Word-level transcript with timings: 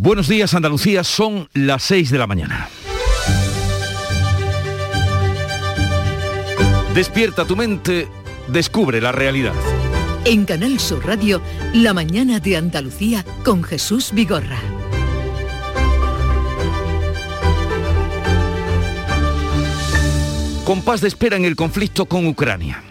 Buenos 0.00 0.28
días 0.28 0.54
Andalucía, 0.54 1.04
son 1.04 1.50
las 1.52 1.82
6 1.82 2.10
de 2.10 2.16
la 2.16 2.26
mañana. 2.26 2.70
Despierta 6.94 7.44
tu 7.44 7.54
mente, 7.54 8.08
descubre 8.48 9.02
la 9.02 9.12
realidad. 9.12 9.52
En 10.24 10.46
Canal 10.46 10.80
Sur 10.80 11.06
Radio, 11.06 11.42
La 11.74 11.92
mañana 11.92 12.40
de 12.40 12.56
Andalucía 12.56 13.26
con 13.44 13.62
Jesús 13.62 14.12
Vigorra. 14.14 14.58
Compás 20.64 21.02
de 21.02 21.08
espera 21.08 21.36
en 21.36 21.44
el 21.44 21.56
conflicto 21.56 22.06
con 22.06 22.26
Ucrania. 22.26 22.89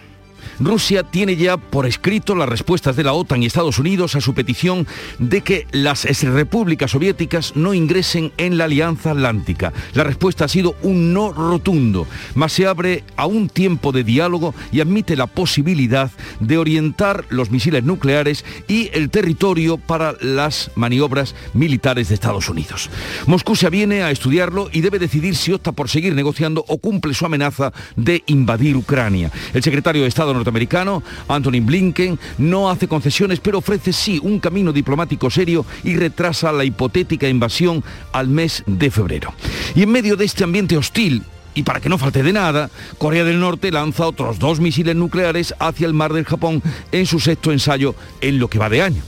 Rusia 0.60 1.04
tiene 1.04 1.36
ya 1.36 1.56
por 1.56 1.86
escrito 1.86 2.34
las 2.34 2.48
respuestas 2.48 2.94
de 2.94 3.02
la 3.02 3.14
OTAN 3.14 3.42
y 3.42 3.46
Estados 3.46 3.78
Unidos 3.78 4.14
a 4.14 4.20
su 4.20 4.34
petición 4.34 4.86
de 5.18 5.40
que 5.40 5.66
las 5.72 6.04
repúblicas 6.22 6.90
soviéticas 6.90 7.56
no 7.56 7.72
ingresen 7.72 8.30
en 8.36 8.58
la 8.58 8.64
Alianza 8.64 9.12
Atlántica. 9.12 9.72
La 9.94 10.04
respuesta 10.04 10.44
ha 10.44 10.48
sido 10.48 10.76
un 10.82 11.14
no 11.14 11.32
rotundo, 11.32 12.06
mas 12.34 12.52
se 12.52 12.66
abre 12.66 13.04
a 13.16 13.24
un 13.24 13.48
tiempo 13.48 13.90
de 13.90 14.04
diálogo 14.04 14.54
y 14.70 14.80
admite 14.80 15.16
la 15.16 15.26
posibilidad 15.26 16.10
de 16.40 16.58
orientar 16.58 17.24
los 17.30 17.50
misiles 17.50 17.82
nucleares 17.82 18.44
y 18.68 18.90
el 18.92 19.08
territorio 19.08 19.78
para 19.78 20.14
las 20.20 20.70
maniobras 20.74 21.34
militares 21.54 22.08
de 22.08 22.14
Estados 22.14 22.50
Unidos. 22.50 22.90
Moscú 23.26 23.56
se 23.56 23.66
aviene 23.66 24.02
a 24.02 24.10
estudiarlo 24.10 24.68
y 24.70 24.82
debe 24.82 24.98
decidir 24.98 25.36
si 25.36 25.52
opta 25.52 25.72
por 25.72 25.88
seguir 25.88 26.14
negociando 26.14 26.66
o 26.68 26.76
cumple 26.76 27.14
su 27.14 27.24
amenaza 27.24 27.72
de 27.96 28.22
invadir 28.26 28.76
Ucrania. 28.76 29.30
El 29.54 29.62
secretario 29.62 30.02
de 30.02 30.08
Estado 30.08 30.34
norteamericano 30.34 30.49
americano, 30.50 31.02
Anthony 31.28 31.60
Blinken, 31.62 32.18
no 32.38 32.70
hace 32.70 32.86
concesiones, 32.86 33.40
pero 33.40 33.58
ofrece 33.58 33.92
sí 33.92 34.20
un 34.22 34.38
camino 34.38 34.72
diplomático 34.72 35.30
serio 35.30 35.64
y 35.82 35.96
retrasa 35.96 36.52
la 36.52 36.64
hipotética 36.64 37.28
invasión 37.28 37.82
al 38.12 38.28
mes 38.28 38.62
de 38.66 38.90
febrero. 38.90 39.32
Y 39.74 39.82
en 39.82 39.90
medio 39.90 40.16
de 40.16 40.26
este 40.26 40.44
ambiente 40.44 40.76
hostil, 40.76 41.22
y 41.54 41.62
para 41.62 41.80
que 41.80 41.88
no 41.88 41.98
falte 41.98 42.22
de 42.22 42.32
nada, 42.32 42.70
Corea 42.98 43.24
del 43.24 43.40
Norte 43.40 43.72
lanza 43.72 44.06
otros 44.06 44.38
dos 44.38 44.60
misiles 44.60 44.94
nucleares 44.96 45.54
hacia 45.58 45.86
el 45.86 45.94
mar 45.94 46.12
del 46.12 46.24
Japón 46.24 46.62
en 46.92 47.06
su 47.06 47.18
sexto 47.18 47.52
ensayo 47.52 47.94
en 48.20 48.38
lo 48.38 48.48
que 48.48 48.58
va 48.58 48.68
de 48.68 48.82
año. 48.82 49.02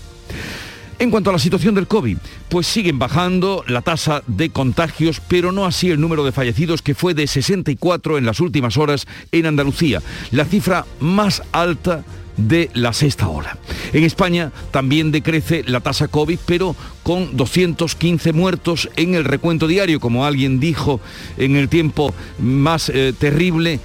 En 1.03 1.11
cuanto 1.11 1.31
a 1.31 1.33
la 1.33 1.41
situación 1.41 1.75
del 1.75 1.89
COVID, 1.89 2.17
pues 2.49 2.69
siguen 2.69 3.01
bajando 3.01 3.65
la 3.67 3.83
tasa 3.83 4.23
de 4.29 4.51
contagios, 4.51 5.21
pero 5.27 5.51
no 5.51 5.67
así 5.67 5.91
el 5.91 6.01
número 6.01 6.25
de 6.25 6.31
fallecidos 6.31 6.81
que 6.81 6.95
fue 6.95 7.13
de 7.13 7.27
64 7.27 8.19
en 8.19 8.25
las 8.25 8.39
últimas 8.39 8.77
horas 8.77 9.09
en 9.33 9.47
Andalucía, 9.47 10.01
la 10.31 10.45
cifra 10.45 10.87
más 11.01 11.43
alta 11.51 12.05
de 12.37 12.71
la 12.75 12.93
sexta 12.93 13.27
ola. 13.27 13.59
En 13.93 14.05
España 14.05 14.53
también 14.71 15.11
decrece 15.11 15.65
la 15.67 15.81
tasa 15.81 16.07
COVID, 16.07 16.39
pero 16.47 16.77
con 17.03 17.37
215 17.37 18.33
muertos 18.33 18.89
en 18.95 19.17
el 19.17 19.25
recuento 19.25 19.67
diario, 19.67 19.99
como 19.99 20.25
alguien 20.25 20.61
dijo 20.61 21.01
en 21.37 21.57
el 21.57 21.69
tiempo 21.69 22.15
más 22.39 22.89
eh, 22.91 23.13
terrible 23.19 23.81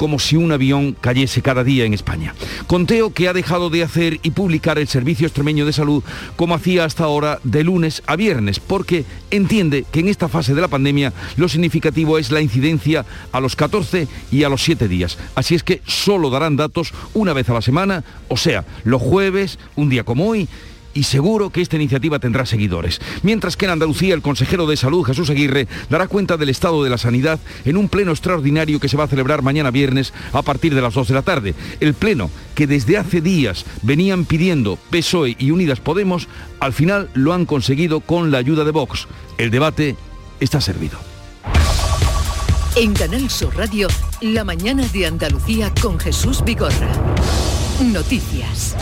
como 0.00 0.18
si 0.18 0.34
un 0.34 0.50
avión 0.50 0.96
cayese 0.98 1.42
cada 1.42 1.62
día 1.62 1.84
en 1.84 1.92
España. 1.92 2.34
Conteo 2.66 3.12
que 3.12 3.28
ha 3.28 3.34
dejado 3.34 3.68
de 3.68 3.82
hacer 3.82 4.18
y 4.22 4.30
publicar 4.30 4.78
el 4.78 4.88
Servicio 4.88 5.26
Extremeño 5.26 5.66
de 5.66 5.74
Salud 5.74 6.02
como 6.36 6.54
hacía 6.54 6.86
hasta 6.86 7.04
ahora 7.04 7.38
de 7.44 7.64
lunes 7.64 8.02
a 8.06 8.16
viernes, 8.16 8.60
porque 8.60 9.04
entiende 9.30 9.84
que 9.92 10.00
en 10.00 10.08
esta 10.08 10.28
fase 10.30 10.54
de 10.54 10.62
la 10.62 10.68
pandemia 10.68 11.12
lo 11.36 11.50
significativo 11.50 12.16
es 12.16 12.30
la 12.30 12.40
incidencia 12.40 13.04
a 13.30 13.40
los 13.40 13.56
14 13.56 14.08
y 14.32 14.44
a 14.44 14.48
los 14.48 14.62
7 14.62 14.88
días. 14.88 15.18
Así 15.34 15.54
es 15.54 15.62
que 15.62 15.82
solo 15.86 16.30
darán 16.30 16.56
datos 16.56 16.94
una 17.12 17.34
vez 17.34 17.50
a 17.50 17.52
la 17.52 17.60
semana, 17.60 18.02
o 18.28 18.38
sea, 18.38 18.64
los 18.84 19.02
jueves, 19.02 19.58
un 19.76 19.90
día 19.90 20.04
como 20.04 20.28
hoy, 20.28 20.48
y 20.94 21.04
seguro 21.04 21.50
que 21.50 21.60
esta 21.60 21.76
iniciativa 21.76 22.18
tendrá 22.18 22.46
seguidores. 22.46 23.00
Mientras 23.22 23.56
que 23.56 23.66
en 23.66 23.72
Andalucía 23.72 24.14
el 24.14 24.22
consejero 24.22 24.66
de 24.66 24.76
Salud, 24.76 25.04
Jesús 25.04 25.30
Aguirre, 25.30 25.68
dará 25.88 26.08
cuenta 26.08 26.36
del 26.36 26.48
estado 26.48 26.82
de 26.82 26.90
la 26.90 26.98
sanidad 26.98 27.38
en 27.64 27.76
un 27.76 27.88
pleno 27.88 28.10
extraordinario 28.10 28.80
que 28.80 28.88
se 28.88 28.96
va 28.96 29.04
a 29.04 29.08
celebrar 29.08 29.42
mañana 29.42 29.70
viernes 29.70 30.12
a 30.32 30.42
partir 30.42 30.74
de 30.74 30.82
las 30.82 30.94
2 30.94 31.08
de 31.08 31.14
la 31.14 31.22
tarde. 31.22 31.54
El 31.80 31.94
pleno 31.94 32.30
que 32.54 32.66
desde 32.66 32.98
hace 32.98 33.20
días 33.20 33.64
venían 33.82 34.24
pidiendo 34.24 34.78
PSOE 34.90 35.36
y 35.38 35.50
Unidas 35.50 35.80
Podemos, 35.80 36.28
al 36.60 36.72
final 36.72 37.10
lo 37.14 37.32
han 37.32 37.46
conseguido 37.46 38.00
con 38.00 38.30
la 38.30 38.38
ayuda 38.38 38.64
de 38.64 38.70
Vox. 38.70 39.06
El 39.38 39.50
debate 39.50 39.96
está 40.40 40.60
servido. 40.60 40.98
En 42.76 42.92
Canal 42.94 43.28
Sur 43.28 43.56
Radio, 43.56 43.88
la 44.20 44.44
mañana 44.44 44.86
de 44.92 45.06
Andalucía 45.06 45.72
con 45.82 45.98
Jesús 45.98 46.44
Vigorra. 46.44 46.92
Noticias. 47.82 48.76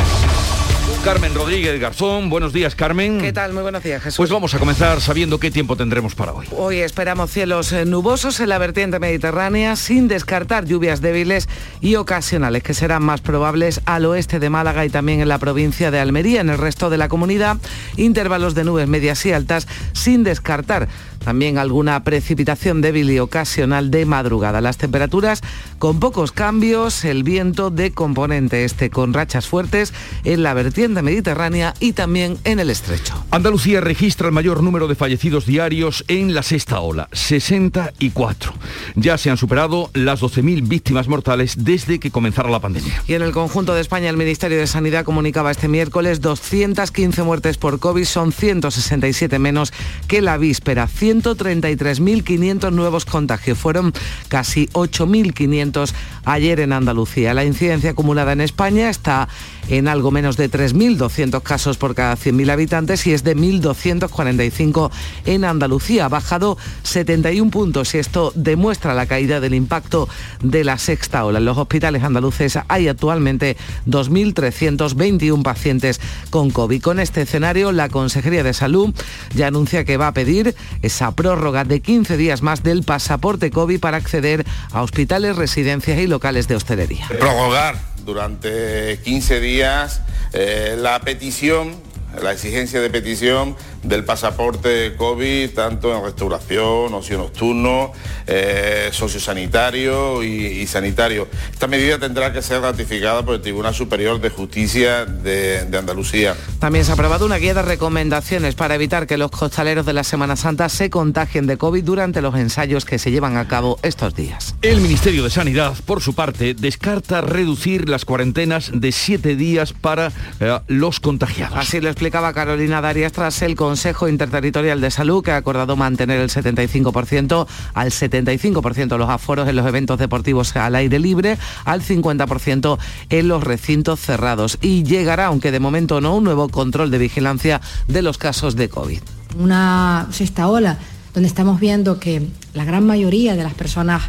Carmen 1.04 1.34
Rodríguez 1.34 1.81
Garzón. 1.81 2.28
Buenos 2.28 2.53
días, 2.53 2.75
Carmen. 2.75 3.20
¿Qué 3.20 3.32
tal? 3.32 3.53
Muy 3.53 3.62
buenos 3.62 3.82
días, 3.82 4.03
Jesús. 4.03 4.16
Pues 4.16 4.31
vamos 4.31 4.53
a 4.54 4.59
comenzar 4.59 5.00
sabiendo 5.00 5.38
qué 5.38 5.50
tiempo 5.50 5.76
tendremos 5.76 6.14
para 6.14 6.32
hoy. 6.32 6.47
Hoy 6.56 6.78
esperamos 6.78 7.31
cielos 7.31 7.72
eh, 7.72 7.84
nubosos 7.84 8.41
en 8.41 8.48
la 8.48 8.59
vertiente 8.59 8.98
mediterránea, 8.98 9.76
sin 9.76 10.08
descartar 10.08 10.64
lluvias 10.66 11.00
débiles 11.00 11.48
y 11.81 11.94
ocasionales, 11.94 12.62
que 12.62 12.75
serán 12.75 13.03
más 13.04 13.20
probables 13.20 13.81
al 13.87 14.04
oeste 14.06 14.38
de 14.38 14.50
Málaga 14.50 14.84
y 14.84 14.91
también 14.91 15.20
en 15.20 15.28
la 15.28 15.38
provincia 15.38 15.91
de 15.91 16.00
Almería. 16.00 16.41
En 16.41 16.50
el 16.50 16.58
resto 16.58 16.91
de 16.91 16.98
la 16.98 17.08
comunidad, 17.08 17.56
intervalos 17.97 18.54
de 18.54 18.64
nubes 18.64 18.88
medias 18.88 19.25
y 19.25 19.32
altas, 19.32 19.69
sin 19.92 20.25
descartar 20.25 20.88
también 21.25 21.59
alguna 21.59 22.03
precipitación 22.05 22.81
débil 22.81 23.11
y 23.11 23.19
ocasional 23.19 23.91
de 23.91 24.06
madrugada. 24.06 24.61
Las 24.61 24.79
temperaturas 24.79 25.41
con 25.79 26.01
pocos 26.01 26.33
cambios, 26.33 27.05
el 27.05 27.23
viento 27.23 27.71
de 27.71 27.93
componente 27.93 28.65
este 28.65 28.91
con 28.91 29.15
rachas 29.15 29.47
fuertes 29.47 29.93
en 30.25 30.43
la 30.43 30.55
vertiente 30.55 31.03
mediterránea 31.03 31.75
y 31.81 31.93
también 31.93 32.39
en 32.45 32.61
el 32.61 32.71
estrecho. 32.71 33.25
Andalucía 33.31 33.81
registra 33.81 34.29
el 34.29 34.33
mayor 34.33 34.62
número 34.62 34.89
de 34.89 34.95
fallecidos 34.95 35.47
diarios 35.47 36.05
en 36.09 36.34
la 36.34 36.43
sexta 36.43 36.81
ola, 36.81 37.09
64. 37.12 38.53
Ya 38.95 39.19
se 39.19 39.31
han 39.31 39.37
superado 39.37 39.91
las 39.95 40.21
12.000 40.23 40.67
víctimas 40.69 41.09
mortales 41.09 41.55
desde 41.59 41.99
que 41.99 42.11
comenzara 42.11 42.50
la 42.50 42.61
pandemia. 42.61 43.03
Y 43.06 43.15
en 43.15 43.23
el 43.23 43.33
conjunto 43.33 43.75
de 43.75 43.81
España 43.81 44.11
el 44.11 44.17
Ministerio 44.17 44.59
de 44.59 44.67
Sanidad 44.67 45.05
comunicaba 45.05 45.50
este 45.50 45.69
miércoles 45.69 46.21
215 46.21 47.23
muertes 47.23 47.59
por 47.59 47.79
COVID, 47.79 48.05
son 48.05 48.33
167 48.33 49.39
menos 49.39 49.73
que 50.06 50.23
la 50.23 50.37
víspera. 50.39 50.87
133.500 51.08 52.72
nuevos 52.72 53.04
contagios. 53.04 53.58
Fueron 53.58 53.92
casi 54.28 54.66
8.500 54.69 55.92
ayer 56.24 56.60
en 56.60 56.72
Andalucía. 56.72 57.34
La 57.34 57.44
incidencia 57.44 57.91
acumulada 57.91 58.32
en 58.32 58.41
España 58.41 58.91
está 58.91 59.28
en 59.69 59.89
algo 59.89 60.11
menos 60.11 60.37
de 60.37 60.51
3.200 60.51 61.43
casos 61.43 61.77
por 61.77 61.95
cada 61.95 62.17
100.000 62.17 62.51
habitantes 62.51 63.06
y 63.06 63.12
es 63.12 63.25
de 63.25 63.37
1.245 63.37 64.91
en 65.27 65.45
Andalucía. 65.45 66.06
Ha 66.06 66.09
bajado 66.09 66.59
71 66.83 67.51
puntos 67.51 67.95
y 67.95 67.99
esto 67.99 68.33
demuestra 68.34 68.95
la 68.95 69.06
caída 69.06 69.41
del 69.41 69.55
impacto 69.55 70.09
de 70.43 70.65
la 70.65 70.79
sexta 70.79 71.25
ola. 71.25 71.39
En 71.39 71.45
los 71.45 71.59
hospitales 71.59 72.03
andaluces 72.03 72.59
hay 72.69 72.89
actualmente 72.89 73.56
2.321 73.87 75.43
pacientes 75.43 76.00
con 76.31 76.50
COVID. 76.50 76.83
Con 76.83 77.00
este 77.00 77.23
escenario, 77.23 77.73
la 77.73 77.89
Consejería 77.89 78.43
de 78.43 78.55
Salud 78.55 78.95
ya 79.35 79.49
anuncia 79.49 79.85
que 79.85 79.97
va 79.97 80.09
a 80.09 80.12
pedir 80.12 80.55
esa 80.83 81.12
prórroga 81.12 81.65
de 81.65 81.81
15 81.81 82.17
días 82.17 82.43
más 82.43 82.62
del 82.62 82.83
pasaporte 82.83 83.50
COVID 83.50 83.81
para 83.81 83.97
acceder 83.97 84.47
a 84.73 84.83
hospitales, 84.83 85.37
residencias 85.37 85.99
y 85.99 86.06
locales 86.06 86.49
de 86.49 86.56
hostelería. 86.56 87.06
Prorrogar 87.09 87.97
durante 88.08 88.98
15 89.04 89.38
días 89.38 90.00
eh, 90.32 90.76
la 90.78 90.98
petición, 91.00 91.76
la 92.22 92.32
exigencia 92.32 92.80
de 92.80 92.88
petición 92.88 93.54
del 93.83 94.05
pasaporte 94.05 94.94
COVID, 94.97 95.50
tanto 95.50 95.97
en 95.97 96.05
restauración, 96.05 96.93
ocio 96.94 97.19
nocturno, 97.19 97.93
eh, 98.27 98.89
sociosanitario 98.93 100.22
y, 100.22 100.66
sanitario. 100.66 101.28
Esta 101.53 101.66
medida 101.66 101.99
tendrá 101.99 102.33
que 102.33 102.43
ser 102.43 102.61
ratificada 102.61 103.25
por 103.25 103.37
el 103.37 103.41
Tribunal 103.41 103.75
Superior 103.75 104.21
de 104.21 104.31
Justicia 104.31 105.06
de, 105.06 105.65
de, 105.65 105.78
Andalucía. 105.78 106.34
También 106.59 106.84
se 106.84 106.91
ha 106.91 106.94
aprobado 106.94 107.25
una 107.25 107.37
guía 107.37 107.55
de 107.55 107.62
recomendaciones 107.62 108.55
para 108.55 108.75
evitar 108.75 109.06
que 109.06 109.17
los 109.17 109.31
costaleros 109.31 109.87
de 109.87 109.93
la 109.93 110.05
Semana 110.05 110.37
Santa 110.37 110.69
se 110.69 110.91
contagien 110.91 111.47
de 111.47 111.56
COVID 111.56 111.82
durante 111.85 112.20
los 112.20 112.35
ensayos 112.35 112.85
que 112.85 112.99
se 112.99 113.11
llevan 113.11 113.37
a 113.37 113.49
cabo 113.49 113.79
estos 113.82 114.14
días. 114.14 114.55
El 114.62 114.81
Ministerio 114.81 115.25
de 115.25 115.31
Sanidad, 115.31 115.75
por 115.87 116.02
su 116.02 116.14
parte, 116.14 116.55
descarta 116.55 117.20
reducir 117.20 117.88
las 117.88 118.05
cuarentenas 118.05 118.70
de 118.75 118.93
siete 118.93 119.37
días 119.37 119.73
para 119.73 120.12
eh, 120.41 120.58
los 120.67 121.00
contagiados. 121.00 121.58
Así 121.58 121.81
lo 121.81 121.88
explicaba 121.88 122.32
Carolina 122.32 122.81
Darias 122.81 123.12
tras 123.12 123.41
el 123.43 123.56
Consejo 123.69 124.09
Interterritorial 124.09 124.81
de 124.81 124.91
Salud, 124.91 125.23
que 125.23 125.31
ha 125.31 125.37
acordado 125.37 125.76
mantener 125.76 126.20
el 126.20 126.31
75% 126.31 127.47
al 127.75 127.91
75% 127.91 128.97
los 128.97 129.11
aforos 129.11 129.47
en 129.47 129.56
los 129.56 129.67
eventos 129.67 129.99
deportivos 129.99 130.56
al 130.56 130.75
aire 130.75 130.99
libre, 130.99 131.37
al 131.67 131.82
50% 131.82 132.79
en 133.11 133.29
los 133.29 133.44
recintos 133.44 134.00
cerrados. 134.00 134.56
Y 134.62 134.85
llegará, 134.85 135.26
aunque 135.26 135.50
de 135.50 135.61
momento 135.61 136.00
no, 136.00 136.17
un 136.17 136.25
nuevo 136.25 136.49
control 136.49 136.91
de 136.91 136.97
vigilancia 136.97 137.61
de 137.88 138.00
los 138.00 138.17
casos 138.17 138.56
de 138.56 138.70
COVID. 138.70 139.00
Una 139.38 140.06
sexta 140.12 140.49
ola 140.49 140.79
donde 141.12 141.29
estamos 141.29 141.61
viendo 141.61 142.00
que 142.00 142.26
la 142.55 142.64
gran 142.64 142.87
mayoría 142.87 143.37
de 143.37 143.43
las 143.43 143.53
personas 143.53 144.00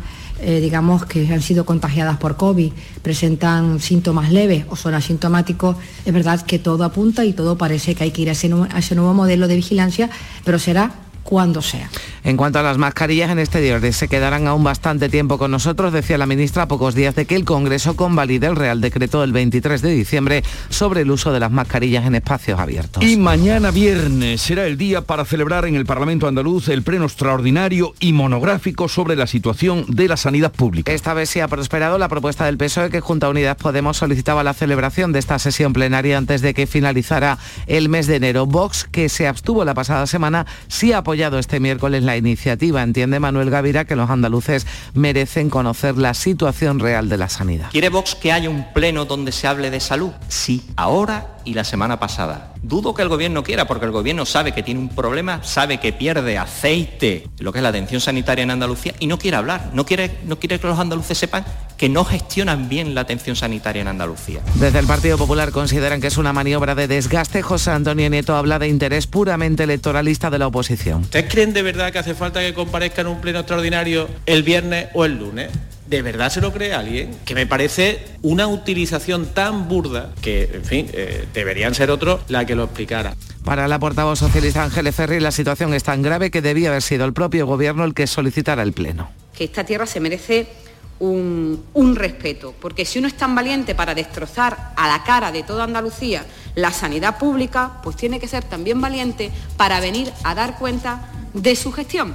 eh, 0.42 0.60
digamos, 0.62 1.06
que 1.06 1.32
han 1.34 1.42
sido 1.42 1.66
contagiadas 1.66 2.18
por 2.18 2.38
COVID, 2.38 2.72
presentan 3.02 3.80
síntomas 3.80 4.32
leves 4.32 4.66
o 4.70 4.76
son 4.76 4.94
asintomáticos, 4.94 5.76
es 6.06 6.14
verdad 6.14 6.42
que 6.42 6.60
todo 6.60 6.84
apunta 6.84 7.26
y 7.26 7.34
todo 7.34 7.58
parece 7.58 7.96
que 7.96 8.06
hay 8.06 8.12
que 8.12 8.22
ir 8.22 8.30
a 8.30 8.34
ese, 8.34 8.50
a 8.72 8.80
ese 8.80 8.96
nuevo 8.96 9.14
modelo 9.14 9.48
de 9.48 9.56
vigilancia, 9.56 10.10
pero 10.44 10.60
será 10.60 10.92
cuando 11.24 11.62
sea. 11.62 11.90
En 12.24 12.38
cuanto 12.38 12.60
a 12.60 12.64
las 12.64 12.78
mascarillas 12.78 13.30
en 13.32 13.40
exteriores, 13.40 13.96
se 13.96 14.08
quedarán 14.08 14.48
aún 14.48 14.64
bastante 14.64 15.10
tiempo 15.10 15.38
con 15.38 15.52
nosotros, 15.52 15.94
decía 15.94 16.18
la 16.18 16.26
ministra 16.26 16.64
a 16.64 16.68
pocos 16.68 16.96
días 16.96 17.16
de 17.16 17.26
que 17.26 17.36
el 17.36 17.46
Congreso 17.46 17.96
convalide 17.96 18.48
el 18.48 18.56
Real 18.56 18.82
Decreto 18.82 19.22
del 19.22 19.32
23 19.32 19.82
de 19.82 19.92
diciembre 19.92 20.44
sobre 20.70 21.02
el 21.02 21.12
uso 21.12 21.32
de 21.32 21.40
las 21.40 21.52
mascarillas 21.52 22.06
en 22.06 22.16
espacios 22.16 22.60
abiertos. 22.60 23.04
Y 23.04 23.16
mañana 23.16 23.72
viernes 23.72 24.42
será 24.42 24.66
el 24.66 24.78
día 24.78 25.02
para 25.02 25.26
celebrar 25.26 25.66
en 25.66 25.76
el 25.76 25.86
Parlamento 25.86 26.28
andaluz 26.28 26.68
el 26.68 26.84
pleno 26.84 27.06
extraordinario 27.06 27.94
y 28.00 28.12
monográfico 28.12 28.90
sobre 28.90 29.16
la 29.16 29.28
situación 29.28 29.86
de 29.88 30.08
la 30.08 30.18
sanidad 30.18 30.52
pública. 30.52 30.92
Esta 30.92 31.14
vez 31.14 31.30
sí 31.30 31.40
ha 31.40 31.48
prosperado 31.48 31.98
la 31.98 32.10
propuesta 32.10 32.46
del 32.46 32.58
PSOE 32.58 32.90
que 32.90 33.02
junto 33.02 33.28
a 33.28 33.30
Unidas 33.30 33.56
Podemos 33.56 33.98
solicitaba 33.98 34.44
la 34.44 34.54
celebración 34.54 35.14
de 35.14 35.20
esta 35.20 35.40
sesión 35.40 35.74
plenaria 35.74 36.18
antes 36.18 36.42
de 36.42 36.54
que 36.54 36.68
finalizara 36.68 37.38
el 37.68 37.88
mes 37.88 38.08
de 38.08 38.18
enero. 38.18 38.46
Vox, 38.46 38.88
que 38.92 39.10
se 39.10 39.28
abstuvo 39.28 39.64
la 39.64 39.74
pasada 39.74 40.08
semana, 40.08 40.46
sí 40.68 40.92
apoyó 40.92 41.20
este 41.38 41.60
miércoles 41.60 42.04
la 42.04 42.09
iniciativa. 42.16 42.84
Entiende 42.84 43.20
Manuel 43.20 43.50
Gavira 43.50 43.86
que 43.86 43.96
los 43.96 44.10
andaluces 44.10 44.66
merecen 44.94 45.50
conocer 45.50 45.98
la 45.98 46.14
situación 46.14 46.80
real 46.80 47.10
de 47.10 47.18
la 47.18 47.30
sanidad. 47.30 47.70
¿Quiere 47.72 47.90
Vox 47.90 48.16
que 48.16 48.32
haya 48.32 48.50
un 48.50 48.74
pleno 48.74 49.06
donde 49.06 49.32
se 49.32 49.48
hable 49.48 49.72
de 49.72 49.80
salud? 49.80 50.12
Sí, 50.28 50.64
ahora 50.76 51.38
y 51.46 51.54
la 51.54 51.64
semana 51.64 52.00
pasada. 52.00 52.54
Dudo 52.62 52.94
que 52.94 53.02
el 53.02 53.10
gobierno 53.10 53.44
quiera, 53.44 53.66
porque 53.66 53.86
el 53.86 53.92
gobierno 53.92 54.26
sabe 54.26 54.52
que 54.52 54.64
tiene 54.64 54.80
un 54.80 54.90
problema, 54.90 55.42
sabe 55.44 55.80
que 55.80 55.94
pierde 55.94 56.38
aceite, 56.38 57.28
lo 57.40 57.52
que 57.52 57.60
es 57.60 57.64
la 57.64 57.70
atención 57.70 58.02
sanitaria 58.02 58.44
en 58.44 58.52
Andalucía, 58.52 58.94
y 59.00 59.08
no 59.08 59.18
quiere 59.18 59.38
hablar, 59.38 59.72
no 59.74 59.86
quiere, 59.86 60.20
no 60.26 60.38
quiere 60.40 60.60
que 60.60 60.68
los 60.68 60.78
andaluces 60.78 61.18
sepan 61.18 61.46
que 61.80 61.88
no 61.88 62.04
gestionan 62.04 62.68
bien 62.68 62.94
la 62.94 63.02
atención 63.02 63.38
sanitaria 63.38 63.82
en 63.82 63.88
Andalucía. 63.88 64.42
Desde 64.56 64.80
el 64.80 64.86
Partido 64.86 65.18
Popular 65.18 65.52
consideran 65.52 66.02
que 66.02 66.08
es 66.08 66.18
una 66.18 66.34
maniobra 66.34 66.76
de 66.76 66.90
desgaste. 66.90 67.42
José 67.42 67.72
Antonio 67.72 68.10
Nieto 68.10 68.36
habla 68.36 68.60
de 68.60 68.68
interés 68.68 69.08
puramente 69.08 69.64
electoralista 69.64 70.30
de 70.30 70.40
la 70.40 70.48
oposición. 70.48 71.04
¿Ustedes 71.04 71.32
creen 71.32 71.54
de 71.54 71.62
verdad 71.62 71.94
que 71.94 72.00
hace 72.00 72.16
falta 72.16 72.42
que 72.42 72.54
comparezca 72.54 73.00
en 73.02 73.08
un 73.08 73.22
pleno 73.22 73.40
extraordinario 73.40 74.10
el 74.26 74.44
viernes 74.44 74.90
o 74.94 75.06
el 75.06 75.20
lunes? 75.20 75.52
¿De 75.88 76.02
verdad 76.02 76.30
se 76.30 76.42
lo 76.42 76.52
cree 76.52 76.74
alguien? 76.74 77.12
Que 77.24 77.34
me 77.34 77.48
parece 77.48 78.04
una 78.24 78.48
utilización 78.48 79.28
tan 79.28 79.70
burda 79.70 80.12
que, 80.22 80.52
en 80.54 80.66
fin, 80.66 80.90
eh, 80.92 81.28
deberían 81.34 81.74
ser 81.74 81.92
otros 81.92 82.20
la 82.28 82.46
que 82.46 82.56
lo 82.56 82.66
explicara. 82.66 83.16
Para 83.46 83.70
la 83.70 83.80
portavoz 83.80 84.20
socialista 84.20 84.64
Ángeles 84.64 84.94
Ferri, 84.94 85.22
la 85.22 85.32
situación 85.32 85.74
es 85.74 85.84
tan 85.86 86.02
grave 86.02 86.30
que 86.30 86.42
debía 86.42 86.70
haber 86.70 86.82
sido 86.82 87.06
el 87.06 87.14
propio 87.14 87.48
gobierno 87.48 87.86
el 87.86 87.94
que 87.94 88.06
solicitara 88.06 88.64
el 88.64 88.74
pleno. 88.74 89.10
Que 89.34 89.46
esta 89.46 89.64
tierra 89.64 89.86
se 89.86 90.02
merece 90.02 90.48
un, 91.00 91.96
respeto, 91.96 92.54
porque 92.60 92.86
si 92.86 93.00
uno 93.00 93.08
es 93.08 93.16
tan 93.16 93.34
valiente 93.34 93.76
para 93.76 93.96
destrozar 93.96 94.74
a 94.76 94.88
la 94.88 95.04
cara 95.04 95.32
de 95.32 95.44
toda 95.44 95.64
Andalucía 95.64 96.26
la 96.56 96.72
sanidad 96.72 97.18
pública, 97.18 97.80
pues 97.84 97.96
tiene 97.96 98.20
que 98.20 98.28
ser 98.28 98.44
también 98.44 98.82
valiente 98.82 99.32
para 99.58 99.80
venir 99.80 100.12
a 100.24 100.36
dar 100.36 100.58
cuenta 100.58 101.10
de 101.34 101.56
su 101.56 101.72
gestión. 101.72 102.14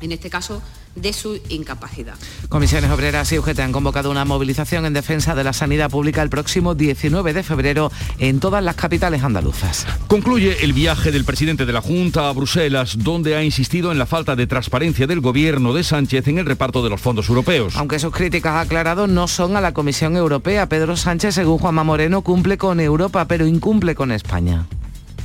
En 0.00 0.12
este 0.12 0.30
caso, 0.30 0.62
de 0.94 1.12
su 1.12 1.40
incapacidad. 1.48 2.14
Comisiones 2.48 2.90
Obreras 2.90 3.32
y 3.32 3.38
UGT 3.38 3.60
han 3.60 3.72
convocado 3.72 4.10
una 4.10 4.24
movilización 4.24 4.86
en 4.86 4.92
defensa 4.92 5.34
de 5.34 5.44
la 5.44 5.52
sanidad 5.52 5.90
pública 5.90 6.22
el 6.22 6.30
próximo 6.30 6.74
19 6.74 7.32
de 7.32 7.42
febrero 7.42 7.90
en 8.18 8.40
todas 8.40 8.62
las 8.62 8.76
capitales 8.76 9.22
andaluzas. 9.22 9.86
Concluye 10.06 10.62
el 10.62 10.72
viaje 10.72 11.10
del 11.10 11.24
presidente 11.24 11.66
de 11.66 11.72
la 11.72 11.80
Junta 11.80 12.28
a 12.28 12.32
Bruselas, 12.32 12.96
donde 12.98 13.36
ha 13.36 13.42
insistido 13.42 13.92
en 13.92 13.98
la 13.98 14.06
falta 14.06 14.36
de 14.36 14.46
transparencia 14.46 15.06
del 15.06 15.20
gobierno 15.20 15.72
de 15.72 15.84
Sánchez 15.84 16.28
en 16.28 16.38
el 16.38 16.46
reparto 16.46 16.82
de 16.82 16.90
los 16.90 17.00
fondos 17.00 17.28
europeos. 17.28 17.74
Aunque 17.76 17.98
sus 17.98 18.12
críticas, 18.12 18.54
ha 18.54 18.60
aclarado, 18.60 19.06
no 19.06 19.28
son 19.28 19.56
a 19.56 19.60
la 19.60 19.72
Comisión 19.72 20.16
Europea. 20.16 20.68
Pedro 20.68 20.96
Sánchez, 20.96 21.34
según 21.34 21.58
Juanma 21.58 21.84
Moreno, 21.84 22.22
cumple 22.22 22.58
con 22.58 22.80
Europa, 22.80 23.26
pero 23.26 23.46
incumple 23.46 23.94
con 23.94 24.12
España. 24.12 24.66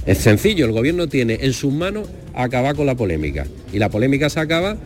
Es 0.06 0.19
sencillo, 0.19 0.66
el 0.66 0.72
gobierno 0.72 1.08
tiene 1.08 1.40
en 1.42 1.52
sus 1.52 1.74
manos 1.74 2.08
acabar 2.34 2.75
con 2.75 2.86
la 2.86 2.96
polémica. 2.96 3.46
Y 3.74 3.80
la 3.80 3.90
polémica 3.90 4.30
se 4.30 4.40
acaba 4.40 4.78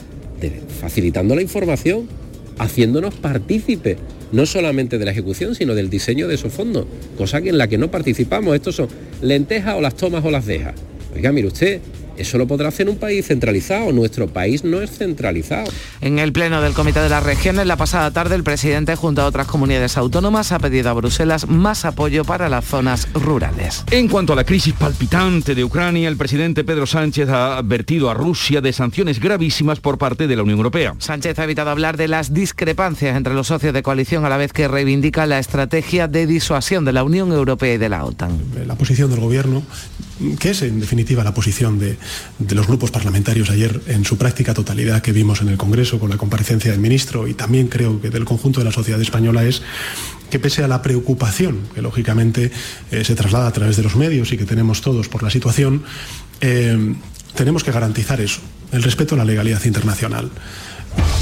facilitando 0.50 1.36
la 1.36 1.42
información, 1.42 2.08
haciéndonos 2.58 3.14
partícipes, 3.16 3.98
no 4.32 4.46
solamente 4.46 4.98
de 4.98 5.06
la 5.06 5.12
ejecución, 5.12 5.56
sino 5.56 5.76
del 5.76 5.90
diseño 5.90 6.28
de 6.28 6.36
esos 6.36 6.54
fondos, 6.54 6.86
cosa 7.18 7.40
en 7.40 7.58
la 7.58 7.68
que 7.68 7.78
no 7.78 7.92
participamos. 7.92 8.56
Estos 8.56 8.76
son 8.76 8.88
lentejas 9.22 9.76
o 9.76 9.82
las 9.82 9.96
tomas 9.96 10.24
o 10.24 10.32
las 10.32 10.46
dejas. 10.46 10.76
Oiga, 11.14 11.32
mire 11.32 11.48
usted, 11.48 11.82
eso 12.22 12.38
lo 12.38 12.48
podrá 12.48 12.70
hacer 12.70 12.90
un 12.90 12.98
país 12.98 13.28
centralizado. 13.28 13.92
Nuestro 13.92 14.28
país 14.28 14.64
no 14.64 14.82
es 14.82 14.92
centralizado. 14.92 15.70
En 16.00 16.20
el 16.20 16.32
Pleno 16.32 16.62
del 16.62 16.74
Comité 16.74 17.00
de 17.02 17.10
las 17.10 17.24
Regiones, 17.24 17.66
la 17.66 17.78
pasada 17.78 18.12
tarde, 18.12 18.36
el 18.36 18.44
presidente, 18.44 18.96
junto 18.96 19.22
a 19.22 19.26
otras 19.26 19.48
comunidades 19.48 19.98
autónomas, 19.98 20.52
ha 20.52 20.60
pedido 20.60 20.90
a 20.90 20.94
Bruselas 20.94 21.48
más 21.48 21.86
apoyo 21.86 22.24
para 22.24 22.50
las 22.50 22.66
zonas 22.66 23.08
rurales. 23.14 23.84
En 23.92 24.08
cuanto 24.08 24.34
a 24.34 24.36
la 24.36 24.44
crisis 24.44 24.74
palpitante 24.74 25.56
de 25.56 25.64
Ucrania, 25.64 26.08
el 26.08 26.18
presidente 26.18 26.64
Pedro 26.64 26.86
Sánchez 26.86 27.30
ha 27.30 27.58
advertido 27.58 28.10
a 28.10 28.14
Rusia 28.14 28.62
de 28.62 28.74
sanciones 28.74 29.20
gravísimas 29.20 29.80
por 29.80 29.98
parte 29.98 30.28
de 30.28 30.36
la 30.36 30.44
Unión 30.44 30.60
Europea. 30.60 30.96
Sánchez 31.00 31.38
ha 31.40 31.44
evitado 31.44 31.70
hablar 31.70 31.98
de 31.98 32.08
las 32.08 32.34
discrepancias 32.34 33.18
entre 33.18 33.34
los 33.34 33.48
socios 33.48 33.74
de 33.74 33.84
coalición 33.84 34.26
a 34.26 34.30
la 34.30 34.38
vez 34.38 34.54
que 34.54 34.68
reivindica 34.68 35.26
la 35.26 35.40
estrategia 35.40 36.08
de 36.08 36.28
disuasión 36.28 36.86
de 36.86 36.94
la 36.94 37.04
Unión 37.04 37.32
Europea 37.32 37.74
y 37.74 37.78
de 37.78 37.90
la 37.90 38.06
OTAN. 38.06 38.40
La 38.68 38.76
posición 38.76 39.10
del 39.10 39.20
gobierno, 39.20 39.64
que 40.40 40.52
es 40.52 40.62
en 40.62 40.80
definitiva 40.80 41.24
la 41.24 41.34
posición 41.34 41.80
de, 41.80 41.98
de 42.40 42.56
los 42.56 42.68
grupos 42.68 42.92
parlamentarios 42.92 43.50
ayer 43.50 43.82
en 43.88 44.06
su 44.06 44.18
práctica 44.18 44.54
totalidad 44.54 45.02
que 45.02 45.12
vimos 45.12 45.42
en 45.42 45.50
el 45.50 45.58
Congreso 45.58 46.00
con 46.00 46.10
la 46.10 46.18
comparecencia 46.18 46.72
del 46.72 46.80
ministro 46.80 47.28
y 47.28 47.34
también 47.34 47.68
creo 47.68 48.02
que 48.02 48.10
del 48.10 48.26
conjunto 48.26 48.60
de 48.60 48.66
la 48.66 48.72
sociedad 48.72 49.02
española 49.02 49.44
es 49.44 49.62
que 50.30 50.40
pese 50.40 50.64
a 50.64 50.68
la 50.68 50.82
preocupación 50.82 51.60
que 51.74 51.82
lógicamente 51.82 52.52
eh, 52.92 53.04
se 53.04 53.16
traslada 53.16 53.48
a 53.48 53.54
través 53.54 53.78
de 53.78 53.84
los 53.84 53.96
medios 53.96 54.32
y 54.32 54.38
que 54.38 54.46
tenemos 54.46 54.82
todos 54.82 55.10
por 55.10 55.24
la 55.24 55.30
situación, 55.30 55.84
eh, 56.40 56.96
tenemos 57.36 57.64
que 57.64 57.72
garantizar 57.72 58.22
eso, 58.22 58.42
el 58.72 58.84
respeto 58.84 59.16
a 59.16 59.18
la 59.18 59.26
legalidad 59.26 59.64
internacional. 59.66 60.32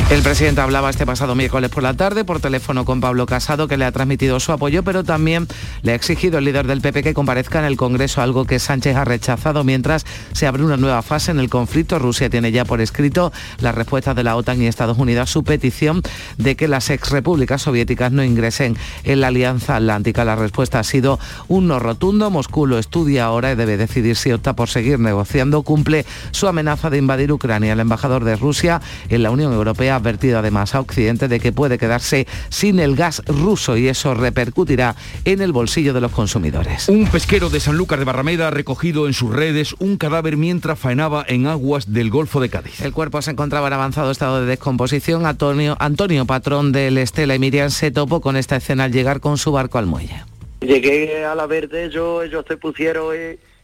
El 0.10 0.24
presidente 0.24 0.60
hablaba 0.60 0.90
este 0.90 1.06
pasado 1.06 1.36
miércoles 1.36 1.70
por 1.70 1.84
la 1.84 1.94
tarde 1.94 2.26
por 2.26 2.40
teléfono 2.40 2.84
con 2.84 3.00
Pablo 3.00 3.28
Casado, 3.28 3.68
que 3.68 3.78
le 3.78 3.86
ha 3.86 3.92
transmitido 3.92 4.40
su 4.40 4.52
apoyo, 4.52 4.82
pero 4.82 5.04
también 5.04 5.48
le 5.84 5.92
ha 5.92 5.96
exigido 5.96 6.40
el 6.40 6.46
líder 6.46 6.66
del 6.66 6.82
PP 6.82 7.04
que 7.04 7.14
comparezca 7.14 7.60
en 7.60 7.66
el 7.66 7.78
Congreso, 7.78 8.20
algo 8.20 8.46
que 8.46 8.58
Sánchez 8.58 8.96
ha 8.96 9.06
rechazado 9.06 9.64
mientras 9.64 10.08
se 10.34 10.48
abre 10.48 10.64
una 10.64 10.78
nueva 10.78 11.04
fase 11.04 11.30
en 11.30 11.38
el 11.38 11.48
conflicto. 11.48 12.00
Rusia 12.00 12.28
tiene 12.28 12.52
ya 12.52 12.66
por 12.66 12.82
escrito 12.82 13.32
las 13.60 13.76
respuestas 13.76 14.16
de 14.16 14.24
la 14.24 14.36
OTAN 14.36 14.60
y 14.60 14.66
Estados 14.66 14.98
Unidos 14.98 15.30
a 15.30 15.32
su 15.32 15.44
petición 15.44 16.02
de 16.40 16.56
que 16.56 16.68
las 16.68 16.90
exrepúblicas 16.90 17.62
soviéticas 17.62 18.12
no 18.12 18.24
ingresen 18.24 18.78
en 19.04 19.22
la 19.22 19.28
Alianza 19.28 19.76
Atlántica. 19.76 20.26
La 20.26 20.36
respuesta 20.36 20.80
ha 20.80 20.84
sido 20.84 21.20
un 21.50 21.68
no 21.68 21.78
rotundo. 21.78 22.32
Moscú 22.32 22.66
lo 22.66 22.80
estudia 22.80 23.26
ahora 23.26 23.52
y 23.52 23.56
debe 23.56 23.78
decidir 23.78 24.16
si 24.16 24.32
opta 24.32 24.56
por 24.56 24.70
seguir 24.70 25.00
negociando. 25.00 25.62
Cumple 25.62 26.04
su 26.32 26.48
amenaza 26.48 26.90
de 26.90 26.98
invadir 26.98 27.32
Ucrania. 27.32 27.74
El 27.74 27.80
embajador 27.80 28.24
de 28.24 28.36
Rusia 28.36 28.82
en 29.10 29.22
la 29.22 29.30
Unión 29.30 29.54
Europea 29.54 29.59
ha 29.90 29.96
advertido 29.96 30.40
además 30.40 30.76
a 30.76 30.80
Occidente 30.80 31.28
de 31.28 31.40
que 31.40 31.52
puede 31.52 31.78
quedarse 31.78 32.28
sin 32.50 32.80
el 32.80 32.96
gas 32.96 33.22
ruso 33.26 33.78
y 33.78 33.88
eso 33.88 34.14
repercutirá 34.14 34.96
en 35.26 35.42
el 35.42 35.52
bolsillo 35.52 35.94
de 35.94 36.02
los 36.02 36.12
consumidores. 36.12 36.90
Un 36.90 37.08
pesquero 37.08 37.50
de 37.50 37.60
Sanlúcar 37.60 38.00
de 38.00 38.06
Barrameda 38.06 38.48
ha 38.48 38.52
recogido 38.52 39.08
en 39.08 39.14
sus 39.14 39.34
redes 39.36 39.76
un 39.80 39.98
cadáver 39.98 40.38
mientras 40.38 40.80
faenaba 40.80 41.26
en 41.28 41.48
aguas 41.48 41.94
del 41.94 42.10
Golfo 42.10 42.40
de 42.40 42.50
Cádiz. 42.50 42.82
El 42.82 42.94
cuerpo 42.94 43.22
se 43.22 43.32
encontraba 43.32 43.68
en 43.68 43.74
avanzado 43.74 44.12
estado 44.12 44.42
de 44.42 44.48
descomposición. 44.48 45.26
Antonio, 45.26 45.76
Antonio 45.80 46.26
patrón 46.26 46.72
del 46.72 46.98
Estela 46.98 47.36
y 47.36 47.40
Miriam, 47.40 47.70
se 47.70 47.92
topó 47.92 48.22
con 48.22 48.38
esta 48.38 48.56
escena 48.56 48.86
al 48.86 48.92
llegar 48.92 49.20
con 49.20 49.38
su 49.38 49.52
barco 49.52 49.78
al 49.78 49.86
muelle. 49.86 50.24
Llegué 50.62 51.24
a 51.26 51.36
la 51.36 51.46
verde, 51.48 51.86
ellos, 51.86 52.26
ellos 52.26 52.46
se 52.48 52.58
pusieron 52.58 53.16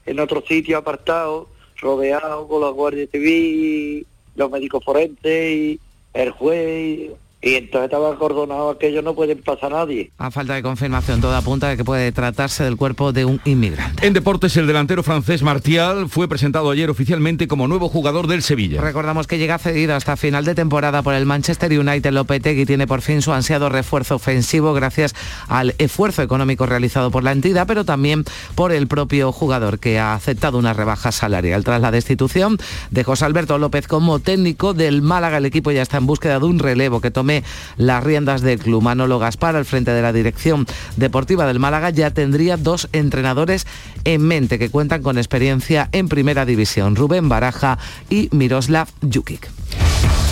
en 0.06 0.20
otro 0.20 0.44
sitio 0.48 0.78
apartado, 0.78 1.50
rodeado 1.82 2.48
con 2.48 2.62
la 2.62 2.70
Guardia 2.70 3.08
Civil, 3.12 4.06
los 4.36 4.52
médicos 4.52 4.84
forenses 4.84 5.52
y, 5.52 5.80
el 6.16 6.32
juez 6.32 7.12
y 7.46 7.54
entonces 7.54 7.86
estaba 7.86 8.12
acordonado 8.12 8.72
aquello, 8.72 9.04
no 9.04 9.14
pueden 9.14 9.38
pasar 9.38 9.72
nadie. 9.72 10.10
A 10.18 10.32
falta 10.32 10.56
de 10.56 10.64
confirmación, 10.64 11.22
todo 11.22 11.36
apunta 11.36 11.70
de 11.70 11.78
que 11.78 11.84
puede 11.84 12.12
tratarse 12.12 12.64
del 12.64 12.76
cuerpo 12.76 13.14
de 13.14 13.24
un 13.24 13.40
inmigrante. 13.46 14.08
En 14.08 14.14
deportes, 14.14 14.58
el 14.58 14.66
delantero 14.66 15.04
francés 15.04 15.44
Martial 15.44 16.10
fue 16.10 16.28
presentado 16.28 16.72
ayer 16.72 16.90
oficialmente 16.90 17.48
como 17.48 17.68
nuevo 17.68 17.88
jugador 17.88 18.26
del 18.26 18.42
Sevilla. 18.42 18.82
Recordamos 18.82 19.28
que 19.28 19.38
llega 19.38 19.60
cedido 19.60 19.94
hasta 19.94 20.18
final 20.18 20.44
de 20.44 20.56
temporada 20.56 21.04
por 21.04 21.14
el 21.14 21.28
Manchester 21.28 21.72
United. 21.80 22.12
Lopetegui 22.14 22.66
tiene 22.66 22.88
por 22.88 23.02
fin 23.02 23.22
su 23.22 23.32
ansiado 23.32 23.70
refuerzo 23.70 24.16
ofensivo 24.16 24.74
gracias 24.74 25.14
al 25.48 25.76
esfuerzo 25.78 26.24
económico 26.24 26.66
realizado 26.66 27.12
por 27.12 27.24
la 27.24 27.32
entidad, 27.32 27.68
pero 27.68 27.86
también 27.86 28.26
por 28.56 28.72
el 28.72 28.88
propio 28.88 29.32
jugador 29.32 29.78
que 29.78 30.00
ha 30.00 30.16
aceptado 30.16 30.58
una 30.58 30.74
rebaja 30.74 31.12
salarial. 31.12 31.64
Tras 31.64 31.80
la 31.80 31.92
destitución 31.92 32.58
de 32.90 33.04
José 33.04 33.26
Alberto 33.26 33.60
López 33.60 33.88
como 33.88 34.18
técnico 34.18 34.74
del 34.74 35.04
Málaga, 35.04 35.38
el 35.38 35.46
equipo 35.46 35.70
ya 35.70 35.84
está 35.84 35.98
en 35.98 36.08
búsqueda 36.08 36.40
de 36.40 36.46
un 36.46 36.58
relevo 36.58 37.02
que 37.02 37.12
tome 37.12 37.35
las 37.78 38.04
riendas 38.04 38.42
del 38.42 38.60
club. 38.60 38.84
Manolo 38.84 39.20
Gaspar, 39.20 39.56
al 39.56 39.66
frente 39.66 39.92
de 39.92 40.02
la 40.02 40.14
dirección 40.14 40.66
deportiva 40.96 41.46
del 41.46 41.60
Málaga, 41.60 41.90
ya 41.90 42.12
tendría 42.12 42.58
dos 42.58 42.90
entrenadores 42.92 43.68
en 44.04 44.22
mente 44.22 44.60
que 44.60 44.70
cuentan 44.70 45.02
con 45.02 45.18
experiencia 45.18 45.90
en 45.92 46.10
primera 46.10 46.46
división, 46.46 46.96
Rubén 46.96 47.30
Baraja 47.30 47.78
y 48.10 48.30
Miroslav 48.32 48.88
Jukic. 49.12 49.50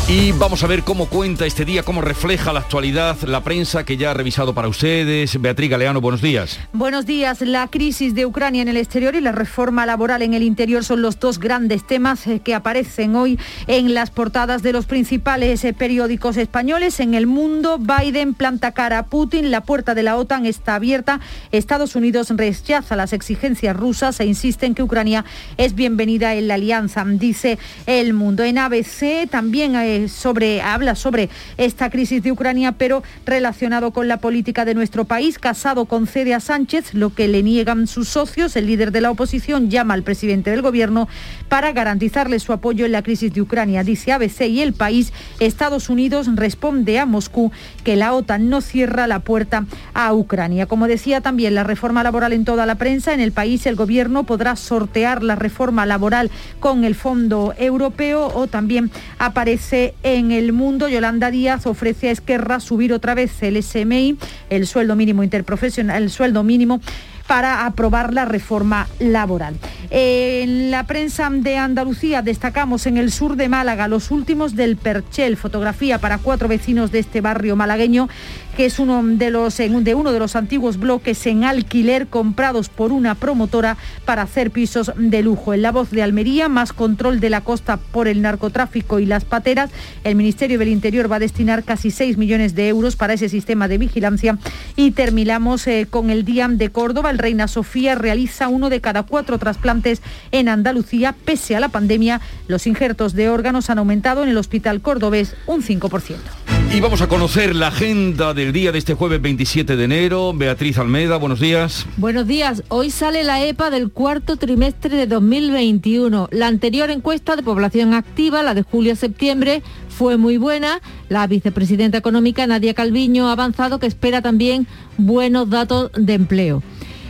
Y 0.10 0.34
vamos 0.34 0.62
a 0.66 0.68
ver 0.68 0.84
cómo 0.84 1.08
cuenta 1.08 1.46
este 1.46 1.64
día, 1.64 1.84
cómo 1.84 2.02
refleja 2.02 2.52
la 2.52 2.60
actualidad 2.60 3.16
la 3.22 3.42
prensa 3.42 3.86
que 3.86 3.96
ya 3.96 4.12
ha 4.12 4.14
revisado 4.14 4.54
para 4.54 4.68
ustedes. 4.68 5.42
Beatriz 5.42 5.70
Galeano, 5.70 6.02
buenos 6.02 6.22
días. 6.22 6.60
Buenos 6.74 7.06
días. 7.06 7.40
La 7.40 7.70
crisis 7.70 8.14
de 8.14 8.26
Ucrania 8.26 8.62
en 8.62 8.68
el 8.68 8.76
exterior 8.76 9.16
y 9.16 9.22
la 9.22 9.32
reforma 9.32 9.86
laboral 9.86 10.22
en 10.22 10.34
el 10.34 10.44
interior 10.44 10.84
son 10.84 11.02
los 11.02 11.22
dos 11.22 11.40
grandes 11.40 11.88
temas 11.88 12.28
eh, 12.28 12.42
que 12.42 12.54
aparecen 12.54 13.16
hoy 13.16 13.40
en 13.68 13.94
las 13.94 14.12
portadas 14.12 14.62
de 14.62 14.74
los 14.74 14.88
principales 14.88 15.64
eh, 15.64 15.72
periódicos 15.72 16.36
españoles. 16.36 17.00
En 17.00 17.14
el 17.14 17.26
mundo, 17.26 17.80
Biden 17.80 18.34
planta 18.34 18.74
cara 18.74 19.00
a 19.00 19.06
Putin, 19.06 19.52
la 19.52 19.62
puerta 19.62 19.96
de 19.96 20.04
la 20.04 20.18
OTAN 20.18 20.46
está 20.46 20.76
abierta, 20.76 21.22
Estados 21.54 21.96
Unidos 21.96 22.30
rechaza 22.36 22.98
las 22.98 23.14
exigencias 23.14 23.74
rusas 23.74 24.20
e 24.20 24.26
insiste 24.26 24.66
en 24.66 24.76
que 24.76 24.84
Ucrania 24.84 25.24
es 25.56 25.76
bienvenida 25.76 26.36
en 26.36 26.50
la 26.50 26.56
alianza, 26.56 27.06
dice 27.08 27.58
el 27.86 28.14
mundo. 28.14 28.44
En 28.44 28.58
ABC 28.58 29.30
también 29.30 29.78
hay 29.78 29.93
sobre, 30.08 30.62
habla 30.62 30.96
sobre 30.96 31.30
esta 31.58 31.90
crisis 31.90 32.24
de 32.24 32.32
Ucrania, 32.32 32.74
pero 32.74 33.04
relacionado 33.26 33.92
con 33.92 34.08
la 34.08 34.18
política 34.18 34.66
de 34.66 34.74
nuestro 34.74 35.06
país. 35.06 35.40
Casado 35.40 35.86
concede 35.86 36.34
a 36.34 36.40
Sánchez 36.40 36.94
lo 36.94 37.14
que 37.14 37.28
le 37.28 37.44
niegan 37.44 37.88
sus 37.88 38.10
socios. 38.10 38.56
El 38.56 38.68
líder 38.68 38.92
de 38.92 39.02
la 39.02 39.12
oposición 39.12 39.70
llama 39.70 39.94
al 39.94 40.04
presidente 40.04 40.52
del 40.52 40.62
gobierno 40.62 41.08
para 41.50 41.72
garantizarle 41.72 42.40
su 42.40 42.54
apoyo 42.54 42.86
en 42.86 42.92
la 42.92 43.04
crisis 43.04 43.34
de 43.34 43.42
Ucrania. 43.42 43.84
Dice 43.84 44.12
ABC 44.12 44.42
y 44.42 44.62
el 44.62 44.74
país, 44.74 45.14
Estados 45.40 45.90
Unidos 45.90 46.28
responde 46.36 47.00
a 47.00 47.06
Moscú 47.06 47.52
que 47.84 47.96
la 47.96 48.14
OTAN 48.14 48.50
no 48.50 48.62
cierra 48.62 49.08
la 49.08 49.20
puerta 49.20 49.66
a 49.94 50.14
Ucrania. 50.14 50.66
Como 50.66 50.88
decía 50.88 51.22
también 51.22 51.56
la 51.56 51.64
reforma 51.64 52.04
laboral 52.04 52.34
en 52.34 52.46
toda 52.46 52.66
la 52.66 52.76
prensa, 52.76 53.14
en 53.14 53.20
el 53.20 53.32
país 53.32 53.66
el 53.66 53.76
gobierno 53.76 54.24
podrá 54.24 54.56
sortear 54.56 55.24
la 55.24 55.36
reforma 55.36 55.86
laboral 55.86 56.32
con 56.60 56.84
el 56.84 56.96
Fondo 56.96 57.54
Europeo 57.58 58.32
o 58.34 58.48
también 58.48 58.92
aparece 59.20 59.83
en 60.04 60.32
el 60.32 60.54
mundo. 60.54 60.88
Yolanda 60.88 61.32
Díaz 61.32 61.66
ofrece 61.66 62.10
a 62.10 62.12
Esquerra 62.12 62.60
subir 62.60 62.94
otra 62.94 63.14
vez 63.16 63.44
el 63.44 63.62
SMI, 63.62 64.18
el 64.50 64.68
sueldo 64.68 64.96
mínimo 64.96 65.24
interprofesional, 65.24 66.04
el 66.04 66.10
sueldo 66.10 66.44
mínimo 66.44 66.82
para 67.28 67.66
aprobar 67.66 68.14
la 68.14 68.26
reforma 68.26 68.88
laboral. 69.00 69.56
En 69.90 70.72
la 70.72 70.86
prensa 70.86 71.30
de 71.30 71.58
Andalucía 71.58 72.22
destacamos 72.22 72.86
en 72.86 72.98
el 72.98 73.12
sur 73.12 73.36
de 73.36 73.50
Málaga 73.50 73.88
los 73.88 74.12
últimos 74.12 74.56
del 74.56 74.76
Perchel, 74.76 75.38
fotografía 75.38 76.00
para 76.00 76.18
cuatro 76.18 76.48
vecinos 76.48 76.92
de 76.92 77.00
este 77.00 77.22
barrio 77.22 77.56
malagueño 77.56 78.10
que 78.56 78.66
es 78.66 78.80
uno 78.80 79.02
de, 79.04 79.32
los, 79.32 79.58
de 79.58 79.96
uno 79.96 80.12
de 80.12 80.20
los 80.20 80.36
antiguos 80.36 80.78
bloques 80.78 81.26
en 81.26 81.44
alquiler 81.44 82.08
comprados 82.08 82.70
por 82.70 82.92
una 82.92 83.16
promotora 83.16 83.78
para 84.06 84.22
hacer 84.22 84.52
pisos 84.52 84.92
de 84.96 85.24
lujo. 85.24 85.54
En 85.54 85.62
la 85.62 85.72
voz 85.72 85.92
de 85.92 86.04
Almería, 86.04 86.50
más 86.50 86.74
control 86.74 87.20
de 87.20 87.30
la 87.30 87.42
costa 87.42 87.78
por 87.78 88.08
el 88.08 88.22
narcotráfico 88.22 89.00
y 89.00 89.06
las 89.06 89.26
pateras. 89.26 89.72
El 90.04 90.16
Ministerio 90.16 90.60
del 90.60 90.68
Interior 90.68 91.12
va 91.12 91.18
a 91.18 91.20
destinar 91.20 91.64
casi 91.64 91.92
6 91.92 92.18
millones 92.18 92.56
de 92.56 92.68
euros 92.68 92.96
para 92.96 93.14
ese 93.14 93.30
sistema 93.30 93.68
de 93.68 93.78
vigilancia. 93.78 94.38
Y 94.76 94.92
terminamos 94.92 95.68
eh, 95.68 95.88
con 95.90 96.10
el 96.10 96.26
Día 96.26 96.48
de 96.48 96.70
Córdoba. 96.70 97.10
El 97.10 97.18
Reina 97.18 97.48
Sofía 97.48 97.96
realiza 97.96 98.48
uno 98.48 98.70
de 98.70 98.82
cada 98.82 99.04
cuatro 99.04 99.38
trasplantes 99.38 100.02
en 100.32 100.50
Andalucía. 100.50 101.16
Pese 101.26 101.56
a 101.56 101.60
la 101.60 101.70
pandemia, 101.70 102.22
los 102.48 102.68
injertos 102.68 103.14
de 103.14 103.30
órganos 103.30 103.70
han 103.70 103.80
aumentado 103.80 104.24
en 104.24 104.30
el 104.30 104.38
Hospital 104.38 104.82
Cordobés 104.82 105.36
un 105.48 105.64
5%. 105.64 106.43
Y 106.74 106.80
vamos 106.80 107.04
a 107.04 107.08
conocer 107.08 107.56
la 107.56 107.68
agenda 107.68 108.34
del 108.34 108.52
día 108.52 108.72
de 108.72 108.80
este 108.80 108.96
jueves 108.96 109.22
27 109.22 109.76
de 109.76 109.84
enero. 109.84 110.34
Beatriz 110.34 110.80
Almeda, 110.80 111.18
buenos 111.18 111.40
días. 111.40 111.86
Buenos 111.98 112.26
días. 112.26 112.64
Hoy 112.70 112.90
sale 112.90 113.24
la 113.24 113.46
EPA 113.46 113.70
del 113.70 113.92
cuarto 113.92 114.38
trimestre 114.38 114.98
de 114.98 115.06
2021. 115.06 116.30
La 116.32 116.48
anterior 116.48 116.90
encuesta 116.90 117.36
de 117.36 117.44
población 117.44 117.94
activa, 117.94 118.42
la 118.42 118.56
de 118.56 118.64
julio 118.64 118.94
a 118.94 118.96
septiembre, 118.96 119.62
fue 119.88 120.18
muy 120.18 120.38
buena. 120.38 120.82
La 121.10 121.28
vicepresidenta 121.28 122.00
económica 122.00 122.48
Nadia 122.48 122.74
Calviño 122.74 123.30
ha 123.30 123.34
avanzado 123.34 123.78
que 123.78 123.86
espera 123.86 124.24
también 124.24 124.66
buenos 124.98 125.52
datos 125.52 125.92
de 125.96 126.16
empleo. 126.16 126.64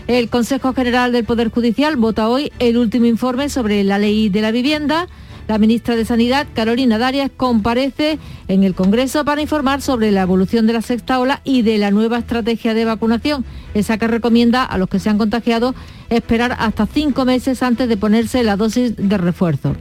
El 0.08 0.28
Consejo 0.28 0.74
General 0.74 1.14
del 1.14 1.24
Poder 1.24 1.50
Judicial 1.50 1.96
vota 1.96 2.28
hoy 2.28 2.52
el 2.60 2.78
último 2.78 3.06
informe 3.06 3.48
sobre 3.48 3.86
la 3.86 3.98
ley 3.98 4.28
de 4.28 4.42
la 4.42 4.52
vivienda. 4.52 5.08
La 5.48 5.58
ministra 5.58 5.98
de 5.98 6.06
Sanidad, 6.06 6.48
Carolina 6.54 6.98
Darias, 6.98 7.30
comparece 7.36 8.18
en 8.48 8.64
el 8.64 8.76
Congreso 8.76 9.26
para 9.26 9.42
informar 9.42 9.82
sobre 9.82 10.12
la 10.12 10.22
evolución 10.22 10.68
de 10.68 10.74
la 10.74 10.82
sexta 10.82 11.20
ola 11.20 11.42
y 11.44 11.64
de 11.64 11.78
la 11.78 11.92
nueva 11.92 12.20
estrategia 12.20 12.74
de 12.74 12.86
vacunación, 12.86 13.44
esa 13.74 13.98
que 13.98 14.08
recomienda 14.08 14.64
a 14.64 14.78
los 14.78 14.88
que 14.88 15.00
se 15.00 15.10
han 15.10 15.18
contagiado 15.18 15.76
esperar 16.10 16.56
hasta 16.60 16.86
cinco 16.86 17.26
meses 17.26 17.62
antes 17.62 17.90
de 17.90 17.98
ponerse 17.98 18.44
la 18.44 18.56
dosis 18.56 18.96
de 18.96 19.18
refuerzo. 19.18 19.76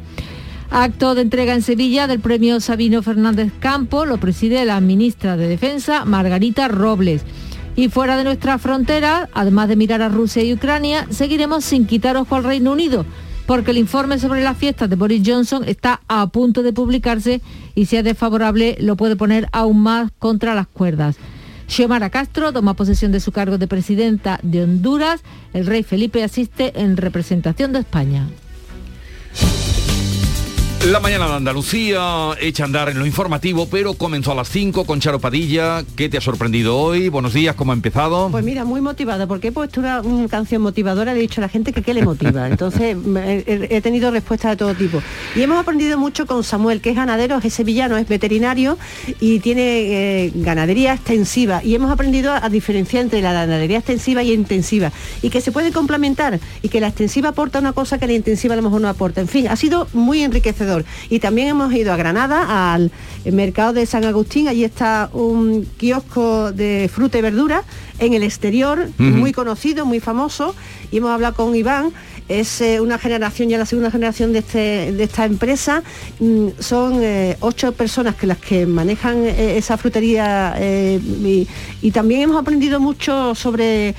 Acto 0.71 1.15
de 1.15 1.23
entrega 1.23 1.55
en 1.55 1.63
Sevilla 1.63 2.07
del 2.07 2.19
premio 2.19 2.59
Sabino 2.59 3.03
Fernández 3.03 3.53
Campo 3.61 4.05
lo 4.05 4.19
preside 4.19 4.65
la 4.65 4.81
ministra 4.81 5.37
de 5.37 5.47
Defensa, 5.47 6.05
Margarita 6.05 6.67
Robles. 6.67 7.23
Y 7.77 7.89
fuera 7.89 8.17
de 8.17 8.25
nuestra 8.25 8.59
frontera, 8.59 9.29
además 9.33 9.69
de 9.69 9.77
mirar 9.77 10.03
a 10.03 10.09
Rusia 10.09 10.43
y 10.43 10.53
Ucrania, 10.53 11.07
seguiremos 11.11 11.65
sin 11.65 11.87
quitar 11.87 12.17
ojo 12.17 12.35
al 12.35 12.45
Reino 12.45 12.73
Unido 12.73 13.07
porque 13.47 13.73
el 13.73 13.79
informe 13.79 14.19
sobre 14.19 14.43
las 14.43 14.57
fiestas 14.57 14.89
de 14.89 14.97
Boris 14.97 15.23
Johnson 15.25 15.65
está 15.67 16.01
a 16.09 16.27
punto 16.29 16.63
de 16.63 16.73
publicarse 16.73 17.41
y 17.75 17.87
si 17.87 17.97
es 17.97 18.05
desfavorable 18.05 18.77
lo 18.81 18.97
puede 18.97 19.17
poner 19.17 19.49
aún 19.53 19.81
más 19.81 20.11
contra 20.19 20.55
las 20.55 20.67
cuerdas. 20.67 21.17
Xiomara 21.67 22.11
Castro 22.11 22.53
toma 22.53 22.75
posesión 22.75 23.13
de 23.13 23.21
su 23.21 23.33
cargo 23.33 23.57
de 23.57 23.67
presidenta 23.67 24.39
de 24.43 24.63
Honduras. 24.63 25.23
El 25.55 25.67
rey 25.67 25.83
Felipe 25.83 26.23
asiste 26.23 26.73
en 26.81 26.97
representación 26.97 27.73
de 27.73 27.79
España. 27.79 28.29
La 30.91 30.99
mañana 30.99 31.29
de 31.29 31.35
Andalucía 31.35 32.31
echa 32.41 32.65
a 32.65 32.67
andar 32.67 32.89
en 32.89 32.99
lo 32.99 33.07
informativo, 33.07 33.69
pero 33.71 33.95
comenzó 33.95 34.33
a 34.33 34.35
las 34.35 34.49
5 34.49 34.85
con 34.85 34.99
Charo 34.99 35.21
Padilla. 35.21 35.85
¿Qué 35.95 36.09
te 36.09 36.19
ha 36.19 36.21
sorprendido 36.21 36.77
hoy? 36.77 37.09
Buenos 37.09 37.35
días, 37.35 37.55
¿cómo 37.55 37.71
ha 37.71 37.77
empezado? 37.77 38.29
Pues 38.33 38.45
mira, 38.45 38.65
muy 38.65 38.81
motivada, 38.81 39.29
porque 39.29 39.49
he 39.49 39.53
puesto 39.53 39.79
una, 39.79 40.03
canción 40.29 40.61
motivadora, 40.61 41.13
le 41.13 41.21
he 41.21 41.23
dicho 41.23 41.41
a 41.41 41.43
la 41.43 41.49
gente 41.49 41.73
que 41.73 41.83
qué 41.83 41.95
le 41.95 42.03
motiva. 42.03 42.49
Entonces 42.51 42.97
he, 43.17 43.81
tenido 43.81 44.11
respuestas 44.11 44.51
de 44.51 44.57
todo 44.57 44.75
tipo. 44.75 45.01
Y 45.37 45.43
hemos 45.43 45.61
aprendido 45.61 45.99
mucho 45.99 46.27
con 46.27 46.43
Samuel, 46.43 46.81
que 46.81 46.91
es 46.91 46.97
ganadero, 46.97 47.39
es 47.41 47.55
sevillano, 47.55 47.97
es 47.97 48.09
veterinario 48.09 48.77
y 49.21 49.39
tiene 49.39 50.25
eh, 50.25 50.33
ganadería 50.35 50.95
extensiva. 50.95 51.63
Y 51.63 51.77
hemos 51.77 51.93
aprendido 51.93 52.33
a, 52.33 52.49
diferenciar 52.49 53.05
entre 53.05 53.23
la 53.23 53.33
ganadería 53.33 53.79
extensiva 53.79 54.25
y 54.25 54.33
intensiva. 54.33 54.91
Y 55.23 55.31
que 55.31 55.41
se 55.41 55.53
puede 55.53 55.71
complementar 55.71 56.41
y 56.61 56.71
que 56.71 56.81
la 56.81 56.89
extensiva 56.89 57.29
aporta 57.29 57.61
una 57.61 57.73
cosa 57.73 58.01
que 58.01 58.09
la 58.09 58.15
intensiva 58.15 58.55
a 58.55 58.57
lo 58.57 58.65
mejor 58.65 58.81
no 58.81 58.89
aporta. 58.89 59.21
En 59.21 59.29
fin, 59.29 59.47
ha 59.47 59.55
sido 59.55 59.87
muy 59.93 60.23
enriquecedor 60.25 60.72
y 61.09 61.19
también 61.19 61.49
hemos 61.49 61.73
ido 61.73 61.93
a 61.93 61.97
Granada, 61.97 62.73
al 62.73 62.91
mercado 63.25 63.73
de 63.73 63.87
San 63.87 64.05
Agustín, 64.05 64.49
allí 64.49 64.65
está 64.65 65.11
un 65.13 65.67
kiosco 65.77 66.53
de 66.53 66.91
fruta 66.93 67.19
y 67.19 67.23
verdura 67.23 67.65
en 67.99 68.15
el 68.15 68.23
exterior, 68.23 68.89
muy 68.99 69.33
conocido, 69.33 69.87
muy 69.87 70.01
famoso, 70.01 70.55
y 70.91 70.99
hemos 70.99 71.11
hablado 71.11 71.35
con 71.35 71.55
Iván, 71.55 71.93
es 72.29 72.61
eh, 72.61 72.81
una 72.81 72.99
generación, 72.99 73.49
ya 73.49 73.59
la 73.59 73.67
segunda 73.67 73.91
generación 73.91 74.33
de, 74.33 74.41
este, 74.41 74.93
de 74.93 75.05
esta 75.05 75.25
empresa, 75.25 75.83
mm, 76.19 76.49
son 76.59 77.01
eh, 77.03 77.37
ocho 77.41 77.73
personas 77.73 78.15
que 78.17 78.27
las 78.27 78.39
que 78.39 78.67
manejan 78.67 79.25
eh, 79.25 79.57
esa 79.57 79.77
frutería 79.77 80.57
y, 80.61 81.47
y 81.81 81.91
también 81.91 82.23
hemos 82.23 82.41
aprendido 82.41 82.81
mucho 82.81 83.35
sobre 83.35 83.95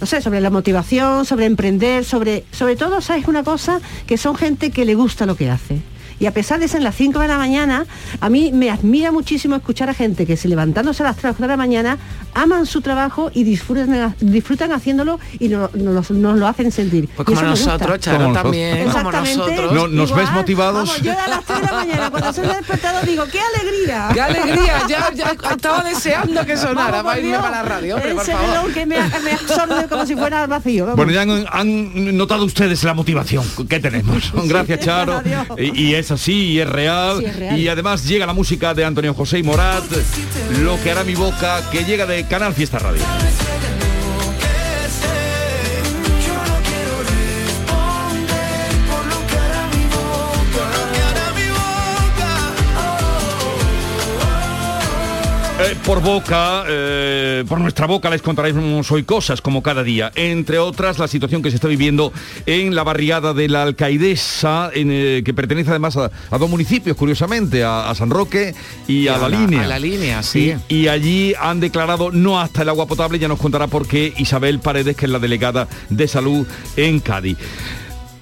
no 0.00 0.06
sé, 0.06 0.20
sobre 0.20 0.40
la 0.40 0.50
motivación, 0.50 1.24
sobre 1.24 1.46
emprender, 1.46 2.04
sobre, 2.04 2.44
sobre 2.52 2.76
todo, 2.76 3.00
¿sabes 3.00 3.26
una 3.28 3.42
cosa? 3.42 3.80
Que 4.06 4.18
son 4.18 4.36
gente 4.36 4.70
que 4.70 4.84
le 4.84 4.94
gusta 4.94 5.24
lo 5.24 5.36
que 5.36 5.48
hace 5.48 5.80
y 6.18 6.26
a 6.26 6.32
pesar 6.32 6.60
de 6.60 6.68
ser 6.68 6.82
las 6.82 6.94
5 6.96 7.18
de 7.18 7.28
la 7.28 7.38
mañana, 7.38 7.86
a 8.20 8.28
mí 8.30 8.50
me 8.52 8.70
admira 8.70 9.12
muchísimo 9.12 9.56
escuchar 9.56 9.90
a 9.90 9.94
gente 9.94 10.26
que 10.26 10.36
se 10.36 10.48
levantándose 10.48 11.02
a 11.02 11.06
las 11.06 11.16
3 11.16 11.38
de 11.38 11.46
la 11.46 11.56
mañana 11.56 11.98
aman 12.34 12.66
su 12.66 12.82
trabajo 12.82 13.30
y 13.32 13.44
disfrutan, 13.44 14.14
disfrutan 14.20 14.72
haciéndolo 14.72 15.18
y 15.38 15.48
nos, 15.48 16.10
lo 16.10 16.46
hacen 16.46 16.70
sentir. 16.70 17.08
Pues 17.16 17.26
como 17.26 17.42
nosotros, 17.42 17.98
Charo, 18.00 18.32
también, 18.32 18.90
como 18.90 19.10
nosotros. 19.10 19.90
¿Nos 19.90 20.14
ves 20.14 20.30
motivados? 20.32 20.88
Vamos, 20.88 21.02
yo 21.02 21.12
a 21.12 21.28
las 21.28 21.44
3 21.44 21.60
de 21.60 21.66
la 21.66 21.72
mañana, 21.72 22.10
cuando 22.10 22.32
soy 22.32 22.46
despertado, 22.46 23.06
digo, 23.06 23.24
¡qué 23.30 23.40
alegría! 23.40 24.08
¡Qué 24.12 24.20
alegría! 24.20 24.82
Ya, 24.88 25.12
ya 25.14 25.36
estaba 25.50 25.82
deseando 25.82 26.44
que 26.44 26.56
sonara 26.56 27.02
para 27.02 27.20
irme 27.20 27.38
para 27.38 27.50
la 27.50 27.62
radio, 27.62 27.96
hombre, 27.96 28.14
por 28.14 28.24
favor. 28.24 28.72
que 28.72 28.86
me, 28.86 28.96
me 28.96 29.32
absorbe 29.32 29.88
como 29.88 30.06
si 30.06 30.14
fuera 30.14 30.42
al 30.42 30.48
vacío. 30.48 30.94
Bueno, 30.94 31.12
ya 31.12 31.22
han, 31.22 32.16
notado 32.16 32.44
ustedes 32.44 32.82
la 32.84 32.94
motivación 32.94 33.44
que 33.68 33.80
tenemos. 33.80 34.32
Gracias, 34.44 34.80
Charo. 34.80 35.22
y, 35.56 35.94
es 35.94 36.05
así 36.10 36.52
y 36.52 36.60
es 36.60 36.68
real. 36.68 37.24
Y 37.56 37.68
además 37.68 38.04
llega 38.06 38.26
la 38.26 38.32
música 38.32 38.74
de 38.74 38.84
Antonio 38.84 39.14
José 39.14 39.38
y 39.38 39.42
Morat, 39.42 39.84
Lo 40.60 40.80
que 40.82 40.90
hará 40.90 41.04
mi 41.04 41.14
boca, 41.14 41.62
que 41.70 41.84
llega 41.84 42.06
de 42.06 42.26
Canal 42.26 42.54
Fiesta 42.54 42.78
Radio. 42.78 43.02
Eh, 55.58 55.74
por 55.86 56.02
boca, 56.02 56.64
eh, 56.68 57.42
por 57.48 57.58
nuestra 57.58 57.86
boca 57.86 58.10
les 58.10 58.20
contaremos 58.20 58.92
hoy 58.92 59.04
cosas 59.04 59.40
como 59.40 59.62
cada 59.62 59.82
día. 59.82 60.12
Entre 60.14 60.58
otras, 60.58 60.98
la 60.98 61.08
situación 61.08 61.40
que 61.40 61.48
se 61.48 61.56
está 61.56 61.66
viviendo 61.66 62.12
en 62.44 62.74
la 62.74 62.84
barriada 62.84 63.32
de 63.32 63.48
la 63.48 63.62
Alcaidesa, 63.62 64.70
en, 64.74 64.90
eh, 64.92 65.22
que 65.24 65.32
pertenece 65.32 65.70
además 65.70 65.96
a, 65.96 66.10
a 66.30 66.38
dos 66.38 66.50
municipios, 66.50 66.94
curiosamente, 66.94 67.64
a, 67.64 67.88
a 67.88 67.94
San 67.94 68.10
Roque 68.10 68.54
y, 68.86 69.08
a, 69.08 69.16
la, 69.16 69.30
línea. 69.30 69.62
A 69.62 69.66
la 69.66 69.78
línea, 69.78 70.22
sí. 70.22 70.54
Y, 70.68 70.76
y 70.76 70.88
allí 70.88 71.32
han 71.40 71.58
declarado 71.58 72.12
no 72.12 72.38
hasta 72.38 72.60
el 72.60 72.68
agua 72.68 72.84
potable, 72.84 73.18
ya 73.18 73.26
nos 73.26 73.38
contará 73.38 73.66
por 73.66 73.88
qué 73.88 74.12
Isabel 74.18 74.60
Paredes, 74.60 74.94
que 74.94 75.06
es 75.06 75.10
la 75.10 75.18
delegada 75.18 75.68
de 75.88 76.06
salud 76.06 76.46
en 76.76 77.00
Cádiz. 77.00 77.38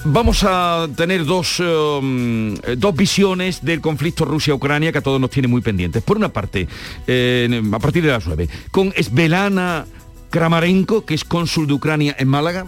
Vamos 0.07 0.45
a 0.47 0.87
tener 0.95 1.25
dos, 1.25 1.61
um, 1.61 2.55
dos 2.77 2.95
visiones 2.95 3.65
del 3.65 3.81
conflicto 3.81 4.27
Rusia-Ucrania 4.27 4.93
que 4.93 4.99
a 4.99 5.03
todos 5.03 5.19
nos 5.19 5.31
tiene 5.31 5.49
muy 5.49 5.63
pendientes. 5.63 6.03
Por 6.03 6.19
una 6.19 6.29
parte, 6.29 6.69
eh, 7.07 7.63
a 7.73 7.79
partir 7.79 8.03
de 8.03 8.11
las 8.11 8.27
9, 8.27 8.49
con 8.71 8.93
Svelana 8.93 9.87
Kramarenko, 10.29 11.07
que 11.07 11.15
es 11.15 11.25
cónsul 11.25 11.67
de 11.67 11.73
Ucrania 11.73 12.15
en 12.19 12.29
Málaga, 12.29 12.67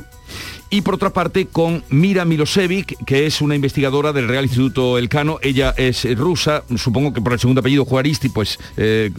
y 0.70 0.80
por 0.80 0.94
otra 0.94 1.10
parte 1.10 1.46
con 1.46 1.84
Mira 1.90 2.24
Milosevic, 2.24 3.04
que 3.04 3.26
es 3.26 3.40
una 3.40 3.54
investigadora 3.54 4.12
del 4.12 4.28
Real 4.28 4.44
Instituto 4.44 4.98
Elcano. 4.98 5.38
Ella 5.42 5.74
es 5.76 6.04
eh, 6.04 6.14
rusa, 6.14 6.64
supongo 6.76 7.12
que 7.12 7.20
por 7.20 7.32
el 7.32 7.38
segundo 7.38 7.60
apellido 7.60 7.84
Juaristi, 7.84 8.28
pues 8.28 8.58
eh, 8.76 9.10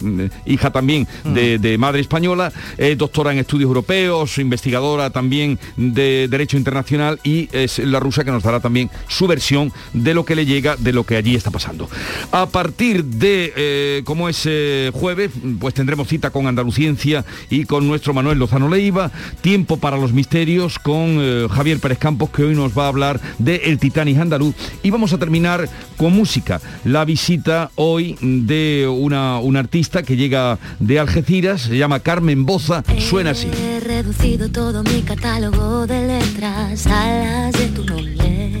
hija 0.46 0.70
también 0.70 1.06
de, 1.24 1.58
de 1.58 1.78
madre 1.78 2.00
española, 2.00 2.52
es 2.76 2.96
doctora 2.98 3.32
en 3.32 3.38
estudios 3.38 3.68
europeos, 3.68 4.38
investigadora 4.38 5.10
también 5.10 5.58
de 5.76 6.28
Derecho 6.28 6.56
Internacional 6.56 7.20
y 7.24 7.48
es 7.52 7.78
la 7.78 8.00
rusa 8.00 8.24
que 8.24 8.30
nos 8.30 8.42
dará 8.42 8.60
también 8.60 8.90
su 9.08 9.26
versión 9.26 9.72
de 9.92 10.14
lo 10.14 10.24
que 10.24 10.34
le 10.34 10.46
llega, 10.46 10.76
de 10.76 10.92
lo 10.92 11.04
que 11.04 11.16
allí 11.16 11.34
está 11.34 11.50
pasando. 11.50 11.88
A 12.32 12.46
partir 12.46 13.04
de, 13.04 13.52
eh, 13.56 14.02
como 14.04 14.28
es 14.28 14.42
eh, 14.46 14.90
jueves, 14.92 15.30
pues 15.58 15.74
tendremos 15.74 16.08
cita 16.08 16.30
con 16.30 16.46
Andaluciencia 16.46 17.24
y 17.50 17.64
con 17.64 17.86
nuestro 17.86 18.14
Manuel 18.14 18.38
Lozano 18.38 18.68
Leiva, 18.68 19.10
tiempo 19.40 19.78
para 19.78 19.96
los 19.96 20.12
misterios 20.12 20.78
con 20.78 21.18
Javier 21.50 21.78
Pérez 21.78 21.98
Campos, 21.98 22.30
que 22.30 22.42
hoy 22.42 22.54
nos 22.54 22.76
va 22.76 22.86
a 22.86 22.88
hablar 22.88 23.20
de 23.38 23.56
El 23.66 23.78
Titanic 23.78 24.18
andaluz. 24.18 24.54
Y 24.82 24.90
vamos 24.90 25.12
a 25.12 25.18
terminar 25.18 25.68
con 25.96 26.12
música. 26.12 26.60
La 26.84 27.04
visita 27.04 27.70
hoy 27.76 28.16
de 28.20 28.88
una, 28.90 29.38
una 29.38 29.60
artista 29.60 30.02
que 30.02 30.16
llega 30.16 30.58
de 30.78 30.98
Algeciras, 30.98 31.62
se 31.62 31.76
llama 31.76 32.00
Carmen 32.00 32.46
Boza, 32.46 32.82
suena 32.98 33.30
así. 33.30 33.48
He 33.48 33.80
reducido 33.80 34.50
todo 34.50 34.82
mi 34.82 35.02
catálogo 35.02 35.86
de 35.86 36.06
letras 36.06 36.86
a 36.86 37.06
las 37.06 37.52
de 37.52 37.68
tu 37.68 37.84
nombre. 37.84 38.52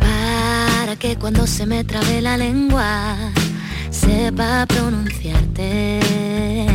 Para 0.00 0.96
que 0.96 1.16
cuando 1.16 1.46
se 1.46 1.66
me 1.66 1.84
trabe 1.84 2.20
la 2.20 2.36
lengua 2.36 3.16
sepa 3.90 4.66
pronunciarte. 4.66 6.67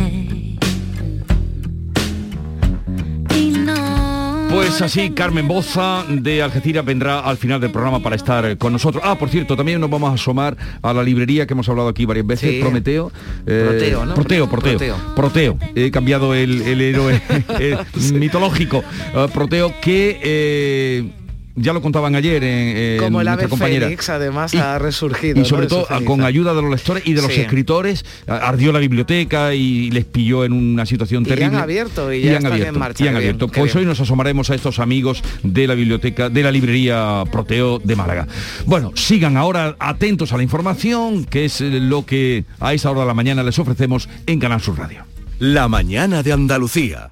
Pues 4.54 4.80
así, 4.82 5.10
Carmen 5.10 5.48
Boza 5.48 6.04
de 6.08 6.40
Algeciras 6.40 6.84
vendrá 6.84 7.18
al 7.20 7.36
final 7.36 7.60
del 7.60 7.70
programa 7.72 8.00
para 8.00 8.14
estar 8.14 8.56
con 8.56 8.72
nosotros. 8.72 9.02
Ah, 9.04 9.18
por 9.18 9.28
cierto, 9.28 9.56
también 9.56 9.80
nos 9.80 9.90
vamos 9.90 10.10
a 10.10 10.14
asomar 10.14 10.56
a 10.80 10.92
la 10.92 11.02
librería 11.02 11.44
que 11.46 11.54
hemos 11.54 11.68
hablado 11.68 11.88
aquí 11.88 12.04
varias 12.04 12.24
veces, 12.26 12.50
Sí. 12.50 12.60
Prometeo. 12.60 13.10
eh, 13.46 13.66
Proteo, 13.68 14.06
¿no? 14.06 14.14
Proteo, 14.14 14.48
Proteo. 14.48 14.78
Proteo. 14.78 14.96
Proteo. 15.16 15.58
He 15.74 15.90
cambiado 15.90 16.34
el, 16.34 16.62
el 16.62 16.80
héroe 16.80 17.20
mitológico. 18.14 18.82
eh, 19.14 19.26
Proteo, 19.34 19.74
que 19.82 20.20
eh, 20.22 21.10
ya 21.56 21.72
lo 21.72 21.80
contaban 21.82 22.14
ayer 22.14 22.42
en, 22.42 22.76
en 22.76 22.98
Como 22.98 23.20
el 23.20 23.26
nuestra 23.26 23.32
ave 23.44 23.48
compañera. 23.48 23.86
fénix, 23.86 24.08
además, 24.08 24.54
Y- 24.54 24.58
ha 24.58 24.78
resurgido. 24.78 25.40
Y 25.40 25.44
sobre 25.44 25.66
todo 25.66 25.86
con 26.04 26.22
ayuda 26.24 26.52
de 26.54 26.62
los 26.62 26.70
lectores 26.70 27.02
y 27.06 27.12
de 27.14 27.22
los 27.22 27.32
Sí. 27.32 27.40
escritores, 27.42 28.04
ardió 28.26 28.72
la 28.72 28.78
biblioteca 28.80 29.54
y 29.54 29.90
les 29.90 30.04
pilló 30.04 30.44
en 30.44 30.52
una 30.52 30.84
situación 30.86 31.22
Y 31.22 31.26
ya 31.26 31.32
han 31.32 31.38
terrible. 31.38 31.58
abierto, 31.62 32.12
y 32.12 32.22
ya 32.22 32.36
están 32.38 32.52
en 32.60 32.78
marcha, 32.78 33.04
y 33.04 33.08
han 33.08 33.14
bien, 33.14 33.22
abierto. 33.22 33.48
Pues 33.48 33.72
bien. 33.72 33.78
hoy 33.78 33.86
nos 33.86 34.00
asomaremos 34.00 34.50
a 34.50 34.54
estos 34.54 34.78
amigos 34.78 35.22
de 35.42 35.66
la 35.66 35.74
biblioteca, 35.74 36.28
de 36.28 36.42
la 36.42 36.50
librería 36.50 37.22
Proteo 37.30 37.78
de 37.78 37.96
Málaga. 37.96 38.26
Bueno, 38.66 38.92
sigan 38.94 39.36
ahora 39.36 39.76
atentos 39.78 40.32
a 40.32 40.36
la 40.36 40.42
información, 40.42 41.24
que 41.24 41.44
es 41.44 41.60
lo 41.60 42.04
que 42.04 42.44
a 42.60 42.74
esa 42.74 42.90
hora 42.90 43.00
de 43.02 43.06
la 43.06 43.14
mañana 43.14 43.42
les 43.42 43.58
ofrecemos 43.58 44.08
en 44.26 44.40
Canal 44.40 44.60
Sur 44.60 44.78
Radio. 44.78 45.04
La 45.38 45.68
mañana 45.68 46.22
de 46.22 46.32
Andalucía. 46.32 47.10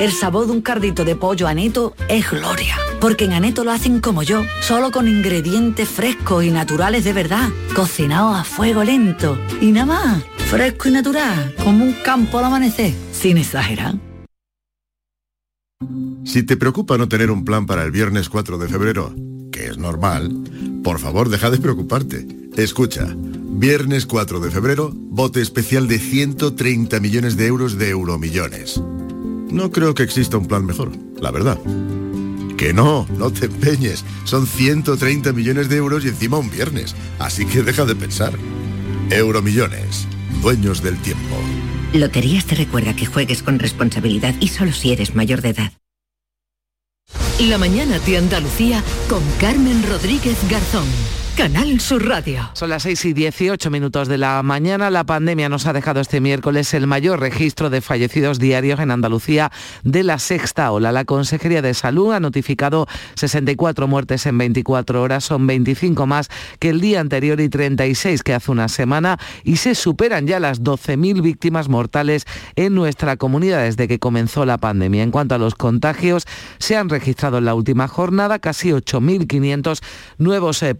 El 0.00 0.10
sabor 0.10 0.46
de 0.46 0.52
un 0.52 0.60
cardito 0.60 1.04
de 1.04 1.14
pollo 1.14 1.46
aneto 1.46 1.94
es 2.08 2.28
gloria, 2.28 2.76
porque 3.00 3.26
en 3.26 3.32
aneto 3.32 3.62
lo 3.62 3.70
hacen 3.70 4.00
como 4.00 4.24
yo, 4.24 4.42
solo 4.60 4.90
con 4.90 5.06
ingredientes 5.06 5.88
frescos 5.88 6.42
y 6.42 6.50
naturales 6.50 7.04
de 7.04 7.12
verdad, 7.12 7.48
cocinados 7.76 8.36
a 8.36 8.42
fuego 8.42 8.82
lento 8.82 9.38
y 9.60 9.70
nada 9.70 9.86
más, 9.86 10.24
fresco 10.50 10.88
y 10.88 10.92
natural, 10.92 11.54
como 11.62 11.84
un 11.84 11.92
campo 11.92 12.40
al 12.40 12.46
amanecer, 12.46 12.92
sin 13.12 13.38
exagerar. 13.38 13.94
Si 16.24 16.42
te 16.42 16.56
preocupa 16.56 16.98
no 16.98 17.08
tener 17.08 17.30
un 17.30 17.44
plan 17.44 17.64
para 17.64 17.84
el 17.84 17.92
viernes 17.92 18.28
4 18.28 18.58
de 18.58 18.68
febrero, 18.68 19.14
que 19.52 19.66
es 19.66 19.78
normal, 19.78 20.28
por 20.82 20.98
favor 20.98 21.28
deja 21.28 21.50
de 21.50 21.58
preocuparte. 21.58 22.26
Escucha, 22.56 23.14
viernes 23.16 24.06
4 24.06 24.40
de 24.40 24.50
febrero, 24.50 24.90
bote 24.92 25.40
especial 25.40 25.86
de 25.86 26.00
130 26.00 26.98
millones 26.98 27.36
de 27.36 27.46
euros 27.46 27.78
de 27.78 27.90
euromillones. 27.90 28.80
No 29.54 29.70
creo 29.70 29.94
que 29.94 30.02
exista 30.02 30.36
un 30.36 30.48
plan 30.48 30.66
mejor, 30.66 30.90
la 31.20 31.30
verdad. 31.30 31.60
Que 32.58 32.74
no, 32.74 33.06
no 33.16 33.32
te 33.32 33.46
empeñes. 33.46 34.04
Son 34.24 34.48
130 34.48 35.32
millones 35.32 35.68
de 35.68 35.76
euros 35.76 36.04
y 36.04 36.08
encima 36.08 36.38
un 36.38 36.50
viernes. 36.50 36.96
Así 37.20 37.46
que 37.46 37.62
deja 37.62 37.84
de 37.84 37.94
pensar. 37.94 38.32
Euromillones, 39.10 40.08
dueños 40.42 40.82
del 40.82 41.00
tiempo. 41.02 41.36
Loterías 41.92 42.46
te 42.46 42.56
recuerda 42.56 42.96
que 42.96 43.06
juegues 43.06 43.44
con 43.44 43.60
responsabilidad 43.60 44.34
y 44.40 44.48
solo 44.48 44.72
si 44.72 44.90
eres 44.90 45.14
mayor 45.14 45.40
de 45.40 45.50
edad. 45.50 45.72
La 47.38 47.56
mañana 47.56 48.00
de 48.00 48.18
Andalucía 48.18 48.82
con 49.08 49.22
Carmen 49.38 49.84
Rodríguez 49.88 50.36
Garzón. 50.50 50.88
Canal 51.36 51.80
Sur 51.80 52.06
Radio. 52.06 52.48
Son 52.52 52.70
las 52.70 52.84
6 52.84 53.06
y 53.06 53.12
18 53.12 53.68
minutos 53.68 54.06
de 54.06 54.18
la 54.18 54.40
mañana. 54.44 54.88
La 54.88 55.02
pandemia 55.02 55.48
nos 55.48 55.66
ha 55.66 55.72
dejado 55.72 56.00
este 56.00 56.20
miércoles 56.20 56.72
el 56.74 56.86
mayor 56.86 57.18
registro 57.18 57.70
de 57.70 57.80
fallecidos 57.80 58.38
diarios 58.38 58.78
en 58.78 58.92
Andalucía 58.92 59.50
de 59.82 60.04
la 60.04 60.20
sexta 60.20 60.70
ola. 60.70 60.92
La 60.92 61.04
Consejería 61.04 61.60
de 61.60 61.74
Salud 61.74 62.12
ha 62.12 62.20
notificado 62.20 62.86
64 63.16 63.88
muertes 63.88 64.26
en 64.26 64.38
24 64.38 65.02
horas, 65.02 65.24
son 65.24 65.44
25 65.48 66.06
más 66.06 66.28
que 66.60 66.70
el 66.70 66.80
día 66.80 67.00
anterior 67.00 67.40
y 67.40 67.48
36 67.48 68.22
que 68.22 68.34
hace 68.34 68.52
una 68.52 68.68
semana 68.68 69.18
y 69.42 69.56
se 69.56 69.74
superan 69.74 70.28
ya 70.28 70.38
las 70.38 70.62
12.000 70.62 71.20
víctimas 71.20 71.68
mortales 71.68 72.26
en 72.54 72.76
nuestra 72.76 73.16
comunidad 73.16 73.64
desde 73.64 73.88
que 73.88 73.98
comenzó 73.98 74.46
la 74.46 74.58
pandemia. 74.58 75.02
En 75.02 75.10
cuanto 75.10 75.34
a 75.34 75.38
los 75.38 75.56
contagios, 75.56 76.26
se 76.58 76.76
han 76.76 76.88
registrado 76.88 77.38
en 77.38 77.44
la 77.44 77.54
última 77.54 77.88
jornada 77.88 78.38
casi 78.38 78.70
8.500 78.70 79.80
nuevos 80.18 80.62
eh, 80.62 80.76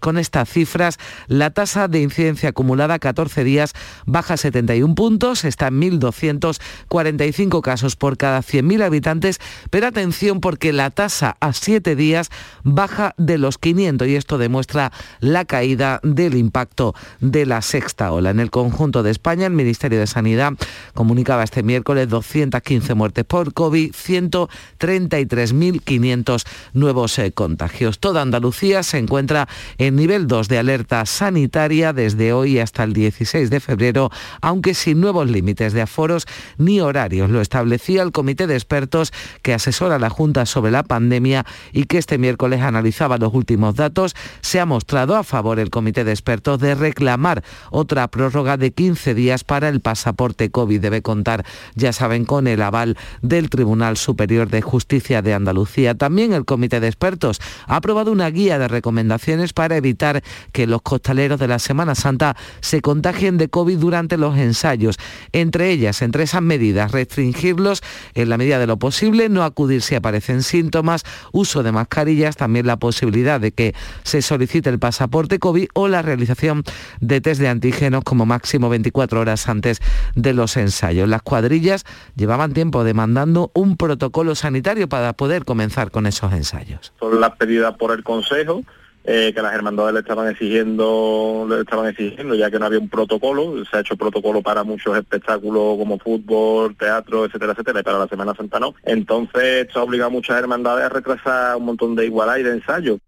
Con 0.00 0.18
estas 0.18 0.48
cifras, 0.48 0.98
la 1.28 1.50
tasa 1.50 1.88
de 1.88 2.00
incidencia 2.00 2.50
acumulada 2.50 2.94
a 2.94 2.98
14 2.98 3.44
días 3.44 3.72
baja 4.06 4.36
71 4.36 4.94
puntos, 4.94 5.44
está 5.44 5.68
en 5.68 5.80
1.245 5.80 7.60
casos 7.60 7.96
por 7.96 8.16
cada 8.16 8.40
100.000 8.40 8.82
habitantes, 8.82 9.40
pero 9.70 9.86
atención 9.86 10.40
porque 10.40 10.72
la 10.72 10.90
tasa 10.90 11.36
a 11.40 11.52
7 11.52 11.96
días 11.96 12.30
baja 12.62 13.14
de 13.18 13.38
los 13.38 13.58
500 13.58 14.08
y 14.08 14.16
esto 14.16 14.38
demuestra 14.38 14.92
la 15.20 15.44
caída 15.44 16.00
del 16.02 16.36
impacto 16.36 16.94
de 17.20 17.44
la 17.46 17.62
sexta 17.62 18.12
ola. 18.12 18.30
En 18.30 18.40
el 18.40 18.50
conjunto 18.50 19.02
de 19.02 19.10
España, 19.10 19.46
el 19.46 19.52
Ministerio 19.52 20.00
de 20.00 20.06
Sanidad 20.06 20.52
comunicaba 20.94 21.44
este 21.44 21.62
miércoles 21.62 22.08
215 22.08 22.94
muertes 22.94 23.24
por 23.24 23.52
COVID, 23.52 23.92
133.500 23.92 26.46
nuevos 26.72 27.18
eh, 27.18 27.32
contagios. 27.32 27.98
Toda 27.98 28.22
Andalucía 28.22 28.82
se 28.82 28.96
encuentra 28.98 29.48
en 29.78 29.96
nivel 29.96 30.26
2 30.26 30.48
de 30.48 30.58
alerta 30.58 31.04
sanitaria 31.06 31.92
desde 31.92 32.32
hoy 32.32 32.58
hasta 32.58 32.84
el 32.84 32.92
16 32.92 33.50
de 33.50 33.60
febrero, 33.60 34.10
aunque 34.40 34.74
sin 34.74 35.00
nuevos 35.00 35.30
límites 35.30 35.72
de 35.72 35.82
aforos 35.82 36.26
ni 36.58 36.80
horarios. 36.80 37.30
Lo 37.30 37.40
establecía 37.40 38.02
el 38.02 38.12
comité 38.12 38.46
de 38.46 38.54
expertos 38.54 39.12
que 39.42 39.54
asesora 39.54 39.96
a 39.96 39.98
la 39.98 40.10
Junta 40.10 40.46
sobre 40.46 40.70
la 40.70 40.82
pandemia 40.82 41.44
y 41.72 41.84
que 41.84 41.98
este 41.98 42.18
miércoles 42.18 42.62
analizaba 42.62 43.18
los 43.18 43.34
últimos 43.34 43.74
datos. 43.74 44.14
Se 44.40 44.60
ha 44.60 44.66
mostrado 44.66 45.16
a 45.16 45.24
favor 45.24 45.58
el 45.58 45.70
comité 45.70 46.04
de 46.04 46.12
expertos 46.12 46.58
de 46.60 46.74
reclamar 46.74 47.42
otra 47.70 48.08
prórroga 48.08 48.56
de 48.56 48.72
15 48.72 49.14
días 49.14 49.44
para 49.44 49.68
el 49.68 49.80
pasaporte 49.80 50.50
COVID. 50.50 50.80
Debe 50.80 51.02
contar, 51.02 51.44
ya 51.74 51.92
saben, 51.92 52.24
con 52.24 52.46
el 52.46 52.62
aval 52.62 52.96
del 53.22 53.50
Tribunal 53.50 53.96
Superior 53.96 54.48
de 54.48 54.62
Justicia 54.62 55.22
de 55.22 55.34
Andalucía. 55.34 55.94
También 55.94 56.32
el 56.32 56.44
comité 56.44 56.80
de 56.80 56.88
expertos 56.88 57.40
ha 57.66 57.76
aprobado 57.76 58.12
una 58.12 58.30
guía 58.30 58.58
de 58.58 58.68
recomendaciones 58.68 59.52
para 59.52 59.63
para 59.64 59.78
evitar 59.78 60.22
que 60.52 60.66
los 60.66 60.82
costaleros 60.82 61.40
de 61.40 61.48
la 61.48 61.58
Semana 61.58 61.94
Santa 61.94 62.36
se 62.60 62.82
contagien 62.82 63.38
de 63.38 63.48
COVID 63.48 63.78
durante 63.78 64.18
los 64.18 64.36
ensayos. 64.36 64.96
Entre 65.32 65.70
ellas, 65.70 66.02
entre 66.02 66.24
esas 66.24 66.42
medidas, 66.42 66.92
restringirlos 66.92 67.80
en 68.12 68.28
la 68.28 68.36
medida 68.36 68.58
de 68.58 68.66
lo 68.66 68.78
posible, 68.78 69.30
no 69.30 69.42
acudir 69.42 69.80
si 69.80 69.94
aparecen 69.94 70.42
síntomas, 70.42 71.04
uso 71.32 71.62
de 71.62 71.72
mascarillas, 71.72 72.36
también 72.36 72.66
la 72.66 72.76
posibilidad 72.76 73.40
de 73.40 73.52
que 73.52 73.74
se 74.02 74.20
solicite 74.20 74.68
el 74.68 74.78
pasaporte 74.78 75.38
COVID 75.38 75.68
o 75.72 75.88
la 75.88 76.02
realización 76.02 76.62
de 77.00 77.22
test 77.22 77.40
de 77.40 77.48
antígenos 77.48 78.04
como 78.04 78.26
máximo 78.26 78.68
24 78.68 79.18
horas 79.18 79.48
antes 79.48 79.80
de 80.14 80.34
los 80.34 80.58
ensayos. 80.58 81.08
Las 81.08 81.22
cuadrillas 81.22 81.86
llevaban 82.16 82.52
tiempo 82.52 82.84
demandando 82.84 83.50
un 83.54 83.78
protocolo 83.78 84.34
sanitario 84.34 84.90
para 84.90 85.14
poder 85.14 85.46
comenzar 85.46 85.90
con 85.90 86.06
esos 86.06 86.34
ensayos. 86.34 86.92
Son 87.00 87.18
las 87.18 87.30
pedidas 87.36 87.74
por 87.78 87.92
el 87.92 88.04
Consejo, 88.04 88.62
eh, 89.04 89.32
que 89.34 89.42
las 89.42 89.54
hermandades 89.54 89.92
le 89.92 90.00
estaban 90.00 90.28
exigiendo, 90.30 91.46
le 91.48 91.60
estaban 91.60 91.88
exigiendo, 91.88 92.34
ya 92.34 92.50
que 92.50 92.58
no 92.58 92.66
había 92.66 92.78
un 92.78 92.88
protocolo, 92.88 93.62
se 93.66 93.76
ha 93.76 93.80
hecho 93.80 93.96
protocolo 93.96 94.40
para 94.40 94.64
muchos 94.64 94.96
espectáculos 94.96 95.76
como 95.76 95.98
fútbol, 95.98 96.74
teatro, 96.74 97.26
etcétera, 97.26 97.52
etcétera, 97.52 97.80
y 97.80 97.82
para 97.82 97.98
la 97.98 98.08
Semana 98.08 98.34
Santa 98.34 98.58
no. 98.58 98.74
Entonces 98.82 99.66
esto 99.66 99.80
ha 99.80 99.82
obligado 99.82 100.08
a 100.08 100.12
muchas 100.12 100.38
hermandades 100.38 100.86
a 100.86 100.88
retrasar 100.88 101.56
un 101.56 101.66
montón 101.66 101.94
de 101.94 102.06
igualdad 102.06 102.38
y 102.38 102.42
de 102.44 102.52
ensayos. 102.52 102.98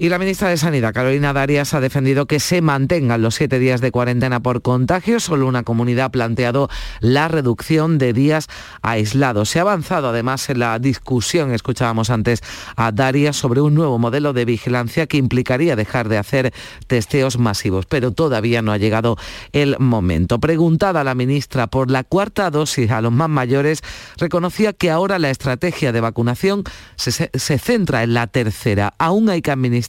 Y 0.00 0.10
la 0.10 0.20
ministra 0.20 0.48
de 0.48 0.56
Sanidad, 0.56 0.94
Carolina 0.94 1.32
Darias, 1.32 1.74
ha 1.74 1.80
defendido 1.80 2.26
que 2.26 2.38
se 2.38 2.62
mantengan 2.62 3.20
los 3.20 3.34
siete 3.34 3.58
días 3.58 3.80
de 3.80 3.90
cuarentena 3.90 4.38
por 4.38 4.62
contagio. 4.62 5.18
Solo 5.18 5.48
una 5.48 5.64
comunidad 5.64 6.04
ha 6.04 6.10
planteado 6.12 6.68
la 7.00 7.26
reducción 7.26 7.98
de 7.98 8.12
días 8.12 8.46
aislados. 8.80 9.48
Se 9.48 9.58
ha 9.58 9.62
avanzado 9.62 10.10
además 10.10 10.50
en 10.50 10.60
la 10.60 10.78
discusión, 10.78 11.52
escuchábamos 11.52 12.10
antes 12.10 12.44
a 12.76 12.92
Darias, 12.92 13.34
sobre 13.34 13.60
un 13.60 13.74
nuevo 13.74 13.98
modelo 13.98 14.32
de 14.32 14.44
vigilancia 14.44 15.08
que 15.08 15.16
implicaría 15.16 15.74
dejar 15.74 16.08
de 16.08 16.18
hacer 16.18 16.54
testeos 16.86 17.36
masivos, 17.36 17.86
pero 17.86 18.12
todavía 18.12 18.62
no 18.62 18.70
ha 18.70 18.78
llegado 18.78 19.16
el 19.50 19.76
momento. 19.80 20.38
Preguntada 20.38 21.02
la 21.02 21.16
ministra 21.16 21.66
por 21.66 21.90
la 21.90 22.04
cuarta 22.04 22.52
dosis 22.52 22.92
a 22.92 23.00
los 23.00 23.10
más 23.10 23.30
mayores, 23.30 23.82
reconocía 24.16 24.72
que 24.74 24.92
ahora 24.92 25.18
la 25.18 25.30
estrategia 25.30 25.90
de 25.90 26.00
vacunación 26.00 26.62
se, 26.94 27.32
se 27.34 27.58
centra 27.58 28.04
en 28.04 28.14
la 28.14 28.28
tercera. 28.28 28.94
Aún 28.98 29.28
hay 29.28 29.42
que 29.42 29.50
administrar 29.50 29.87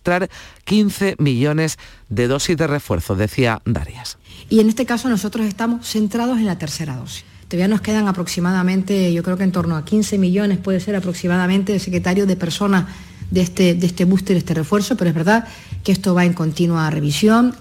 15 0.64 1.16
millones 1.20 1.78
de 2.10 2.28
dosis 2.28 2.58
de 2.58 2.68
refuerzo, 2.68 3.16
decía 3.16 3.62
Darias. 3.66 4.18
Y 4.50 4.60
en 4.60 4.70
este 4.70 4.86
caso 4.86 5.10
nosotros 5.10 5.46
estamos 5.46 5.88
centrados 5.88 6.38
en 6.38 6.46
la 6.46 6.58
tercera 6.58 6.96
dosis. 6.96 7.24
Todavía 7.48 7.68
nos 7.68 7.82
quedan 7.82 8.08
aproximadamente, 8.08 9.12
yo 9.12 9.24
creo 9.24 9.36
que 9.36 9.44
en 9.44 9.52
torno 9.52 9.76
a 9.76 9.84
15 9.84 10.18
millones 10.20 10.60
puede 10.60 10.80
ser 10.80 10.96
aproximadamente 10.96 11.74
el 11.74 11.80
secretario 11.80 12.28
de 12.28 12.36
personas 12.36 12.86
de 13.32 13.42
este, 13.42 13.74
de 13.76 13.88
este 13.88 14.06
booster, 14.06 14.38
este 14.38 14.54
refuerzo, 14.54 14.96
pero 14.96 15.10
es 15.10 15.16
verdad 15.16 15.48
que 15.84 15.92
esto 15.92 16.14
va 16.14 16.26
en 16.26 16.34
continua 16.34 16.90
revisión. 16.90 17.56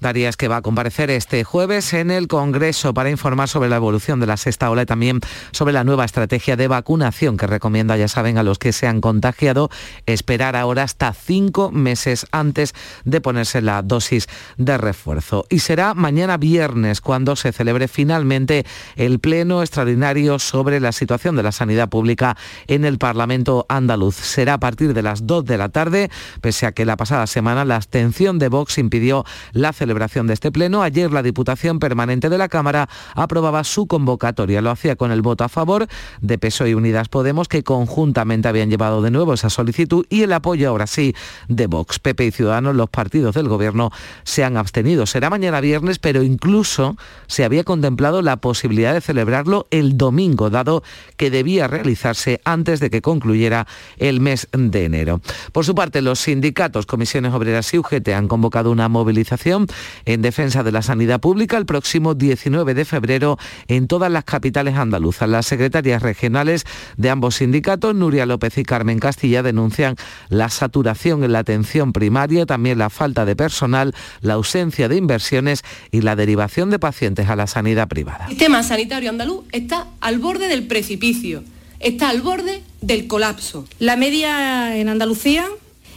Darías 0.00 0.38
que 0.38 0.48
va 0.48 0.56
a 0.56 0.62
comparecer 0.62 1.10
este 1.10 1.44
jueves 1.44 1.92
en 1.92 2.10
el 2.10 2.26
Congreso 2.26 2.94
para 2.94 3.10
informar 3.10 3.48
sobre 3.48 3.68
la 3.68 3.76
evolución 3.76 4.18
de 4.18 4.26
la 4.26 4.38
sexta 4.38 4.70
ola 4.70 4.82
y 4.82 4.86
también 4.86 5.20
sobre 5.52 5.74
la 5.74 5.84
nueva 5.84 6.06
estrategia 6.06 6.56
de 6.56 6.68
vacunación 6.68 7.36
que 7.36 7.46
recomienda, 7.46 7.98
ya 7.98 8.08
saben, 8.08 8.38
a 8.38 8.42
los 8.42 8.58
que 8.58 8.72
se 8.72 8.86
han 8.86 9.02
contagiado 9.02 9.68
esperar 10.06 10.56
ahora 10.56 10.84
hasta 10.84 11.12
cinco 11.12 11.70
meses 11.70 12.26
antes 12.32 12.72
de 13.04 13.20
ponerse 13.20 13.60
la 13.60 13.82
dosis 13.82 14.26
de 14.56 14.78
refuerzo. 14.78 15.44
Y 15.50 15.58
será 15.58 15.92
mañana 15.92 16.38
viernes 16.38 17.02
cuando 17.02 17.36
se 17.36 17.52
celebre 17.52 17.86
finalmente 17.86 18.64
el 18.96 19.18
pleno 19.18 19.60
extraordinario 19.60 20.38
sobre 20.38 20.80
la 20.80 20.92
situación 20.92 21.36
de 21.36 21.42
la 21.42 21.52
sanidad 21.52 21.90
pública 21.90 22.38
en 22.68 22.86
el 22.86 22.96
Parlamento 22.96 23.66
andaluz. 23.68 24.16
Será 24.16 24.54
a 24.54 24.60
partir 24.60 24.94
de 24.94 25.02
las 25.02 25.26
2 25.26 25.44
de 25.44 25.58
la 25.58 25.68
tarde, 25.68 26.10
pese 26.40 26.64
a 26.64 26.72
que 26.72 26.86
la 26.86 26.96
pasada 26.96 27.26
semana 27.26 27.66
la 27.66 27.76
abstención 27.76 28.38
de 28.38 28.48
Vox 28.48 28.78
impidió 28.78 29.26
la 29.52 29.74
celebración 29.74 29.89
celebración 29.90 30.28
de 30.28 30.34
este 30.34 30.52
pleno, 30.52 30.84
ayer 30.84 31.10
la 31.10 31.20
Diputación 31.20 31.80
Permanente 31.80 32.28
de 32.28 32.38
la 32.38 32.48
Cámara 32.48 32.88
aprobaba 33.16 33.64
su 33.64 33.88
convocatoria. 33.88 34.62
Lo 34.62 34.70
hacía 34.70 34.94
con 34.94 35.10
el 35.10 35.20
voto 35.20 35.42
a 35.42 35.48
favor 35.48 35.88
de 36.20 36.38
PSOE 36.38 36.70
y 36.70 36.74
Unidas 36.74 37.08
Podemos, 37.08 37.48
que 37.48 37.64
conjuntamente 37.64 38.46
habían 38.46 38.70
llevado 38.70 39.02
de 39.02 39.10
nuevo 39.10 39.34
esa 39.34 39.50
solicitud, 39.50 40.06
y 40.08 40.22
el 40.22 40.32
apoyo 40.32 40.68
ahora 40.68 40.86
sí 40.86 41.12
de 41.48 41.66
Vox. 41.66 41.98
PP 41.98 42.26
y 42.26 42.30
Ciudadanos, 42.30 42.76
los 42.76 42.88
partidos 42.88 43.34
del 43.34 43.48
Gobierno, 43.48 43.90
se 44.22 44.44
han 44.44 44.56
abstenido. 44.56 45.06
Será 45.06 45.28
mañana 45.28 45.60
viernes, 45.60 45.98
pero 45.98 46.22
incluso 46.22 46.96
se 47.26 47.42
había 47.42 47.64
contemplado 47.64 48.22
la 48.22 48.36
posibilidad 48.36 48.94
de 48.94 49.00
celebrarlo 49.00 49.66
el 49.72 49.96
domingo, 49.98 50.50
dado 50.50 50.84
que 51.16 51.32
debía 51.32 51.66
realizarse 51.66 52.40
antes 52.44 52.78
de 52.78 52.90
que 52.90 53.02
concluyera 53.02 53.66
el 53.96 54.20
mes 54.20 54.46
de 54.52 54.84
enero. 54.84 55.20
Por 55.50 55.64
su 55.64 55.74
parte, 55.74 56.00
los 56.00 56.20
sindicatos, 56.20 56.86
comisiones 56.86 57.34
obreras 57.34 57.74
y 57.74 57.78
UGT 57.78 58.10
han 58.10 58.28
convocado 58.28 58.70
una 58.70 58.88
movilización 58.88 59.66
en 60.04 60.22
defensa 60.22 60.62
de 60.62 60.72
la 60.72 60.82
sanidad 60.82 61.20
pública 61.20 61.56
el 61.56 61.66
próximo 61.66 62.14
19 62.14 62.74
de 62.74 62.84
febrero 62.84 63.38
en 63.68 63.86
todas 63.86 64.10
las 64.10 64.24
capitales 64.24 64.76
andaluzas. 64.76 65.28
Las 65.28 65.46
secretarias 65.46 66.02
regionales 66.02 66.64
de 66.96 67.10
ambos 67.10 67.36
sindicatos, 67.36 67.94
Nuria 67.94 68.26
López 68.26 68.56
y 68.58 68.62
Carmen 68.62 68.98
Castilla, 68.98 69.42
denuncian 69.42 69.96
la 70.28 70.48
saturación 70.48 71.24
en 71.24 71.32
la 71.32 71.40
atención 71.40 71.92
primaria, 71.92 72.46
también 72.46 72.78
la 72.78 72.90
falta 72.90 73.24
de 73.24 73.36
personal, 73.36 73.94
la 74.20 74.34
ausencia 74.34 74.88
de 74.88 74.96
inversiones 74.96 75.62
y 75.90 76.02
la 76.02 76.16
derivación 76.16 76.70
de 76.70 76.78
pacientes 76.78 77.28
a 77.28 77.36
la 77.36 77.46
sanidad 77.46 77.88
privada. 77.88 78.24
El 78.24 78.30
sistema 78.30 78.62
sanitario 78.62 79.10
andaluz 79.10 79.44
está 79.52 79.86
al 80.00 80.18
borde 80.18 80.48
del 80.48 80.66
precipicio, 80.66 81.42
está 81.78 82.08
al 82.08 82.22
borde 82.22 82.62
del 82.80 83.06
colapso. 83.06 83.66
La 83.78 83.96
media 83.96 84.76
en 84.76 84.88
Andalucía 84.88 85.46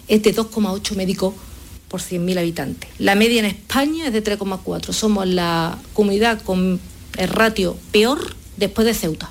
es 0.08 0.24
de 0.24 0.36
2,8 0.36 0.96
médicos 0.96 1.34
por 1.94 2.02
100.000 2.02 2.40
habitantes. 2.40 2.90
La 2.98 3.14
media 3.14 3.38
en 3.38 3.46
España 3.46 4.08
es 4.08 4.14
de 4.14 4.24
3,4. 4.24 4.94
Somos 4.94 5.28
la 5.28 5.78
comunidad 5.94 6.42
con 6.42 6.80
el 7.20 7.28
ratio 7.28 7.78
peor 7.92 8.36
después 8.58 8.88
de 8.88 8.96
Ceuta. 8.96 9.30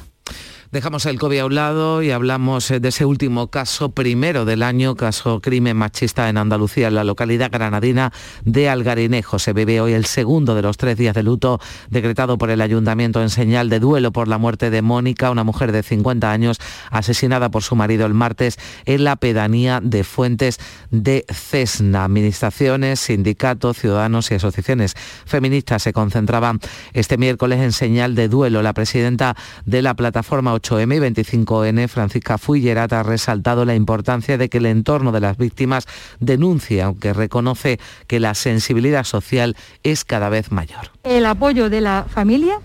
Dejamos 0.72 1.04
el 1.04 1.18
COVID 1.18 1.40
a 1.40 1.44
un 1.44 1.54
lado 1.54 2.02
y 2.02 2.12
hablamos 2.12 2.70
eh, 2.70 2.80
de 2.80 2.88
ese 2.88 3.04
último 3.04 3.48
caso 3.48 3.90
primero 3.90 4.46
del 4.46 4.62
año, 4.62 4.96
caso 4.96 5.42
crimen 5.42 5.76
machista 5.76 6.30
en 6.30 6.38
Andalucía, 6.38 6.88
en 6.88 6.94
la 6.94 7.04
localidad 7.04 7.50
granadina 7.52 8.10
de 8.46 8.70
Algarinejo. 8.70 9.38
Se 9.38 9.52
vive 9.52 9.82
hoy 9.82 9.92
el 9.92 10.06
segundo 10.06 10.54
de 10.54 10.62
los 10.62 10.78
tres 10.78 10.96
días 10.96 11.14
de 11.14 11.24
luto 11.24 11.60
decretado 11.90 12.38
por 12.38 12.48
el 12.48 12.62
ayuntamiento 12.62 13.20
en 13.20 13.28
señal 13.28 13.68
de 13.68 13.80
duelo 13.80 14.12
por 14.12 14.28
la 14.28 14.38
muerte 14.38 14.70
de 14.70 14.80
Mónica, 14.80 15.30
una 15.30 15.44
mujer 15.44 15.72
de 15.72 15.82
50 15.82 16.32
años 16.32 16.56
asesinada 16.90 17.50
por 17.50 17.62
su 17.62 17.76
marido 17.76 18.06
el 18.06 18.14
martes 18.14 18.56
en 18.86 19.04
la 19.04 19.16
pedanía 19.16 19.78
de 19.82 20.04
Fuentes 20.04 20.58
de 20.90 21.26
Cesna. 21.30 22.04
Administraciones, 22.04 22.98
sindicatos, 22.98 23.76
ciudadanos 23.76 24.30
y 24.30 24.36
asociaciones 24.36 24.94
feministas 25.26 25.82
se 25.82 25.92
concentraban 25.92 26.60
este 26.94 27.18
miércoles 27.18 27.60
en 27.60 27.72
señal 27.72 28.14
de 28.14 28.28
duelo. 28.28 28.62
La 28.62 28.72
presidenta 28.72 29.36
de 29.66 29.82
la 29.82 29.92
plataforma 29.92 30.61
8M 30.62 30.96
y 30.96 31.22
25N, 31.22 31.88
Francisca 31.88 32.38
Fullerat, 32.38 32.92
ha 32.92 33.02
resaltado 33.02 33.64
la 33.64 33.74
importancia 33.74 34.38
de 34.38 34.48
que 34.48 34.58
el 34.58 34.66
entorno 34.66 35.12
de 35.12 35.20
las 35.20 35.36
víctimas 35.36 35.86
denuncie, 36.20 36.82
aunque 36.82 37.12
reconoce 37.12 37.78
que 38.06 38.20
la 38.20 38.34
sensibilidad 38.34 39.04
social 39.04 39.56
es 39.82 40.04
cada 40.04 40.28
vez 40.28 40.52
mayor. 40.52 40.90
El 41.02 41.26
apoyo 41.26 41.68
de 41.68 41.80
la 41.80 42.06
familia 42.08 42.60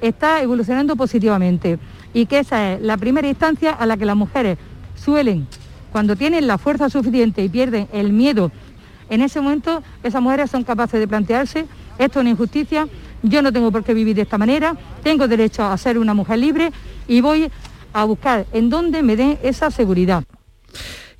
está 0.00 0.42
evolucionando 0.42 0.96
positivamente 0.96 1.78
y 2.12 2.26
que 2.26 2.40
esa 2.40 2.72
es 2.72 2.82
la 2.82 2.96
primera 2.96 3.28
instancia 3.28 3.70
a 3.70 3.86
la 3.86 3.96
que 3.96 4.04
las 4.04 4.16
mujeres 4.16 4.58
suelen, 4.96 5.46
cuando 5.92 6.16
tienen 6.16 6.46
la 6.46 6.58
fuerza 6.58 6.90
suficiente 6.90 7.42
y 7.44 7.48
pierden 7.48 7.88
el 7.92 8.12
miedo, 8.12 8.50
en 9.08 9.22
ese 9.22 9.40
momento 9.40 9.82
esas 10.02 10.22
mujeres 10.22 10.50
son 10.50 10.64
capaces 10.64 10.98
de 10.98 11.06
plantearse 11.06 11.66
esto 11.98 12.18
es 12.18 12.22
una 12.22 12.30
injusticia, 12.30 12.88
yo 13.22 13.42
no 13.42 13.52
tengo 13.52 13.70
por 13.70 13.84
qué 13.84 13.94
vivir 13.94 14.16
de 14.16 14.22
esta 14.22 14.38
manera, 14.38 14.74
tengo 15.02 15.28
derecho 15.28 15.64
a 15.64 15.76
ser 15.76 15.98
una 15.98 16.14
mujer 16.14 16.38
libre 16.38 16.72
y 17.08 17.20
voy 17.20 17.50
a 17.92 18.04
buscar 18.04 18.46
en 18.52 18.70
dónde 18.70 19.02
me 19.02 19.16
den 19.16 19.38
esa 19.42 19.70
seguridad 19.70 20.24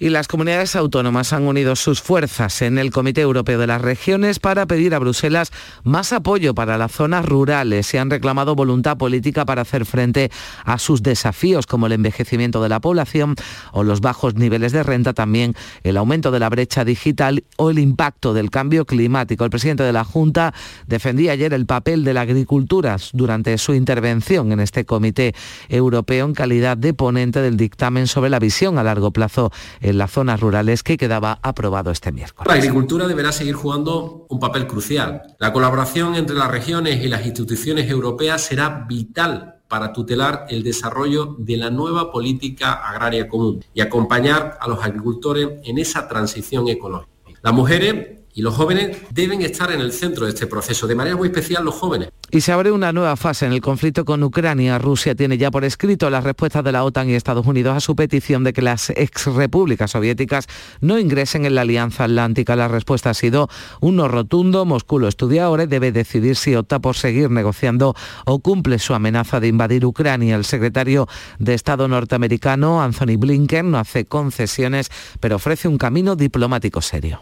y 0.02 0.10
las 0.10 0.26
comunidades 0.26 0.74
autónomas 0.74 1.32
han 1.32 1.46
unido 1.46 1.76
sus 1.76 2.02
fuerzas 2.02 2.60
en 2.62 2.76
el 2.76 2.90
Comité 2.90 3.20
Europeo 3.20 3.56
de 3.56 3.68
las 3.68 3.80
Regiones 3.80 4.40
para 4.40 4.66
pedir 4.66 4.96
a 4.96 4.98
Bruselas 4.98 5.52
más 5.84 6.12
apoyo 6.12 6.56
para 6.56 6.76
las 6.76 6.90
zonas 6.90 7.24
rurales 7.24 7.94
y 7.94 7.98
han 7.98 8.10
reclamado 8.10 8.56
voluntad 8.56 8.96
política 8.96 9.44
para 9.44 9.62
hacer 9.62 9.86
frente 9.86 10.32
a 10.64 10.78
sus 10.78 11.04
desafíos 11.04 11.68
como 11.68 11.86
el 11.86 11.92
envejecimiento 11.92 12.60
de 12.60 12.68
la 12.68 12.80
población 12.80 13.36
o 13.70 13.84
los 13.84 14.00
bajos 14.00 14.34
niveles 14.34 14.72
de 14.72 14.82
renta, 14.82 15.12
también 15.12 15.54
el 15.84 15.96
aumento 15.96 16.32
de 16.32 16.40
la 16.40 16.48
brecha 16.48 16.84
digital 16.84 17.44
o 17.56 17.70
el 17.70 17.78
impacto 17.78 18.34
del 18.34 18.50
cambio 18.50 18.84
climático. 18.86 19.44
El 19.44 19.50
presidente 19.50 19.84
de 19.84 19.92
la 19.92 20.02
Junta 20.02 20.52
defendía 20.88 21.30
ayer 21.30 21.54
el 21.54 21.64
papel 21.64 22.02
de 22.02 22.14
la 22.14 22.22
agricultura 22.22 22.96
durante 23.12 23.56
su 23.56 23.72
intervención 23.72 24.50
en 24.50 24.58
este 24.58 24.84
Comité 24.84 25.32
Europeo 25.68 26.26
en 26.26 26.34
calidad 26.34 26.76
de 26.76 26.92
ponente 26.92 27.40
del 27.40 27.56
dictamen 27.56 28.08
sobre 28.08 28.30
la 28.30 28.40
visión 28.40 28.78
a 28.78 28.82
largo 28.82 29.12
plazo 29.12 29.52
las 29.94 30.10
zonas 30.10 30.40
rurales 30.40 30.82
que 30.82 30.96
quedaba 30.96 31.38
aprobado 31.42 31.90
este 31.90 32.12
miércoles. 32.12 32.46
La 32.46 32.54
agricultura 32.54 33.06
deberá 33.06 33.32
seguir 33.32 33.54
jugando 33.54 34.26
un 34.28 34.38
papel 34.38 34.66
crucial. 34.66 35.22
La 35.38 35.52
colaboración 35.52 36.14
entre 36.14 36.36
las 36.36 36.50
regiones 36.50 37.04
y 37.04 37.08
las 37.08 37.26
instituciones 37.26 37.90
europeas 37.90 38.42
será 38.42 38.84
vital 38.88 39.56
para 39.68 39.92
tutelar 39.92 40.44
el 40.50 40.62
desarrollo 40.62 41.34
de 41.38 41.56
la 41.56 41.70
nueva 41.70 42.12
política 42.12 42.74
agraria 42.74 43.26
común 43.26 43.64
y 43.72 43.80
acompañar 43.80 44.58
a 44.60 44.68
los 44.68 44.84
agricultores 44.84 45.48
en 45.64 45.78
esa 45.78 46.08
transición 46.08 46.68
ecológica. 46.68 47.10
Las 47.42 47.54
mujeres 47.54 48.18
y 48.34 48.42
los 48.42 48.54
jóvenes 48.54 48.98
deben 49.10 49.42
estar 49.42 49.72
en 49.72 49.80
el 49.80 49.92
centro 49.92 50.26
de 50.26 50.32
este 50.32 50.46
proceso, 50.46 50.86
de 50.86 50.94
manera 50.94 51.16
muy 51.16 51.28
especial 51.28 51.64
los 51.64 51.74
jóvenes. 51.74 52.10
Y 52.34 52.40
se 52.40 52.50
abre 52.50 52.72
una 52.72 52.94
nueva 52.94 53.14
fase 53.16 53.44
en 53.44 53.52
el 53.52 53.60
conflicto 53.60 54.06
con 54.06 54.22
Ucrania. 54.22 54.78
Rusia 54.78 55.14
tiene 55.14 55.36
ya 55.36 55.50
por 55.50 55.64
escrito 55.64 56.08
las 56.08 56.24
respuestas 56.24 56.64
de 56.64 56.72
la 56.72 56.82
OTAN 56.82 57.10
y 57.10 57.14
Estados 57.14 57.46
Unidos 57.46 57.76
a 57.76 57.80
su 57.80 57.94
petición 57.94 58.42
de 58.42 58.54
que 58.54 58.62
las 58.62 58.88
exrepúblicas 58.88 59.90
soviéticas 59.90 60.46
no 60.80 60.98
ingresen 60.98 61.44
en 61.44 61.54
la 61.54 61.60
Alianza 61.60 62.04
Atlántica. 62.04 62.56
La 62.56 62.68
respuesta 62.68 63.10
ha 63.10 63.14
sido 63.14 63.50
un 63.82 63.96
no 63.96 64.08
rotundo. 64.08 64.64
Moscú 64.64 64.98
lo 64.98 65.08
estudia 65.08 65.44
ahora 65.44 65.64
y 65.64 65.66
debe 65.66 65.92
decidir 65.92 66.36
si 66.36 66.54
opta 66.54 66.78
por 66.78 66.96
seguir 66.96 67.30
negociando 67.30 67.94
o 68.24 68.38
cumple 68.38 68.78
su 68.78 68.94
amenaza 68.94 69.38
de 69.38 69.48
invadir 69.48 69.84
Ucrania. 69.84 70.34
El 70.34 70.46
secretario 70.46 71.08
de 71.38 71.52
Estado 71.52 71.86
norteamericano, 71.86 72.82
Anthony 72.82 73.18
Blinken, 73.18 73.72
no 73.72 73.78
hace 73.78 74.06
concesiones, 74.06 74.90
pero 75.20 75.36
ofrece 75.36 75.68
un 75.68 75.76
camino 75.76 76.16
diplomático 76.16 76.80
serio. 76.80 77.20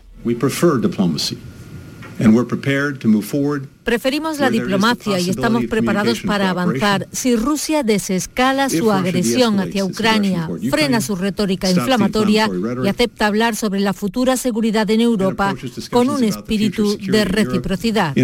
Preferimos 3.85 4.39
la 4.39 4.51
diplomacia 4.51 5.19
y 5.19 5.31
estamos 5.31 5.65
preparados 5.67 6.21
para 6.21 6.51
avanzar. 6.51 7.09
Si 7.13 7.37
Rusia 7.37 7.83
desescala 7.83 8.69
su 8.69 8.93
agresión 8.93 9.59
hacia 9.59 9.85
Ucrania, 9.85 10.49
frena 10.71 11.01
su 11.01 11.17
retórica 11.17 11.71
inflamatoria 11.71 12.49
y 12.85 12.89
acepta 12.89 13.27
hablar 13.27 13.57
sobre 13.57 13.81
la 13.81 13.93
futura 13.93 14.37
seguridad 14.37 14.89
en 14.91 15.01
Europa 15.01 15.55
con 15.91 16.09
un 16.11 16.25
espíritu 16.25 16.97
de 16.99 17.25
reciprocidad. 17.25 18.15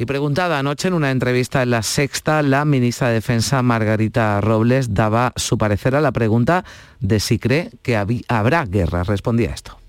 Y 0.00 0.06
preguntada 0.06 0.58
anoche 0.58 0.88
en 0.88 0.94
una 0.94 1.10
entrevista 1.10 1.62
en 1.62 1.70
La 1.70 1.82
Sexta, 1.82 2.42
la 2.42 2.64
ministra 2.64 3.08
de 3.08 3.14
Defensa 3.14 3.62
Margarita 3.62 4.40
Robles 4.40 4.94
daba 4.94 5.34
su 5.36 5.58
parecer 5.58 5.94
a 5.94 6.00
la 6.00 6.10
pregunta 6.10 6.64
de 7.00 7.20
si 7.20 7.38
cree 7.38 7.70
que 7.82 7.96
habrá 8.28 8.64
guerra. 8.64 9.04
Respondía 9.04 9.50
esto. 9.50 9.79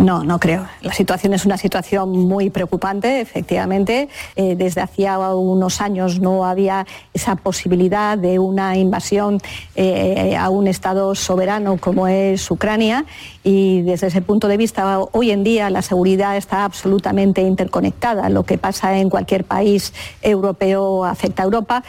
No, 0.00 0.24
no 0.24 0.40
creo. 0.40 0.66
La 0.80 0.94
situación 0.94 1.34
es 1.34 1.44
una 1.44 1.58
situación 1.58 2.10
muy 2.10 2.48
preocupante, 2.48 3.20
efectivamente. 3.20 4.08
Eh, 4.34 4.56
desde 4.56 4.80
hacía 4.80 5.18
unos 5.18 5.82
años 5.82 6.20
no 6.20 6.46
había 6.46 6.86
esa 7.12 7.36
posibilidad 7.36 8.16
de 8.16 8.38
una 8.38 8.78
invasión 8.78 9.42
eh, 9.76 10.34
a 10.38 10.48
un 10.48 10.68
Estado 10.68 11.14
soberano 11.14 11.76
como 11.76 12.08
es 12.08 12.50
Ucrania 12.50 13.04
y 13.42 13.82
desde 13.82 14.08
ese 14.08 14.20
punto 14.20 14.48
de 14.48 14.56
vista 14.56 14.98
hoy 15.12 15.30
en 15.30 15.44
día 15.44 15.70
la 15.70 15.82
seguridad 15.82 16.36
está 16.36 16.64
absolutamente 16.64 17.40
interconectada. 17.40 18.28
Lo 18.28 18.44
que 18.44 18.58
pasa 18.58 18.98
en 18.98 19.08
cualquier 19.08 19.44
país 19.44 19.94
europeo 20.20 21.04
afecta 21.04 21.42
a 21.42 21.46
Europa. 21.46 21.82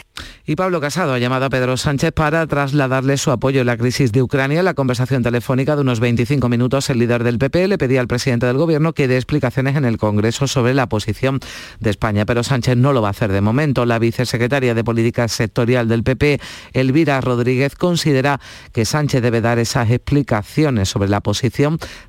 Y 0.46 0.56
Pablo 0.56 0.80
Casado 0.82 1.14
ha 1.14 1.20
llamado 1.20 1.46
a 1.46 1.50
Pedro 1.50 1.78
Sánchez 1.78 2.12
para 2.14 2.46
trasladarle 2.48 3.18
su 3.18 3.32
apoyo 3.32 3.62
en 3.62 3.68
la 3.68 3.78
crisis 3.78 4.12
de 4.12 4.22
Ucrania. 4.22 4.60
En 4.60 4.66
la 4.66 4.74
conversación 4.74 5.24
telefónica 5.24 5.76
de 5.76 5.82
unos 5.82 6.00
25 6.00 6.48
minutos, 6.50 6.90
el 6.90 7.00
líder 7.00 7.24
del 7.24 7.38
PP 7.38 7.68
le 7.68 7.78
pedía 7.78 8.02
al 8.02 8.08
presidente 8.08 8.46
del 8.46 8.58
Gobierno 8.58 8.94
que 8.94 9.08
dé 9.08 9.16
explicaciones 9.16 9.76
en 9.76 9.86
el 9.86 9.98
Congreso 9.98 10.48
sobre 10.48 10.74
la 10.74 10.88
posición 10.88 11.40
de 11.80 11.90
España. 11.90 12.26
Pero 12.26 12.44
Sánchez 12.44 12.78
no 12.78 12.94
lo 12.94 13.02
va 13.02 13.10
a 13.10 13.12
hacer 13.12 13.32
de 13.32 13.42
momento. 13.42 13.86
La 13.86 14.00
vicesecretaria 14.00 14.74
de 14.74 14.84
Política 14.84 15.28
Sectorial 15.28 15.88
del 15.88 16.04
PP, 16.04 16.40
Elvira 16.74 17.20
Rodríguez, 17.22 17.76
considera 17.76 18.40
que 18.72 18.86
Sánchez 18.86 19.22
debe 19.22 19.42
dar 19.42 19.60
esas 19.60 19.90
explicaciones 19.90 20.90
sobre 20.90 21.10
la 21.10 21.22
posición 21.22 21.41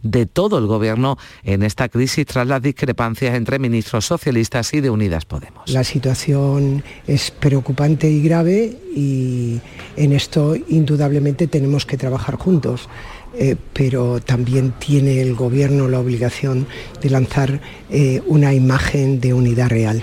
de 0.02 0.26
todo 0.26 0.58
el 0.58 0.66
Gobierno 0.66 1.16
en 1.42 1.62
esta 1.62 1.88
crisis 1.88 2.26
tras 2.26 2.46
las 2.46 2.62
discrepancias 2.62 3.34
entre 3.34 3.58
ministros 3.58 4.06
socialistas 4.06 4.72
y 4.74 4.80
de 4.80 4.90
Unidas 4.90 5.24
Podemos. 5.24 5.68
La 5.68 5.84
situación 5.84 6.82
es 7.06 7.30
preocupante 7.30 8.10
y 8.10 8.22
grave 8.22 8.76
y 8.94 9.60
en 9.96 10.12
esto 10.12 10.54
indudablemente 10.68 11.46
tenemos 11.46 11.86
que 11.86 11.96
trabajar 11.96 12.36
juntos. 12.36 12.88
Eh, 13.34 13.56
pero 13.72 14.20
también 14.20 14.74
tiene 14.78 15.22
el 15.22 15.34
Gobierno 15.34 15.88
la 15.88 16.00
obligación 16.00 16.66
de 17.00 17.08
lanzar 17.08 17.62
eh, 17.88 18.20
una 18.26 18.52
imagen 18.52 19.20
de 19.20 19.32
unidad 19.32 19.70
real. 19.70 20.02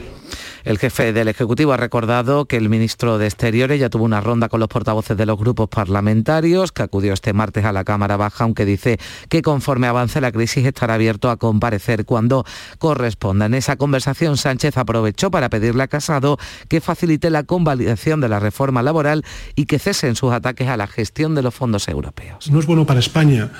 El 0.63 0.78
jefe 0.78 1.13
del 1.13 1.28
Ejecutivo 1.28 1.74
ha 1.74 1.78
recordado 1.78 2.45
que 2.45 2.58
el 2.58 2.69
ministro 2.69 3.17
de 3.17 3.26
Exteriores 3.28 3.80
ya 3.80 3.89
tuvo 3.89 4.04
una 4.04 4.22
ronda 4.22 4.50
con 4.50 4.60
los 4.60 4.69
portavoces 4.69 5.15
de 5.15 5.26
los 5.26 5.38
grupos 5.38 5.69
parlamentarios, 5.69 6.72
que 6.72 6.84
acudió 6.84 7.13
este 7.13 7.34
martes 7.34 7.65
a 7.65 7.72
la 7.72 7.84
Cámara 7.84 8.17
Baja, 8.17 8.43
aunque 8.43 8.65
dice 8.65 9.00
que 9.30 9.41
conforme 9.41 9.88
avance 9.88 10.19
la 10.22 10.32
crisis 10.32 10.65
estará 10.65 10.95
abierto 10.95 11.30
a 11.30 11.38
comparecer 11.38 12.06
cuando 12.06 12.45
corresponda. 12.78 13.45
En 13.45 13.54
esa 13.54 13.78
conversación, 13.78 14.38
Sánchez 14.38 14.78
aprovechó 14.78 15.32
para 15.32 15.50
pedirle 15.50 15.84
a 15.84 15.88
Casado 15.88 16.38
que 16.67 16.82
facilite 16.82 17.30
la 17.30 17.43
convalidación 17.43 18.22
de 18.22 18.30
la 18.30 18.39
reforma 18.39 18.84
laboral 18.84 19.24
y 19.56 19.65
que 19.65 19.80
cesen 19.80 20.15
sus 20.15 20.32
ataques 20.32 20.67
a 20.67 20.78
la 20.78 20.88
gestión 20.88 21.36
de 21.36 21.41
los 21.41 21.56
fondos 21.56 21.88
europeos. 21.88 22.52
No 22.52 22.60
es 22.60 22.65
bueno 22.65 22.86
para 22.86 23.00
España 23.00 23.52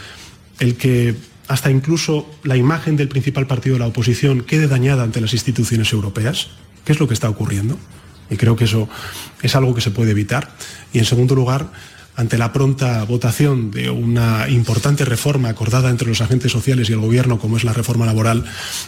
el 0.59 0.75
que 0.75 1.15
hasta 1.47 1.71
incluso 1.71 2.29
la 2.43 2.57
imagen 2.57 2.95
del 2.95 3.07
principal 3.07 3.47
partido 3.47 3.75
de 3.75 3.79
la 3.79 3.88
oposición 3.88 4.41
quede 4.41 4.67
dañada 4.67 5.03
ante 5.03 5.21
las 5.21 5.33
instituciones 5.33 5.91
europeas. 5.93 6.49
¿Qué 6.89 6.93
es 6.93 6.99
lo 6.99 7.08
que 7.08 7.13
está 7.13 7.30
ocurriendo? 7.30 7.78
Y 8.32 8.36
creo 8.36 8.56
que 8.56 8.63
eso 8.63 8.89
es 9.43 9.56
algo 9.56 9.75
que 9.75 9.82
se 9.82 9.91
puede 9.91 10.10
evitar. 10.10 10.49
Y 10.91 10.97
en 10.97 11.06
segundo 11.06 11.36
lugar, 11.36 11.71
ante 12.15 12.39
la 12.39 12.52
pronta 12.52 13.04
votación 13.04 13.69
de 13.69 13.91
una 13.91 14.49
importante 14.49 15.06
reforma 15.06 15.49
acordada 15.49 15.91
entre 15.91 16.08
los 16.08 16.19
agentes 16.21 16.52
sociales 16.52 16.89
y 16.89 16.93
el 16.93 16.99
Gobierno, 16.99 17.38
como 17.38 17.58
es 17.58 17.63
la 17.63 17.73
reforma 17.73 18.08
laboral, 18.08 18.43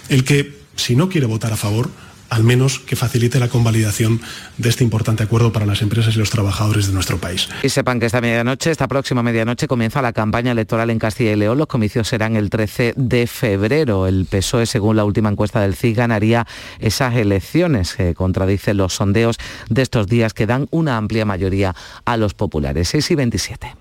el 0.09 0.23
que, 0.23 0.61
si 0.75 0.95
no 0.95 1.09
quiere 1.09 1.27
votar 1.27 1.53
a 1.53 1.57
favor, 1.57 1.91
al 2.31 2.43
menos 2.43 2.79
que 2.79 2.95
facilite 2.95 3.39
la 3.39 3.49
convalidación 3.49 4.21
de 4.57 4.69
este 4.69 4.85
importante 4.85 5.21
acuerdo 5.21 5.51
para 5.51 5.65
las 5.65 5.81
empresas 5.81 6.15
y 6.15 6.19
los 6.19 6.29
trabajadores 6.29 6.87
de 6.87 6.93
nuestro 6.93 7.17
país. 7.17 7.49
Y 7.61 7.67
sepan 7.67 7.99
que 7.99 8.05
esta 8.05 8.21
medianoche, 8.21 8.71
esta 8.71 8.87
próxima 8.87 9.21
medianoche, 9.21 9.67
comienza 9.67 10.01
la 10.01 10.13
campaña 10.13 10.53
electoral 10.53 10.89
en 10.89 10.97
Castilla 10.97 11.33
y 11.33 11.35
León. 11.35 11.57
Los 11.57 11.67
comicios 11.67 12.07
serán 12.07 12.37
el 12.37 12.49
13 12.49 12.93
de 12.95 13.27
febrero. 13.27 14.07
El 14.07 14.25
PSOE, 14.25 14.65
según 14.65 14.95
la 14.95 15.03
última 15.03 15.29
encuesta 15.29 15.59
del 15.59 15.75
CIG, 15.75 15.97
ganaría 15.97 16.47
esas 16.79 17.15
elecciones, 17.15 17.95
que 17.95 18.15
contradicen 18.15 18.77
los 18.77 18.93
sondeos 18.93 19.35
de 19.69 19.81
estos 19.81 20.07
días 20.07 20.33
que 20.33 20.47
dan 20.47 20.69
una 20.71 20.95
amplia 20.95 21.25
mayoría 21.25 21.75
a 22.05 22.15
los 22.15 22.33
populares. 22.33 22.87
6 22.87 23.11
y 23.11 23.15
27. 23.15 23.80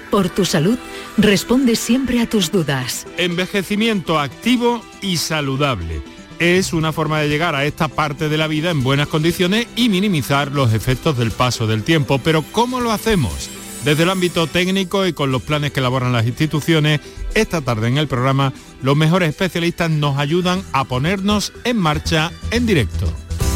por 0.11 0.29
tu 0.29 0.45
salud, 0.45 0.77
responde 1.17 1.75
siempre 1.75 2.21
a 2.21 2.29
tus 2.29 2.51
dudas. 2.51 3.07
Envejecimiento 3.17 4.19
activo 4.19 4.83
y 5.01 5.17
saludable. 5.17 6.03
Es 6.37 6.73
una 6.73 6.91
forma 6.91 7.19
de 7.19 7.29
llegar 7.29 7.55
a 7.55 7.65
esta 7.65 7.87
parte 7.87 8.29
de 8.29 8.37
la 8.37 8.47
vida 8.47 8.69
en 8.71 8.83
buenas 8.83 9.07
condiciones 9.07 9.67
y 9.75 9.89
minimizar 9.89 10.51
los 10.51 10.73
efectos 10.73 11.17
del 11.17 11.31
paso 11.31 11.65
del 11.65 11.83
tiempo. 11.83 12.19
Pero 12.19 12.43
¿cómo 12.51 12.81
lo 12.81 12.91
hacemos? 12.91 13.49
Desde 13.85 14.03
el 14.03 14.09
ámbito 14.09 14.45
técnico 14.45 15.07
y 15.07 15.13
con 15.13 15.31
los 15.31 15.41
planes 15.41 15.71
que 15.71 15.79
elaboran 15.79 16.13
las 16.13 16.27
instituciones, 16.27 16.99
esta 17.33 17.61
tarde 17.61 17.87
en 17.87 17.97
el 17.97 18.07
programa 18.07 18.53
los 18.83 18.95
mejores 18.95 19.29
especialistas 19.29 19.89
nos 19.89 20.17
ayudan 20.17 20.63
a 20.71 20.83
ponernos 20.83 21.53
en 21.63 21.77
marcha 21.77 22.31
en 22.51 22.65
directo. 22.65 23.11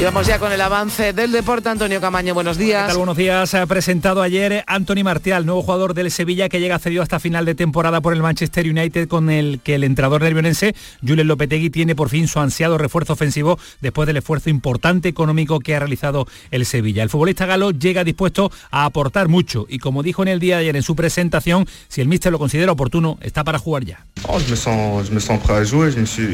Y 0.00 0.02
vamos 0.02 0.26
ya 0.26 0.38
con 0.38 0.50
el 0.50 0.62
avance 0.62 1.12
del 1.12 1.30
deporte. 1.30 1.68
Antonio 1.68 2.00
Camaño, 2.00 2.32
buenos 2.32 2.56
días. 2.56 2.96
Buenos 2.96 3.18
días. 3.18 3.50
Se 3.50 3.58
ha 3.58 3.66
presentado 3.66 4.22
ayer 4.22 4.64
Anthony 4.66 5.04
Martial, 5.04 5.44
nuevo 5.44 5.60
jugador 5.60 5.92
del 5.92 6.10
Sevilla 6.10 6.48
que 6.48 6.58
llega 6.58 6.78
cedido 6.78 7.02
hasta 7.02 7.20
final 7.20 7.44
de 7.44 7.54
temporada 7.54 8.00
por 8.00 8.14
el 8.14 8.22
Manchester 8.22 8.66
United 8.66 9.08
con 9.08 9.28
el 9.28 9.60
que 9.62 9.74
el 9.74 9.84
entrenador 9.84 10.22
nervionense 10.22 10.74
Julen 11.06 11.28
Lopetegui 11.28 11.68
tiene 11.68 11.94
por 11.94 12.08
fin 12.08 12.28
su 12.28 12.40
ansiado 12.40 12.78
refuerzo 12.78 13.12
ofensivo 13.12 13.58
después 13.82 14.06
del 14.06 14.16
esfuerzo 14.16 14.48
importante 14.48 15.10
económico 15.10 15.60
que 15.60 15.76
ha 15.76 15.80
realizado 15.80 16.26
el 16.50 16.64
Sevilla. 16.64 17.02
El 17.02 17.10
futbolista 17.10 17.44
galo 17.44 17.70
llega 17.70 18.02
dispuesto 18.02 18.50
a 18.70 18.86
aportar 18.86 19.28
mucho 19.28 19.66
y 19.68 19.80
como 19.80 20.02
dijo 20.02 20.22
en 20.22 20.28
el 20.28 20.40
día 20.40 20.56
de 20.56 20.62
ayer 20.62 20.76
en 20.76 20.82
su 20.82 20.96
presentación, 20.96 21.66
si 21.88 22.00
el 22.00 22.08
míster 22.08 22.32
lo 22.32 22.38
considera 22.38 22.72
oportuno, 22.72 23.18
está 23.20 23.44
para 23.44 23.58
jugar 23.58 23.84
ya. 23.84 24.06
Oh, 24.26 24.38
je 24.38 24.50
me 24.50 24.56
sens, 24.56 25.08
je 25.08 25.12
me 25.12 25.20
sens 25.20 25.38
prêt 25.42 25.56
à 25.56 25.64
jouer, 25.64 25.90
je 25.90 26.00
me 26.00 26.06
suis, 26.06 26.24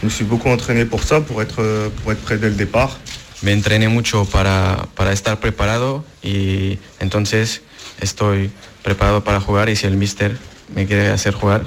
je 0.00 0.04
me 0.04 0.10
suis 0.10 0.24
beaucoup 0.24 0.50
entraîné 0.50 0.84
pour 0.84 1.02
ça, 1.02 1.22
pour 1.22 1.40
être, 1.40 1.90
pour 2.02 2.12
être 2.12 2.20
prêt 2.20 2.36
dès 2.36 2.50
le 2.50 2.56
départ. 2.56 2.73
Me 3.42 3.52
entrené 3.52 3.88
mucho 3.88 4.24
para, 4.24 4.88
para 4.96 5.12
estar 5.12 5.38
preparado 5.38 6.04
y 6.22 6.78
entonces 6.98 7.62
estoy 8.00 8.50
preparado 8.82 9.22
para 9.22 9.40
jugar 9.40 9.68
y 9.68 9.76
si 9.76 9.86
el 9.86 9.96
mister 9.96 10.36
me 10.74 10.86
quiere 10.86 11.08
hacer 11.08 11.34
jugar, 11.34 11.64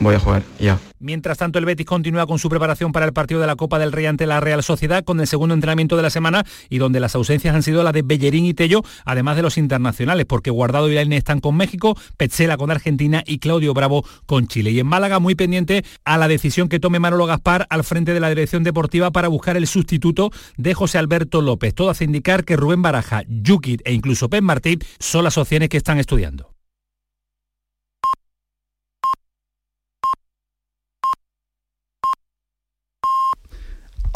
voy 0.00 0.14
a 0.14 0.20
jugar 0.20 0.42
ya. 0.58 0.78
Mientras 1.00 1.38
tanto, 1.38 1.58
el 1.58 1.64
Betis 1.64 1.86
continúa 1.86 2.26
con 2.26 2.38
su 2.38 2.48
preparación 2.48 2.90
para 2.90 3.06
el 3.06 3.12
partido 3.12 3.40
de 3.40 3.46
la 3.46 3.54
Copa 3.54 3.78
del 3.78 3.92
Rey 3.92 4.06
ante 4.06 4.26
la 4.26 4.40
Real 4.40 4.62
Sociedad 4.62 5.04
con 5.04 5.20
el 5.20 5.26
segundo 5.26 5.54
entrenamiento 5.54 5.96
de 5.96 6.02
la 6.02 6.10
semana 6.10 6.44
y 6.68 6.78
donde 6.78 6.98
las 6.98 7.14
ausencias 7.14 7.54
han 7.54 7.62
sido 7.62 7.84
las 7.84 7.92
de 7.92 8.02
Bellerín 8.02 8.44
y 8.44 8.54
Tello, 8.54 8.82
además 9.04 9.36
de 9.36 9.42
los 9.42 9.58
internacionales, 9.58 10.26
porque 10.26 10.50
Guardado 10.50 10.90
y 10.90 10.94
Laine 10.94 11.16
están 11.16 11.40
con 11.40 11.56
México, 11.56 11.96
Petzela 12.16 12.56
con 12.56 12.70
Argentina 12.70 13.22
y 13.26 13.38
Claudio 13.38 13.74
Bravo 13.74 14.04
con 14.26 14.48
Chile. 14.48 14.70
Y 14.72 14.80
en 14.80 14.86
Málaga 14.86 15.20
muy 15.20 15.34
pendiente 15.34 15.84
a 16.04 16.18
la 16.18 16.26
decisión 16.26 16.68
que 16.68 16.80
tome 16.80 16.98
Manolo 16.98 17.26
Gaspar 17.26 17.66
al 17.70 17.84
frente 17.84 18.12
de 18.12 18.20
la 18.20 18.28
dirección 18.28 18.64
deportiva 18.64 19.12
para 19.12 19.28
buscar 19.28 19.56
el 19.56 19.66
sustituto 19.66 20.30
de 20.56 20.74
José 20.74 20.98
Alberto 20.98 21.42
López. 21.42 21.74
Todo 21.74 21.90
hace 21.90 22.04
indicar 22.04 22.44
que 22.44 22.56
Rubén 22.56 22.82
Baraja, 22.82 23.22
Yukit 23.28 23.82
e 23.84 23.92
incluso 23.92 24.28
Pep 24.28 24.42
Martí 24.42 24.78
son 24.98 25.24
las 25.24 25.38
opciones 25.38 25.68
que 25.68 25.76
están 25.76 25.98
estudiando. 25.98 26.57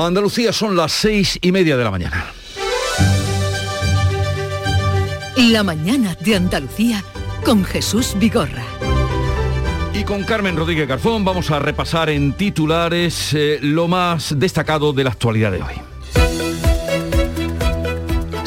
Andalucía 0.06 0.52
son 0.52 0.76
las 0.76 0.92
seis 0.92 1.38
y 1.40 1.52
media 1.52 1.76
de 1.76 1.84
la 1.84 1.90
mañana. 1.90 2.26
La 5.36 5.62
mañana 5.62 6.16
de 6.20 6.36
Andalucía 6.36 7.04
con 7.44 7.64
Jesús 7.64 8.14
Vigorra. 8.18 8.64
Y 9.94 10.04
con 10.04 10.24
Carmen 10.24 10.56
Rodríguez 10.56 10.88
Garzón 10.88 11.24
vamos 11.24 11.50
a 11.50 11.58
repasar 11.58 12.10
en 12.10 12.32
titulares 12.32 13.34
eh, 13.34 13.58
lo 13.60 13.88
más 13.88 14.38
destacado 14.38 14.92
de 14.92 15.04
la 15.04 15.10
actualidad 15.10 15.52
de 15.52 15.62
hoy. 15.62 15.91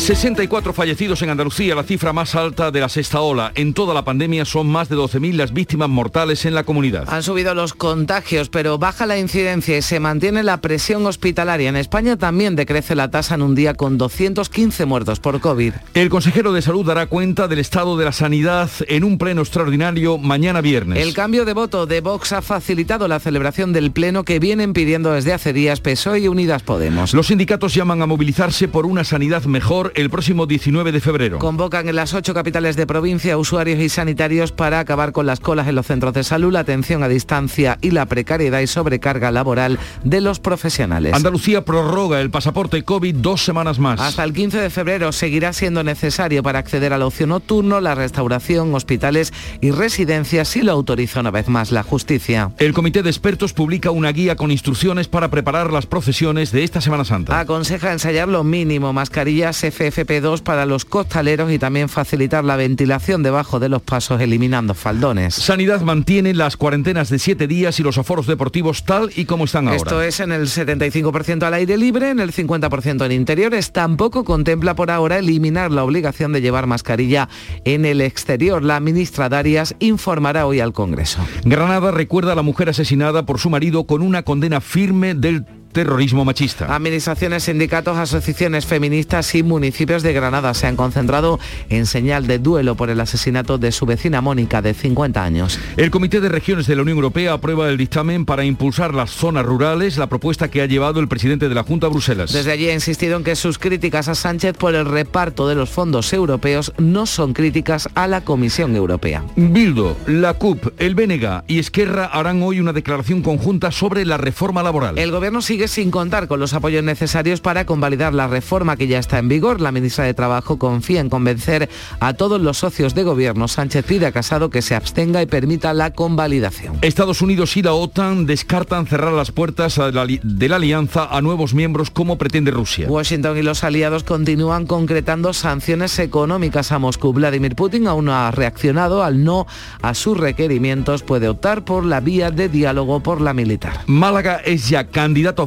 64 0.06 0.72
fallecidos 0.72 1.24
en 1.24 1.32
Andalucía, 1.32 1.74
la 1.74 1.82
cifra 1.82 2.14
más 2.14 2.36
alta 2.36 2.70
de 2.70 2.80
la 2.80 2.90
sexta 2.90 3.22
ola. 3.22 3.52
En 3.56 3.74
toda 3.74 3.92
la 3.96 4.06
pandemia 4.06 4.46
son 4.46 4.68
más 4.68 4.88
de 4.88 4.96
12.000 4.96 5.34
las 5.34 5.52
víctimas 5.52 5.90
mortales 5.90 6.46
en 6.46 6.54
la 6.54 6.64
comunidad. 6.64 7.12
Han 7.12 7.24
subido 7.24 7.56
los 7.56 7.74
contagios, 7.74 8.50
pero 8.50 8.78
baja 8.78 9.08
la 9.08 9.18
incidencia 9.18 9.76
y 9.76 9.82
se 9.82 10.00
mantiene 10.00 10.44
la 10.44 10.62
presión 10.62 11.08
hospitalaria. 11.08 11.70
En 11.70 11.76
España 11.76 12.18
también 12.18 12.56
decrece 12.56 12.94
la 12.94 13.10
tasa 13.10 13.34
en 13.34 13.42
un 13.42 13.56
día 13.56 13.74
con 13.74 13.98
215 13.98 14.86
muertos 14.86 15.20
por 15.20 15.40
COVID. 15.40 15.74
El 15.96 16.10
consejero 16.10 16.54
de 16.54 16.62
Salud 16.62 16.86
dará 16.86 17.08
cuenta 17.08 17.48
del 17.48 17.58
estado 17.58 17.98
de 17.98 18.06
la 18.06 18.12
sanidad 18.12 18.70
en 18.88 19.04
un 19.04 19.18
pleno 19.18 19.42
extraordinario 19.42 20.20
mañana 20.20 20.62
viernes. 20.62 21.00
El 21.00 21.16
cambio 21.16 21.46
de 21.46 21.54
voto 21.54 21.88
de 21.88 22.02
Vox 22.02 22.32
ha 22.32 22.44
facilitado 22.44 23.08
la 23.08 23.20
celebración 23.20 23.74
del 23.74 23.90
pleno 23.90 24.24
que 24.24 24.38
vienen 24.38 24.74
pidiendo 24.74 25.14
desde 25.14 25.34
hace 25.34 25.52
días 25.52 25.82
PSOE 25.82 26.20
y 26.20 26.28
Unidas 26.28 26.62
Podemos. 26.62 27.16
Los 27.16 27.26
sindicatos 27.26 27.74
llaman 27.74 28.04
a 28.04 28.06
movilizarse 28.06 28.68
por 28.68 28.86
una 28.86 29.04
sanidad 29.04 29.46
mejor 29.46 29.94
el 29.96 30.10
próximo 30.10 30.46
19 30.46 30.92
de 30.92 31.00
febrero. 31.00 31.40
Convocan 31.40 31.88
en 31.88 31.96
las 31.96 32.14
ocho 32.14 32.34
capitales 32.34 32.76
de 32.76 32.86
provincia 32.86 33.38
usuarios 33.38 33.80
y 33.80 33.90
sanitarios 33.90 34.52
para 34.52 34.80
acabar 34.80 35.12
con 35.12 35.26
las 35.26 35.40
colas 35.40 35.68
en 35.68 35.76
los 35.76 35.88
centros 35.88 36.14
de 36.14 36.24
salud, 36.24 36.52
la 36.52 36.60
atención 36.60 37.04
a 37.04 37.08
distancia 37.08 37.78
y 37.82 37.92
la 37.92 38.06
precariedad 38.06 38.60
y 38.60 38.68
sobrecarga 38.68 39.32
laboral 39.32 39.80
de 40.04 40.22
los 40.22 40.40
profesionales. 40.40 41.14
Andalucía 41.14 41.64
prorroga 41.64 42.22
el 42.22 42.30
pasaporte 42.30 42.84
COVID 42.84 43.16
dos 43.16 43.44
semanas 43.44 43.80
más. 43.80 44.00
Hasta 44.00 44.24
el 44.24 44.34
15 44.34 44.60
de 44.60 44.70
febrero 44.70 45.12
seguirá 45.12 45.54
siendo 45.54 45.84
necesario 45.84 46.44
para 46.44 46.60
acceder 46.60 46.94
al 46.94 47.02
ocio 47.02 47.28
nocturno, 47.28 47.80
la 47.80 47.96
restauración, 47.96 48.74
hospitales 48.76 49.34
y 49.62 49.72
residencias 49.72 50.50
si 50.50 50.62
lo 50.62 50.74
autoriza 50.74 51.22
una 51.22 51.32
vez 51.32 51.48
más 51.48 51.72
la 51.72 51.84
justicia. 51.84 52.52
El 52.58 52.74
comité 52.74 53.04
de 53.04 53.10
expertos 53.10 53.54
publica 53.54 53.92
una 53.92 54.12
guía 54.12 54.36
con 54.36 54.52
instrucciones 54.52 55.08
para 55.08 55.30
preparar 55.30 55.72
las 55.72 55.86
procesiones 55.86 56.52
de 56.52 56.64
esta 56.64 56.82
Semana 56.82 57.06
Santa. 57.06 57.40
Aconseja 57.40 57.94
ensayar 57.94 58.28
lo 58.28 58.44
mínimo, 58.44 58.92
mascarillas 58.92 59.56
FFP2 59.92 60.42
para 60.42 60.66
los 60.66 60.86
costaleros 60.86 61.52
y 61.52 61.60
también 61.60 61.90
facilitar 61.90 62.44
la 62.44 62.56
ventilación 62.56 63.24
debajo 63.24 63.60
de 63.60 63.70
los 63.70 63.82
pasos 63.82 64.22
eliminando 64.22 64.74
faldones. 64.74 65.36
Sanidad 65.36 65.82
mantiene 65.82 66.34
las 66.34 66.58
cuarentenas 66.58 67.10
de 67.10 67.20
siete 67.20 67.48
días 67.48 67.80
y 67.80 67.84
los 67.84 67.98
aforos 67.98 68.28
deportivos 68.28 68.84
tal 68.84 69.12
y 69.16 69.26
como 69.26 69.46
están 69.46 69.68
ahora. 69.68 69.78
Esto 69.78 70.02
es 70.02 70.20
en 70.20 70.32
el 70.32 70.48
75% 70.48 71.44
al 71.44 71.54
aire 71.54 71.78
libre, 71.78 72.10
en 72.10 72.20
el 72.20 72.32
50% 72.32 73.06
en 73.06 73.12
interiores. 73.12 73.72
Tampoco 73.72 74.24
contempla 74.24 74.76
por 74.76 74.92
ahora 74.92 75.18
eliminar 75.20 75.72
la 75.72 75.84
obligación 75.84 76.34
de 76.34 76.42
llevar 76.42 76.68
mascarilla 76.68 77.30
en 77.64 77.86
el 77.86 78.02
exterior. 78.02 78.64
La 78.64 78.80
ministra 78.80 79.30
Darias 79.30 79.76
informará 79.80 80.46
hoy 80.46 80.60
al 80.60 80.74
Congreso. 80.74 81.26
Granada 81.44 81.92
recuerda 81.92 82.34
a 82.34 82.36
la 82.36 82.42
mujer 82.42 82.70
asesinada 82.70 83.26
por 83.26 83.40
su 83.40 83.50
marido 83.50 83.86
con 83.86 84.02
una 84.02 84.24
condena 84.24 84.62
firme 84.62 85.14
del 85.14 85.46
terrorismo 85.76 86.24
machista. 86.24 86.74
Administraciones, 86.74 87.44
sindicatos, 87.44 87.98
asociaciones 87.98 88.66
feministas 88.66 89.36
y 89.36 89.44
municipios 89.44 90.04
de 90.04 90.14
Granada 90.14 90.54
se 90.54 90.68
han 90.68 90.78
concentrado 90.78 91.38
en 91.70 91.86
señal 91.86 92.28
de 92.28 92.40
duelo 92.40 92.76
por 92.76 92.90
el 92.90 93.02
asesinato 93.02 93.58
de 93.58 93.74
su 93.74 93.86
vecina 93.86 94.22
Mónica, 94.22 94.62
de 94.62 94.74
50 94.74 95.22
años. 95.22 95.60
El 95.76 95.92
Comité 95.92 96.22
de 96.22 96.30
Regiones 96.30 96.66
de 96.66 96.78
la 96.78 96.84
Unión 96.84 96.96
Europea 96.98 97.34
aprueba 97.34 97.68
el 97.68 97.76
dictamen 97.76 98.24
para 98.24 98.46
impulsar 98.46 98.94
las 98.94 99.12
zonas 99.12 99.46
rurales, 99.46 99.98
la 99.98 100.08
propuesta 100.08 100.50
que 100.50 100.62
ha 100.62 100.66
llevado 100.66 101.02
el 101.02 101.10
presidente 101.10 101.50
de 101.50 101.56
la 101.56 101.64
Junta 101.64 101.88
a 101.88 101.90
Bruselas. 101.90 102.32
Desde 102.32 102.54
allí 102.54 102.70
ha 102.70 102.74
insistido 102.74 103.18
en 103.18 103.26
que 103.26 103.36
sus 103.36 103.60
críticas 103.60 104.08
a 104.08 104.16
Sánchez 104.16 104.56
por 104.58 104.76
el 104.76 104.86
reparto 104.86 105.50
de 105.50 105.56
los 105.56 105.70
fondos 105.70 106.14
europeos 106.14 106.72
no 106.78 107.06
son 107.06 107.34
críticas 107.34 107.90
a 107.96 108.08
la 108.08 108.22
Comisión 108.22 108.78
Europea. 108.78 109.26
Bildo, 109.36 109.98
la 110.08 110.36
CUP, 110.36 110.68
el 110.80 110.96
BNG 110.96 111.44
y 111.48 111.60
Esquerra 111.60 112.06
harán 112.06 112.42
hoy 112.42 112.62
una 112.62 112.72
declaración 112.72 113.22
conjunta 113.22 113.72
sobre 113.72 114.06
la 114.06 114.16
reforma 114.16 114.64
laboral. 114.64 114.98
El 114.98 115.12
gobierno 115.12 115.42
sigue 115.42 115.65
sin 115.68 115.92
contar 115.92 116.28
con 116.28 116.40
los 116.40 116.54
apoyos 116.54 116.84
necesarios 116.84 117.42
para 117.42 117.66
convalidar 117.66 118.14
la 118.14 118.28
reforma 118.28 118.78
que 118.78 118.88
ya 118.88 119.00
está 119.00 119.20
en 119.20 119.28
vigor. 119.28 119.62
La 119.62 119.72
ministra 119.72 120.06
de 120.06 120.14
Trabajo 120.14 120.58
confía 120.58 121.02
en 121.02 121.10
convencer 121.10 121.70
a 122.00 122.14
todos 122.14 122.42
los 122.42 122.58
socios 122.58 122.96
de 122.96 123.04
gobierno. 123.04 123.48
Sánchez 123.48 123.86
pide 123.86 124.06
a 124.06 124.12
Casado 124.12 124.50
que 124.50 124.62
se 124.62 124.76
abstenga 124.76 125.22
y 125.22 125.26
permita 125.26 125.74
la 125.74 125.92
convalidación. 125.92 126.78
Estados 126.82 127.22
Unidos 127.22 127.58
y 127.58 127.62
la 127.62 127.74
OTAN 127.74 128.26
descartan 128.26 128.88
cerrar 128.88 129.14
las 129.14 129.32
puertas 129.32 129.76
de 129.76 129.92
la, 129.92 130.06
de 130.06 130.50
la 130.50 130.56
alianza 130.56 131.06
a 131.06 131.22
nuevos 131.22 131.54
miembros 131.54 131.90
como 131.90 132.18
pretende 132.18 132.52
Rusia. 132.52 132.88
Washington 132.90 133.38
y 133.38 133.42
los 133.42 133.64
aliados 133.64 134.04
continúan 134.04 134.66
concretando 134.66 135.34
sanciones 135.34 135.98
económicas 136.00 136.72
a 136.72 136.80
Moscú. 136.80 137.14
Vladimir 137.14 137.56
Putin 137.56 137.88
aún 137.88 138.06
no 138.06 138.14
ha 138.14 138.32
reaccionado 138.32 139.04
al 139.04 139.24
no 139.24 139.48
a 139.82 139.94
sus 139.94 140.18
requerimientos. 140.18 141.04
Puede 141.04 141.28
optar 141.28 141.66
por 141.66 141.86
la 141.86 142.00
vía 142.00 142.32
de 142.32 142.50
diálogo 142.50 143.02
por 143.02 143.22
la 143.22 143.34
militar. 143.34 143.82
Málaga 143.88 144.38
es 144.38 144.70
ya 144.70 144.88
candidato 144.88 145.44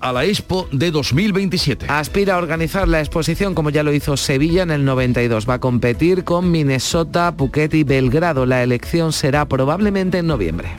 a 0.00 0.12
la 0.12 0.24
Expo 0.24 0.68
de 0.72 0.90
2027. 0.90 1.86
Aspira 1.88 2.34
a 2.34 2.38
organizar 2.38 2.88
la 2.88 3.00
exposición 3.00 3.54
como 3.54 3.70
ya 3.70 3.82
lo 3.82 3.92
hizo 3.92 4.16
Sevilla 4.16 4.62
en 4.62 4.70
el 4.70 4.84
92. 4.84 5.48
Va 5.48 5.54
a 5.54 5.60
competir 5.60 6.24
con 6.24 6.50
Minnesota, 6.50 7.34
Phuket 7.36 7.74
y 7.74 7.84
Belgrado. 7.84 8.46
La 8.46 8.62
elección 8.62 9.12
será 9.12 9.46
probablemente 9.46 10.18
en 10.18 10.26
noviembre. 10.26 10.70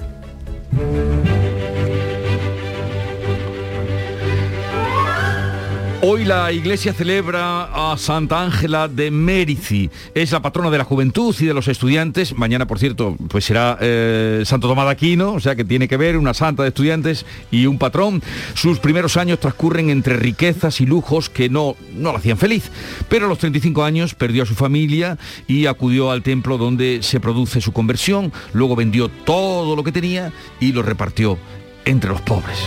Hoy 6.04 6.26
la 6.26 6.52
iglesia 6.52 6.94
celebra 6.94 7.92
a 7.92 7.96
Santa 7.96 8.42
Ángela 8.42 8.88
de 8.88 9.12
Mérici. 9.12 9.92
Es 10.16 10.32
la 10.32 10.42
patrona 10.42 10.72
de 10.72 10.80
la 10.80 10.84
juventud 10.84 11.36
y 11.40 11.46
de 11.46 11.54
los 11.54 11.68
estudiantes. 11.68 12.36
Mañana, 12.36 12.66
por 12.66 12.80
cierto, 12.80 13.16
pues 13.30 13.46
será 13.46 13.78
eh, 13.80 14.42
Santo 14.44 14.68
Tomás 14.68 14.86
de 14.86 14.92
Aquino, 14.94 15.34
o 15.34 15.40
sea 15.40 15.56
que 15.56 15.64
tiene 15.64 15.88
que 15.88 15.98
ver 15.98 16.18
una 16.18 16.34
santa 16.34 16.64
de 16.64 16.70
estudiantes 16.70 17.28
y 17.52 17.68
un 17.68 17.78
patrón. 17.78 18.24
Sus 18.56 18.80
primeros 18.80 19.16
años 19.16 19.40
transcurren 19.40 19.92
entre 19.92 20.16
riquezas 20.16 20.82
y 20.82 20.88
lujos 20.88 21.30
que 21.30 21.50
no, 21.50 21.76
no 21.96 22.12
la 22.12 22.18
hacían 22.18 22.40
feliz. 22.40 22.72
Pero 23.08 23.28
a 23.28 23.30
los 23.30 23.38
35 23.38 23.84
años 23.84 24.16
perdió 24.16 24.42
a 24.42 24.48
su 24.48 24.56
familia 24.56 25.20
y 25.48 25.68
acudió 25.68 26.10
al 26.10 26.24
templo 26.24 26.58
donde 26.58 27.04
se 27.04 27.20
produce 27.20 27.62
su 27.62 27.74
conversión. 27.74 28.34
Luego 28.54 28.76
vendió 28.76 29.08
todo 29.08 29.76
lo 29.76 29.84
que 29.84 29.92
tenía 29.92 30.34
y 30.60 30.72
lo 30.72 30.82
repartió 30.82 31.38
entre 31.86 32.10
los 32.10 32.22
pobres. 32.22 32.58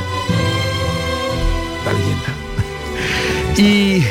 La 1.84 1.92
leyenda. 1.92 2.33
Y 3.56 4.02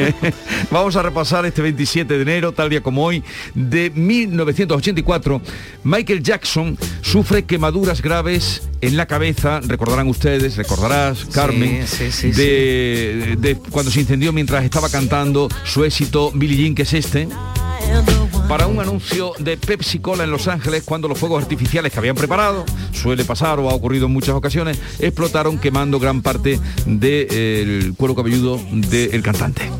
vamos 0.70 0.96
a 0.96 1.02
repasar 1.02 1.46
este 1.46 1.62
27 1.62 2.14
de 2.14 2.22
enero, 2.22 2.52
tal 2.52 2.68
día 2.68 2.82
como 2.82 3.04
hoy, 3.04 3.22
de 3.54 3.90
1984. 3.90 5.40
Michael 5.84 6.22
Jackson 6.22 6.76
sufre 7.00 7.44
quemaduras 7.44 8.02
graves 8.02 8.68
en 8.82 8.98
la 8.98 9.06
cabeza, 9.06 9.60
recordarán 9.60 10.08
ustedes, 10.08 10.56
recordarás, 10.56 11.24
Carmen, 11.26 11.86
Sí, 11.86 12.10
sí, 12.10 12.32
sí, 12.32 12.42
de, 12.42 13.36
de 13.38 13.56
cuando 13.56 13.90
se 13.90 14.00
incendió 14.00 14.32
mientras 14.32 14.62
estaba 14.62 14.90
cantando 14.90 15.48
su 15.64 15.84
éxito 15.84 16.30
Billie 16.34 16.58
Jean, 16.58 16.74
que 16.74 16.82
es 16.82 16.92
este 16.92 17.28
para 18.48 18.66
un 18.66 18.78
anuncio 18.80 19.32
de 19.38 19.56
Pepsi 19.56 19.98
Cola 19.98 20.24
en 20.24 20.30
Los 20.30 20.46
Ángeles 20.46 20.84
cuando 20.84 21.08
los 21.08 21.18
fuegos 21.18 21.42
artificiales 21.42 21.92
que 21.92 21.98
habían 21.98 22.16
preparado, 22.16 22.64
suele 22.92 23.24
pasar 23.24 23.58
o 23.58 23.70
ha 23.70 23.74
ocurrido 23.74 24.06
en 24.06 24.12
muchas 24.12 24.34
ocasiones, 24.34 24.80
explotaron 24.98 25.58
quemando 25.58 25.98
gran 25.98 26.22
parte 26.22 26.60
del 26.86 27.94
cuero 27.96 28.14
cabelludo 28.14 28.60
del 28.72 29.22
cantante. 29.22 29.70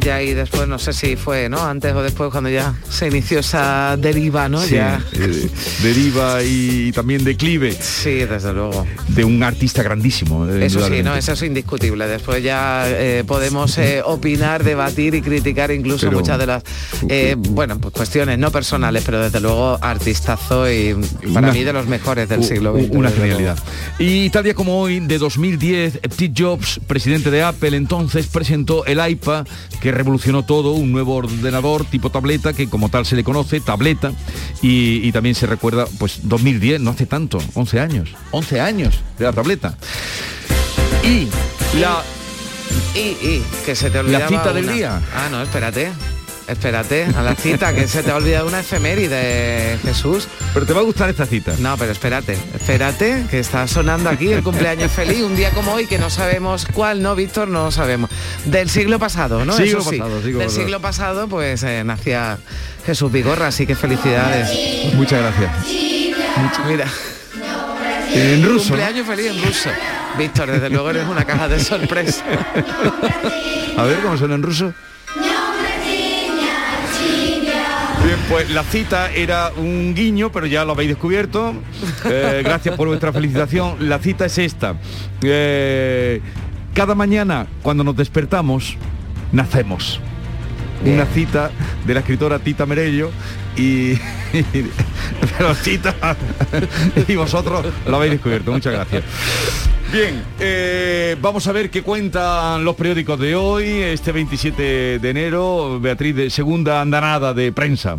Ya 0.00 0.22
y 0.22 0.32
después 0.34 0.68
no 0.68 0.78
sé 0.78 0.92
si 0.92 1.16
fue, 1.16 1.48
¿no? 1.48 1.60
Antes 1.64 1.92
o 1.94 2.02
después 2.02 2.30
cuando 2.30 2.50
ya 2.50 2.74
se 2.88 3.08
inició 3.08 3.40
esa 3.40 3.96
deriva, 3.96 4.48
¿no? 4.48 4.60
Sí, 4.60 4.76
ya. 4.76 5.02
eh, 5.14 5.48
deriva 5.82 6.42
y 6.44 6.92
también 6.92 7.24
declive. 7.24 7.72
Sí, 7.72 8.24
desde 8.24 8.52
luego. 8.52 8.86
De 9.08 9.24
un 9.24 9.42
artista 9.42 9.82
grandísimo. 9.82 10.46
eh, 10.48 10.66
Eso 10.66 10.86
sí, 10.88 11.02
no, 11.02 11.14
eso 11.16 11.32
es 11.32 11.42
indiscutible. 11.42 12.06
Después 12.06 12.42
ya 12.42 12.84
eh, 12.88 13.24
podemos 13.26 13.76
eh, 13.78 14.02
opinar, 14.04 14.62
debatir 14.64 15.14
y 15.14 15.22
criticar 15.22 15.70
incluso 15.70 16.06
Pero- 16.06 16.18
muchas 16.18 16.38
de 16.38 16.46
las 16.46 16.62
bueno, 17.50 17.78
pues 17.78 17.92
cuestiones 17.94 18.38
no 18.38 18.50
personales, 18.50 19.02
pero 19.04 19.20
desde 19.20 19.40
luego 19.40 19.78
artistazo 19.80 20.70
y 20.70 20.94
para 21.34 21.48
Una- 21.48 21.52
mí 21.52 21.64
de 21.64 21.72
los 21.72 21.86
mejores 21.86 22.28
del 22.28 22.40
U- 22.40 22.44
siglo 22.44 22.74
XX. 22.76 22.90
Una 22.90 23.10
genialidad. 23.10 23.58
Y 23.98 24.30
tal 24.30 24.44
día 24.44 24.54
como 24.54 24.80
hoy, 24.80 25.00
de 25.00 25.18
2010, 25.18 26.00
Steve 26.12 26.32
Jobs, 26.36 26.80
presidente 26.86 27.30
de 27.30 27.42
Apple, 27.42 27.76
entonces 27.76 28.26
presentó 28.26 28.84
el 28.86 29.00
iPad, 29.06 29.46
que 29.80 29.87
revolucionó 29.92 30.44
todo, 30.44 30.72
un 30.72 30.92
nuevo 30.92 31.16
ordenador 31.16 31.84
tipo 31.84 32.10
tableta, 32.10 32.52
que 32.52 32.68
como 32.68 32.88
tal 32.88 33.06
se 33.06 33.16
le 33.16 33.24
conoce, 33.24 33.60
tableta, 33.60 34.12
y, 34.62 35.06
y 35.06 35.12
también 35.12 35.34
se 35.34 35.46
recuerda, 35.46 35.86
pues 35.98 36.20
2010, 36.28 36.80
no 36.80 36.90
hace 36.90 37.06
tanto, 37.06 37.38
11 37.54 37.80
años, 37.80 38.10
11 38.30 38.60
años 38.60 39.00
de 39.18 39.24
la 39.24 39.32
tableta. 39.32 39.76
Y 41.04 41.28
la... 41.78 42.02
Y, 42.94 42.98
y, 42.98 43.44
que 43.64 43.74
se 43.74 43.90
te 43.90 43.98
olvidaba 43.98 44.28
cita 44.28 44.52
del 44.52 44.64
una. 44.64 44.72
día. 44.72 45.02
Ah, 45.14 45.28
no, 45.30 45.42
espérate. 45.42 45.90
Espérate, 46.48 47.04
a 47.14 47.22
la 47.22 47.34
cita, 47.34 47.74
que 47.74 47.86
se 47.86 48.02
te 48.02 48.10
ha 48.10 48.16
olvidado 48.16 48.46
una 48.46 48.60
efeméride, 48.60 49.78
Jesús. 49.82 50.26
Pero 50.54 50.64
te 50.64 50.72
va 50.72 50.80
a 50.80 50.82
gustar 50.82 51.10
esta 51.10 51.26
cita. 51.26 51.52
No, 51.58 51.76
pero 51.76 51.92
espérate, 51.92 52.38
espérate, 52.54 53.26
que 53.30 53.38
está 53.38 53.68
sonando 53.68 54.08
aquí 54.08 54.32
el 54.32 54.42
cumpleaños 54.42 54.90
feliz, 54.90 55.22
un 55.22 55.36
día 55.36 55.50
como 55.50 55.74
hoy, 55.74 55.86
que 55.86 55.98
no 55.98 56.08
sabemos 56.08 56.66
cuál, 56.72 57.02
¿no, 57.02 57.14
Víctor? 57.14 57.48
No 57.48 57.70
sabemos. 57.70 58.10
Del 58.46 58.70
siglo 58.70 58.98
pasado, 58.98 59.44
¿no? 59.44 59.52
Siglo 59.52 59.80
Eso 59.80 59.90
sí. 59.90 59.98
pasado, 59.98 60.22
siglo 60.22 60.38
Del 60.38 60.46
pasado. 60.48 60.64
siglo 60.64 60.80
pasado, 60.80 61.28
pues 61.28 61.62
eh, 61.64 61.84
nacía 61.84 62.38
Jesús 62.86 63.12
Vigorra, 63.12 63.48
así 63.48 63.66
que 63.66 63.76
felicidades. 63.76 64.94
Muchas 64.94 65.20
gracias. 65.20 65.50
Mira. 66.66 66.86
En 68.14 68.42
ruso. 68.42 68.70
¿no? 68.70 68.76
Cumpleaños 68.76 69.06
feliz 69.06 69.26
en 69.26 69.42
ruso. 69.42 69.70
Víctor, 70.16 70.50
desde 70.50 70.70
luego 70.70 70.88
eres 70.90 71.06
una 71.06 71.24
caja 71.26 71.46
de 71.46 71.60
sorpresa. 71.60 72.24
A 73.76 73.82
ver 73.84 73.98
cómo 74.00 74.16
suena 74.16 74.34
en 74.34 74.42
ruso. 74.42 74.72
Pues 78.28 78.50
la 78.50 78.62
cita 78.62 79.10
era 79.12 79.52
un 79.56 79.94
guiño, 79.94 80.30
pero 80.30 80.46
ya 80.46 80.64
lo 80.64 80.72
habéis 80.72 80.90
descubierto. 80.90 81.54
Eh, 82.04 82.42
gracias 82.44 82.76
por 82.76 82.88
vuestra 82.88 83.12
felicitación. 83.12 83.88
La 83.88 83.98
cita 83.98 84.26
es 84.26 84.38
esta. 84.38 84.76
Eh, 85.22 86.20
cada 86.74 86.94
mañana, 86.94 87.46
cuando 87.62 87.84
nos 87.84 87.96
despertamos, 87.96 88.76
nacemos. 89.32 90.00
Una 90.84 91.06
cita 91.06 91.50
de 91.86 91.94
la 91.94 92.00
escritora 92.00 92.38
Tita 92.38 92.64
Merello 92.64 93.10
y, 93.56 93.94
pero 95.38 95.54
Tita 95.56 95.94
y 97.08 97.16
vosotros 97.16 97.66
lo 97.86 97.96
habéis 97.96 98.12
descubierto. 98.12 98.52
Muchas 98.52 98.72
gracias. 98.72 99.02
Bien, 99.92 100.22
eh, 100.38 101.16
vamos 101.20 101.46
a 101.46 101.52
ver 101.52 101.70
qué 101.70 101.82
cuentan 101.82 102.62
los 102.62 102.76
periódicos 102.76 103.18
de 103.18 103.34
hoy, 103.34 103.64
este 103.66 104.12
27 104.12 104.98
de 104.98 105.10
enero, 105.10 105.80
Beatriz, 105.80 106.14
de 106.14 106.30
segunda 106.30 106.82
andanada 106.82 107.32
de 107.32 107.52
prensa. 107.52 107.96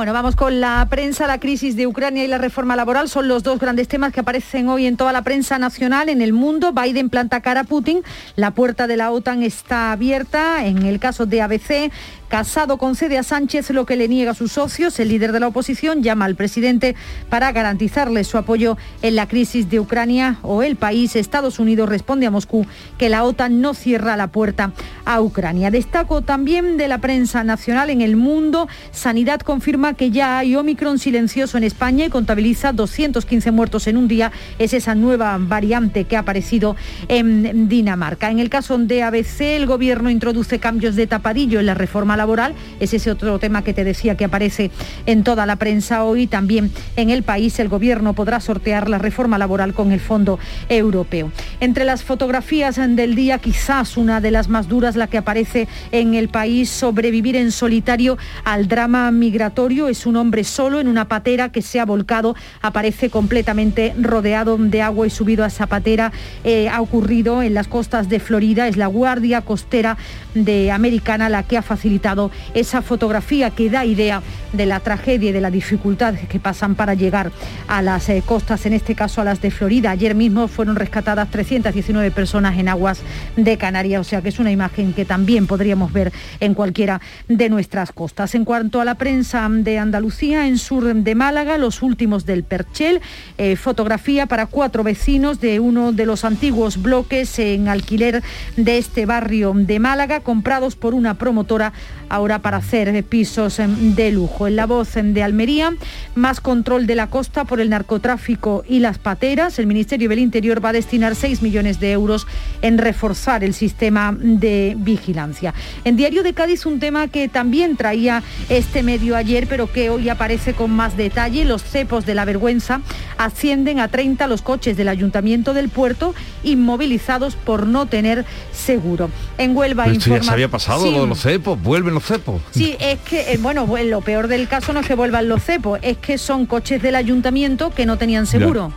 Bueno, 0.00 0.14
vamos 0.14 0.34
con 0.34 0.62
la 0.62 0.86
prensa, 0.88 1.26
la 1.26 1.38
crisis 1.38 1.76
de 1.76 1.86
Ucrania 1.86 2.24
y 2.24 2.26
la 2.26 2.38
reforma 2.38 2.74
laboral 2.74 3.10
son 3.10 3.28
los 3.28 3.42
dos 3.42 3.58
grandes 3.58 3.86
temas 3.86 4.14
que 4.14 4.20
aparecen 4.20 4.70
hoy 4.70 4.86
en 4.86 4.96
toda 4.96 5.12
la 5.12 5.20
prensa 5.20 5.58
nacional 5.58 6.08
en 6.08 6.22
el 6.22 6.32
mundo. 6.32 6.72
Biden 6.72 7.10
planta 7.10 7.42
cara 7.42 7.60
a 7.60 7.64
Putin, 7.64 8.00
la 8.34 8.52
puerta 8.52 8.86
de 8.86 8.96
la 8.96 9.10
OTAN 9.10 9.42
está 9.42 9.92
abierta. 9.92 10.64
En 10.64 10.86
el 10.86 11.00
caso 11.00 11.26
de 11.26 11.42
ABC, 11.42 11.92
Casado 12.30 12.78
concede 12.78 13.18
a 13.18 13.24
Sánchez 13.24 13.70
lo 13.70 13.84
que 13.84 13.96
le 13.96 14.06
niega 14.06 14.30
a 14.30 14.34
sus 14.34 14.52
socios. 14.52 15.00
El 15.00 15.08
líder 15.08 15.32
de 15.32 15.40
la 15.40 15.48
oposición 15.48 16.00
llama 16.00 16.26
al 16.26 16.36
presidente 16.36 16.94
para 17.28 17.50
garantizarle 17.50 18.22
su 18.22 18.38
apoyo 18.38 18.78
en 19.02 19.16
la 19.16 19.26
crisis 19.26 19.68
de 19.68 19.80
Ucrania 19.80 20.38
o 20.42 20.62
el 20.62 20.76
país. 20.76 21.16
Estados 21.16 21.58
Unidos 21.58 21.88
responde 21.88 22.26
a 22.26 22.30
Moscú 22.30 22.66
que 22.98 23.08
la 23.08 23.24
OTAN 23.24 23.60
no 23.60 23.74
cierra 23.74 24.16
la 24.16 24.28
puerta 24.28 24.70
a 25.04 25.20
Ucrania. 25.20 25.72
Destaco 25.72 26.22
también 26.22 26.76
de 26.76 26.86
la 26.86 26.98
prensa 26.98 27.42
nacional 27.42 27.90
en 27.90 28.00
el 28.00 28.14
mundo. 28.14 28.68
Sanidad 28.92 29.40
confirma 29.40 29.94
que 29.94 30.12
ya 30.12 30.38
hay 30.38 30.54
Omicron 30.54 31.00
silencioso 31.00 31.58
en 31.58 31.64
España 31.64 32.04
y 32.04 32.10
contabiliza 32.10 32.72
215 32.72 33.50
muertos 33.50 33.88
en 33.88 33.96
un 33.96 34.06
día. 34.06 34.30
Es 34.60 34.72
esa 34.72 34.94
nueva 34.94 35.36
variante 35.40 36.04
que 36.04 36.16
ha 36.16 36.20
aparecido 36.20 36.76
en 37.08 37.68
Dinamarca. 37.68 38.30
En 38.30 38.38
el 38.38 38.50
caso 38.50 38.78
de 38.78 39.02
ABC, 39.02 39.40
el 39.40 39.66
gobierno 39.66 40.10
introduce 40.10 40.60
cambios 40.60 40.94
de 40.94 41.08
tapadillo 41.08 41.58
en 41.58 41.66
la 41.66 41.74
reforma 41.74 42.19
laboral. 42.20 42.54
Es 42.80 42.92
ese 42.92 43.10
otro 43.10 43.38
tema 43.38 43.64
que 43.64 43.72
te 43.72 43.82
decía 43.82 44.14
que 44.14 44.26
aparece 44.26 44.70
en 45.06 45.24
toda 45.24 45.46
la 45.46 45.56
prensa 45.56 46.04
hoy. 46.04 46.26
También 46.26 46.70
en 46.96 47.08
el 47.08 47.22
país 47.22 47.58
el 47.60 47.68
gobierno 47.68 48.12
podrá 48.12 48.40
sortear 48.40 48.90
la 48.90 48.98
reforma 48.98 49.38
laboral 49.38 49.72
con 49.72 49.90
el 49.90 50.00
Fondo 50.00 50.38
Europeo. 50.68 51.32
Entre 51.60 51.86
las 51.86 52.04
fotografías 52.04 52.76
del 52.76 53.14
día, 53.14 53.38
quizás 53.38 53.96
una 53.96 54.20
de 54.20 54.30
las 54.30 54.48
más 54.48 54.68
duras, 54.68 54.96
la 54.96 55.06
que 55.06 55.16
aparece 55.16 55.66
en 55.92 56.12
el 56.12 56.28
país, 56.28 56.68
sobrevivir 56.68 57.36
en 57.36 57.52
solitario 57.52 58.18
al 58.44 58.68
drama 58.68 59.10
migratorio. 59.10 59.88
Es 59.88 60.04
un 60.04 60.16
hombre 60.16 60.44
solo 60.44 60.78
en 60.78 60.88
una 60.88 61.08
patera 61.08 61.50
que 61.50 61.62
se 61.62 61.80
ha 61.80 61.86
volcado, 61.86 62.36
aparece 62.60 63.08
completamente 63.08 63.94
rodeado 63.98 64.58
de 64.58 64.82
agua 64.82 65.06
y 65.06 65.10
subido 65.10 65.42
a 65.44 65.46
esa 65.46 65.66
patera. 65.66 66.12
Eh, 66.44 66.68
ha 66.68 66.82
ocurrido 66.82 67.42
en 67.42 67.54
las 67.54 67.66
costas 67.66 68.10
de 68.10 68.20
Florida, 68.20 68.68
es 68.68 68.76
la 68.76 68.88
Guardia 68.88 69.40
Costera 69.40 69.96
de 70.34 70.70
Americana 70.70 71.28
la 71.28 71.44
que 71.44 71.56
ha 71.56 71.62
facilitado 71.62 72.09
esa 72.54 72.82
fotografía 72.82 73.50
que 73.50 73.70
da 73.70 73.84
idea 73.84 74.22
de 74.52 74.66
la 74.66 74.80
tragedia 74.80 75.30
y 75.30 75.32
de 75.32 75.40
la 75.40 75.50
dificultad 75.50 76.14
que 76.14 76.40
pasan 76.40 76.74
para 76.74 76.94
llegar 76.94 77.30
a 77.68 77.82
las 77.82 78.08
eh, 78.08 78.22
costas, 78.24 78.66
en 78.66 78.72
este 78.72 78.94
caso 78.94 79.20
a 79.20 79.24
las 79.24 79.40
de 79.40 79.50
Florida. 79.50 79.90
Ayer 79.90 80.14
mismo 80.14 80.48
fueron 80.48 80.76
rescatadas 80.76 81.30
319 81.30 82.10
personas 82.10 82.58
en 82.58 82.68
aguas 82.68 83.00
de 83.36 83.56
Canarias, 83.56 84.00
o 84.00 84.04
sea 84.04 84.22
que 84.22 84.30
es 84.30 84.38
una 84.38 84.50
imagen 84.50 84.92
que 84.92 85.04
también 85.04 85.46
podríamos 85.46 85.92
ver 85.92 86.12
en 86.40 86.54
cualquiera 86.54 87.00
de 87.28 87.48
nuestras 87.48 87.92
costas. 87.92 88.34
En 88.34 88.44
cuanto 88.44 88.80
a 88.80 88.84
la 88.84 88.96
prensa 88.96 89.48
de 89.50 89.78
Andalucía, 89.78 90.46
en 90.46 90.58
sur 90.58 90.94
de 90.94 91.14
Málaga, 91.14 91.58
los 91.58 91.82
últimos 91.82 92.26
del 92.26 92.44
Perchel, 92.44 93.00
eh, 93.38 93.56
fotografía 93.56 94.26
para 94.26 94.46
cuatro 94.46 94.82
vecinos 94.82 95.40
de 95.40 95.60
uno 95.60 95.92
de 95.92 96.06
los 96.06 96.24
antiguos 96.24 96.80
bloques 96.80 97.38
en 97.38 97.68
alquiler 97.68 98.22
de 98.56 98.78
este 98.78 99.06
barrio 99.06 99.52
de 99.54 99.78
Málaga, 99.78 100.20
comprados 100.20 100.76
por 100.76 100.94
una 100.94 101.14
promotora 101.14 101.72
ahora 102.10 102.40
para 102.40 102.58
hacer 102.58 103.02
pisos 103.04 103.58
em, 103.58 103.94
de 103.94 104.12
lujo. 104.12 104.46
En 104.46 104.56
la 104.56 104.66
voz 104.66 104.96
em, 104.96 105.14
de 105.14 105.22
Almería, 105.22 105.72
más 106.14 106.40
control 106.40 106.86
de 106.86 106.94
la 106.96 107.06
costa 107.06 107.44
por 107.44 107.60
el 107.60 107.70
narcotráfico 107.70 108.64
y 108.68 108.80
las 108.80 108.98
pateras. 108.98 109.58
El 109.58 109.66
Ministerio 109.66 110.08
del 110.08 110.18
Interior 110.18 110.62
va 110.62 110.70
a 110.70 110.72
destinar 110.72 111.14
6 111.14 111.40
millones 111.40 111.80
de 111.80 111.92
euros 111.92 112.26
en 112.60 112.76
reforzar 112.78 113.44
el 113.44 113.54
sistema 113.54 114.14
de 114.18 114.74
vigilancia. 114.78 115.54
En 115.84 115.96
Diario 115.96 116.22
de 116.22 116.34
Cádiz 116.34 116.66
un 116.66 116.80
tema 116.80 117.08
que 117.08 117.28
también 117.28 117.76
traía 117.76 118.22
este 118.48 118.82
medio 118.82 119.16
ayer, 119.16 119.46
pero 119.48 119.70
que 119.72 119.88
hoy 119.90 120.08
aparece 120.08 120.52
con 120.52 120.70
más 120.70 120.96
detalle. 120.96 121.44
Los 121.44 121.62
cepos 121.62 122.04
de 122.06 122.14
la 122.14 122.24
vergüenza 122.24 122.80
ascienden 123.18 123.78
a 123.80 123.88
30 123.88 124.26
los 124.26 124.42
coches 124.42 124.76
del 124.76 124.88
Ayuntamiento 124.88 125.54
del 125.54 125.68
Puerto 125.68 126.14
inmovilizados 126.42 127.36
por 127.36 127.66
no 127.66 127.86
tener 127.86 128.24
seguro. 128.52 129.10
En 129.38 129.56
Huelva 129.56 129.86
esto 129.86 130.10
ya 130.10 130.22
se 130.22 130.30
había 130.30 130.48
pasado, 130.48 130.82
Sí. 130.82 130.92
lo 130.92 131.02
de 131.02 131.06
los 131.06 131.20
cepos, 131.20 131.60
vuelven 131.62 131.94
los 131.94 131.99
cepos. 132.04 132.40
Sí, 132.50 132.76
es 132.80 132.98
que, 133.00 133.32
eh, 133.32 133.38
bueno, 133.40 133.66
pues, 133.66 133.86
lo 133.86 134.00
peor 134.00 134.28
del 134.28 134.48
caso 134.48 134.72
no 134.72 134.80
es 134.80 134.86
que 134.86 134.94
vuelvan 134.94 135.28
los 135.28 135.42
cepos, 135.42 135.78
es 135.82 135.98
que 135.98 136.18
son 136.18 136.46
coches 136.46 136.82
del 136.82 136.94
ayuntamiento 136.96 137.70
que 137.70 137.86
no 137.86 137.98
tenían 137.98 138.26
seguro 138.26 138.72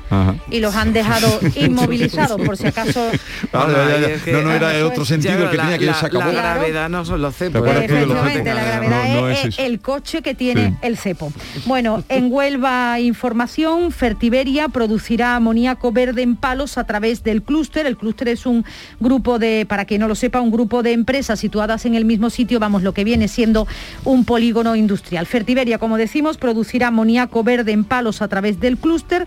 y 0.50 0.60
los 0.60 0.76
han 0.76 0.94
dejado 0.94 1.40
inmovilizados 1.56 2.40
por 2.42 2.58
si 2.58 2.68
acaso... 2.68 3.10
Ah, 3.54 3.68
ya, 3.70 3.74
ya, 3.74 4.00
ya. 4.00 4.08
Ay, 4.08 4.14
es 4.14 4.24
que- 4.24 4.32
no, 4.32 4.42
no 4.42 4.52
era 4.52 4.76
el 4.76 4.84
otro 4.84 5.06
sentido 5.06 5.34
el 5.44 5.50
que 5.52 5.58
la- 5.58 5.64
tenía 5.64 5.78
que 5.78 5.86
la- 5.86 5.94
se 5.94 6.06
acabó. 6.08 6.26
La 6.26 6.32
gravedad 6.56 6.90
no 6.90 7.06
son 7.06 7.22
los 7.22 7.36
cepos. 7.36 7.54
¿Te 7.54 7.70
acuerdas 7.70 7.88
tú 7.88 7.94
de 7.94 8.06
los 8.08 8.18
Efectivamente, 8.18 8.50
cepos? 8.50 8.64
la 8.64 8.72
gravedad 8.80 9.16
No, 9.16 9.22
no 9.22 9.30
es, 9.30 9.60
el 9.60 9.80
coche 9.80 10.22
que 10.22 10.34
tiene 10.34 10.70
Sí. 10.70 10.76
el 10.82 10.98
cepo. 10.98 11.32
Bueno, 11.66 12.04
en 12.10 12.32
Huelva 12.32 13.00
Información, 13.00 13.92
Fertiberia 13.92 14.70
producirá 14.70 15.36
amoníaco 15.36 15.92
verde 15.92 16.24
en 16.24 16.36
palos 16.36 16.78
a 16.78 16.86
través 16.86 17.24
del 17.24 17.44
clúster. 17.44 17.86
El 17.86 17.96
clúster 17.98 18.28
es 18.28 18.46
un 18.46 18.66
grupo 19.00 19.38
de, 19.40 19.66
para 19.68 19.86
quien 19.86 20.02
no 20.02 20.08
lo 20.08 20.16
sepa, 20.16 20.42
un 20.42 20.52
grupo 20.52 20.82
de 20.84 20.94
empresas 20.94 21.40
situadas 21.40 21.86
en 21.86 21.94
el 21.96 22.06
mismo 22.06 22.30
sitio, 22.30 22.60
vamos, 22.60 22.82
lo 22.82 22.94
que 22.94 23.04
viene 23.04 23.13
siendo 23.28 23.68
un 24.04 24.26
polígono 24.26 24.76
industrial. 24.76 25.26
Fertiberia, 25.26 25.78
como 25.78 25.98
decimos, 25.98 26.38
producirá 26.38 26.88
amoníaco 26.88 27.44
verde 27.44 27.72
en 27.72 27.84
palos 27.84 28.22
a 28.22 28.28
través 28.28 28.60
del 28.60 28.78
clúster 28.78 29.26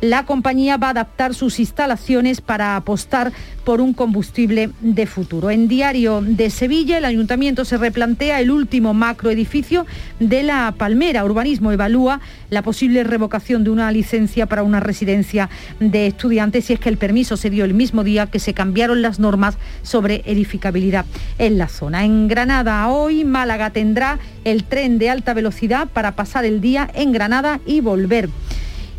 la 0.00 0.26
compañía 0.26 0.76
va 0.76 0.88
a 0.88 0.90
adaptar 0.90 1.34
sus 1.34 1.58
instalaciones 1.58 2.40
para 2.40 2.76
apostar 2.76 3.32
por 3.64 3.80
un 3.80 3.94
combustible 3.94 4.70
de 4.80 5.06
futuro. 5.06 5.50
En 5.50 5.68
Diario 5.68 6.22
de 6.22 6.50
Sevilla, 6.50 6.98
el 6.98 7.04
ayuntamiento 7.04 7.64
se 7.64 7.78
replantea 7.78 8.40
el 8.40 8.50
último 8.50 8.94
macroedificio 8.94 9.86
de 10.20 10.42
la 10.42 10.72
Palmera. 10.76 11.24
Urbanismo 11.24 11.72
evalúa 11.72 12.20
la 12.50 12.62
posible 12.62 13.04
revocación 13.04 13.64
de 13.64 13.70
una 13.70 13.90
licencia 13.90 14.46
para 14.46 14.62
una 14.62 14.80
residencia 14.80 15.48
de 15.80 16.06
estudiantes 16.06 16.66
si 16.66 16.74
es 16.74 16.80
que 16.80 16.88
el 16.88 16.98
permiso 16.98 17.36
se 17.36 17.50
dio 17.50 17.64
el 17.64 17.74
mismo 17.74 18.04
día 18.04 18.26
que 18.26 18.38
se 18.38 18.54
cambiaron 18.54 19.02
las 19.02 19.18
normas 19.18 19.56
sobre 19.82 20.22
edificabilidad 20.26 21.06
en 21.38 21.58
la 21.58 21.68
zona. 21.68 22.04
En 22.04 22.28
Granada 22.28 22.88
hoy 22.88 23.24
Málaga 23.24 23.70
tendrá 23.70 24.18
el 24.44 24.64
tren 24.64 24.98
de 24.98 25.10
alta 25.10 25.34
velocidad 25.34 25.88
para 25.88 26.12
pasar 26.12 26.44
el 26.44 26.60
día 26.60 26.88
en 26.94 27.12
Granada 27.12 27.60
y 27.66 27.80
volver. 27.80 28.28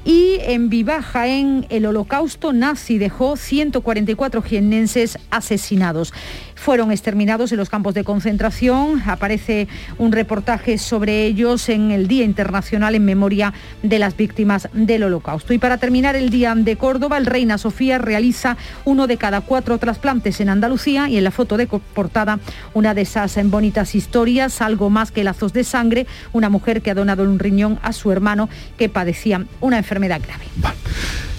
Y 0.07 0.37
en 0.39 0.69
Vivaja, 0.69 1.27
en 1.27 1.65
el 1.69 1.85
holocausto 1.85 2.53
nazi, 2.53 2.97
dejó 2.97 3.35
144 3.35 4.41
jiennenses 4.41 5.19
asesinados 5.31 6.13
fueron 6.57 6.91
exterminados 6.91 7.51
en 7.51 7.57
los 7.57 7.69
campos 7.69 7.93
de 7.93 8.03
concentración. 8.03 9.01
Aparece 9.05 9.67
un 9.97 10.11
reportaje 10.11 10.77
sobre 10.77 11.25
ellos 11.25 11.69
en 11.69 11.91
el 11.91 12.07
Día 12.07 12.25
Internacional 12.25 12.95
en 12.95 13.05
memoria 13.05 13.53
de 13.83 13.99
las 13.99 14.17
víctimas 14.17 14.67
del 14.73 15.03
Holocausto. 15.03 15.53
Y 15.53 15.59
para 15.59 15.77
terminar 15.77 16.15
el 16.15 16.29
Día 16.29 16.53
de 16.55 16.75
Córdoba, 16.75 17.17
el 17.17 17.25
Reina 17.25 17.57
Sofía 17.57 17.97
realiza 17.97 18.57
uno 18.83 19.07
de 19.07 19.17
cada 19.17 19.41
cuatro 19.41 19.77
trasplantes 19.77 20.41
en 20.41 20.49
Andalucía 20.49 21.07
y 21.07 21.17
en 21.17 21.23
la 21.23 21.31
foto 21.31 21.57
de 21.57 21.67
portada 21.67 22.39
una 22.73 22.93
de 22.93 23.01
esas 23.01 23.37
bonitas 23.49 23.95
historias, 23.95 24.61
algo 24.61 24.89
más 24.89 25.11
que 25.11 25.23
lazos 25.23 25.53
de 25.53 25.63
sangre, 25.63 26.07
una 26.33 26.49
mujer 26.49 26.81
que 26.81 26.91
ha 26.91 26.95
donado 26.95 27.23
un 27.23 27.39
riñón 27.39 27.79
a 27.83 27.93
su 27.93 28.11
hermano 28.11 28.49
que 28.77 28.89
padecía 28.89 29.45
una 29.61 29.77
enfermedad 29.77 30.21
grave. 30.21 30.45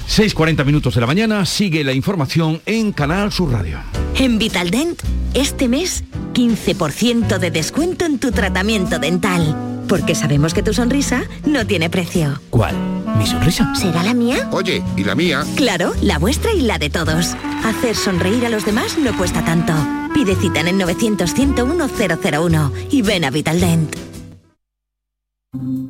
6.40 0.09 0.65
minutos 0.65 0.95
de 0.95 1.01
la 1.03 1.07
mañana, 1.07 1.45
sigue 1.45 1.85
la 1.85 1.93
información 1.93 2.63
en 2.65 2.93
Canal 2.93 3.31
Sur 3.31 3.53
Radio. 3.53 3.79
En 4.17 4.39
Vitaldent, 4.39 5.01
este 5.35 5.69
mes, 5.69 6.03
15% 6.33 7.39
de 7.39 7.51
descuento 7.51 8.07
en 8.07 8.19
tu 8.19 8.33
tratamiento 8.33 8.99
dental. 8.99 9.85
Porque 9.87 10.15
sabemos 10.15 10.55
que 10.55 10.63
tu 10.63 10.73
sonrisa 10.73 11.25
no 11.47 11.67
tiene 11.67 11.91
precio. 11.91 12.41
¿Cuál? 12.51 12.75
¿Mi 13.19 13.27
sonrisa? 13.27 13.75
¿Será 13.75 14.03
la 14.03 14.15
mía? 14.15 14.49
Oye, 14.51 14.83
¿y 14.97 15.05
la 15.05 15.15
mía? 15.15 15.45
Claro, 15.57 15.93
la 16.03 16.19
vuestra 16.19 16.53
y 16.53 16.63
la 16.63 16.79
de 16.79 16.91
todos. 16.91 17.37
Hacer 17.65 17.95
sonreír 17.95 18.45
a 18.47 18.49
los 18.49 18.65
demás 18.65 18.99
no 18.99 19.17
cuesta 19.17 19.45
tanto. 19.45 19.73
Pide 20.15 20.35
cita 20.37 20.61
en 20.61 20.69
el 20.69 20.79
900 20.79 21.33
101 21.33 21.89
001 21.89 22.73
y 22.91 23.03
ven 23.03 23.25
a 23.25 23.31
Vitaldent. 23.31 23.95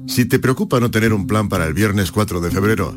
Si 0.06 0.24
te 0.24 0.38
preocupa 0.38 0.80
no 0.80 0.90
tener 0.90 1.12
un 1.12 1.26
plan 1.26 1.48
para 1.48 1.66
el 1.66 1.74
viernes 1.74 2.12
4 2.12 2.40
de 2.40 2.50
febrero, 2.50 2.96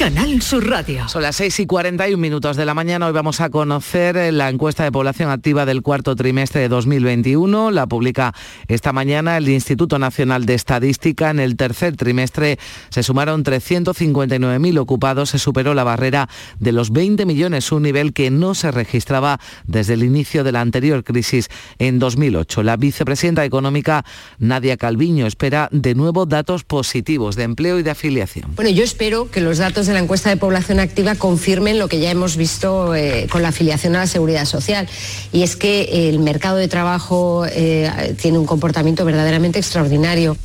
Canal 0.00 0.40
Sur 0.40 0.66
Radio. 0.66 1.06
Son 1.10 1.20
las 1.20 1.36
6 1.36 1.60
y 1.60 1.66
41 1.66 2.16
minutos 2.16 2.56
de 2.56 2.64
la 2.64 2.72
mañana. 2.72 3.06
Hoy 3.06 3.12
vamos 3.12 3.42
a 3.42 3.50
conocer 3.50 4.16
eh, 4.16 4.32
la 4.32 4.48
encuesta 4.48 4.82
de 4.82 4.90
población 4.90 5.28
activa 5.28 5.66
del 5.66 5.82
cuarto 5.82 6.16
trimestre 6.16 6.62
de 6.62 6.68
2021. 6.70 7.70
La 7.70 7.86
publica 7.86 8.34
esta 8.66 8.94
mañana 8.94 9.36
el 9.36 9.46
Instituto 9.50 9.98
Nacional 9.98 10.46
de 10.46 10.54
Estadística. 10.54 11.28
En 11.28 11.38
el 11.38 11.54
tercer 11.58 11.96
trimestre 11.96 12.58
se 12.88 13.02
sumaron 13.02 13.44
359.000 13.44 14.78
ocupados. 14.78 15.28
Se 15.28 15.38
superó 15.38 15.74
la 15.74 15.84
barrera 15.84 16.30
de 16.58 16.72
los 16.72 16.92
20 16.92 17.26
millones, 17.26 17.70
un 17.70 17.82
nivel 17.82 18.14
que 18.14 18.30
no 18.30 18.54
se 18.54 18.70
registraba 18.70 19.38
desde 19.66 19.92
el 19.92 20.02
inicio 20.02 20.44
de 20.44 20.52
la 20.52 20.62
anterior 20.62 21.04
crisis 21.04 21.50
en 21.78 21.98
2008. 21.98 22.62
La 22.62 22.78
vicepresidenta 22.78 23.44
económica 23.44 24.06
Nadia 24.38 24.78
Calviño 24.78 25.26
espera 25.26 25.68
de 25.72 25.94
nuevo 25.94 26.24
datos 26.24 26.64
positivos 26.64 27.36
de 27.36 27.42
empleo 27.42 27.78
y 27.78 27.82
de 27.82 27.90
afiliación. 27.90 28.54
Bueno, 28.56 28.70
yo 28.70 28.82
espero 28.82 29.30
que 29.30 29.42
los 29.42 29.58
datos 29.58 29.89
de 29.90 29.94
la 29.94 30.00
encuesta 30.00 30.30
de 30.30 30.36
población 30.36 30.80
activa 30.80 31.14
confirmen 31.14 31.78
lo 31.78 31.88
que 31.88 32.00
ya 32.00 32.10
hemos 32.10 32.36
visto 32.36 32.94
eh, 32.94 33.26
con 33.30 33.42
la 33.42 33.48
afiliación 33.48 33.94
a 33.96 34.00
la 34.00 34.06
seguridad 34.06 34.44
social. 34.46 34.88
Y 35.32 35.42
es 35.42 35.56
que 35.56 36.08
el 36.08 36.18
mercado 36.20 36.56
de 36.56 36.68
trabajo 36.68 37.44
eh, 37.46 38.14
tiene 38.20 38.38
un 38.38 38.46
comportamiento 38.46 39.04
verdaderamente 39.04 39.58
extraordinario. 39.58 40.36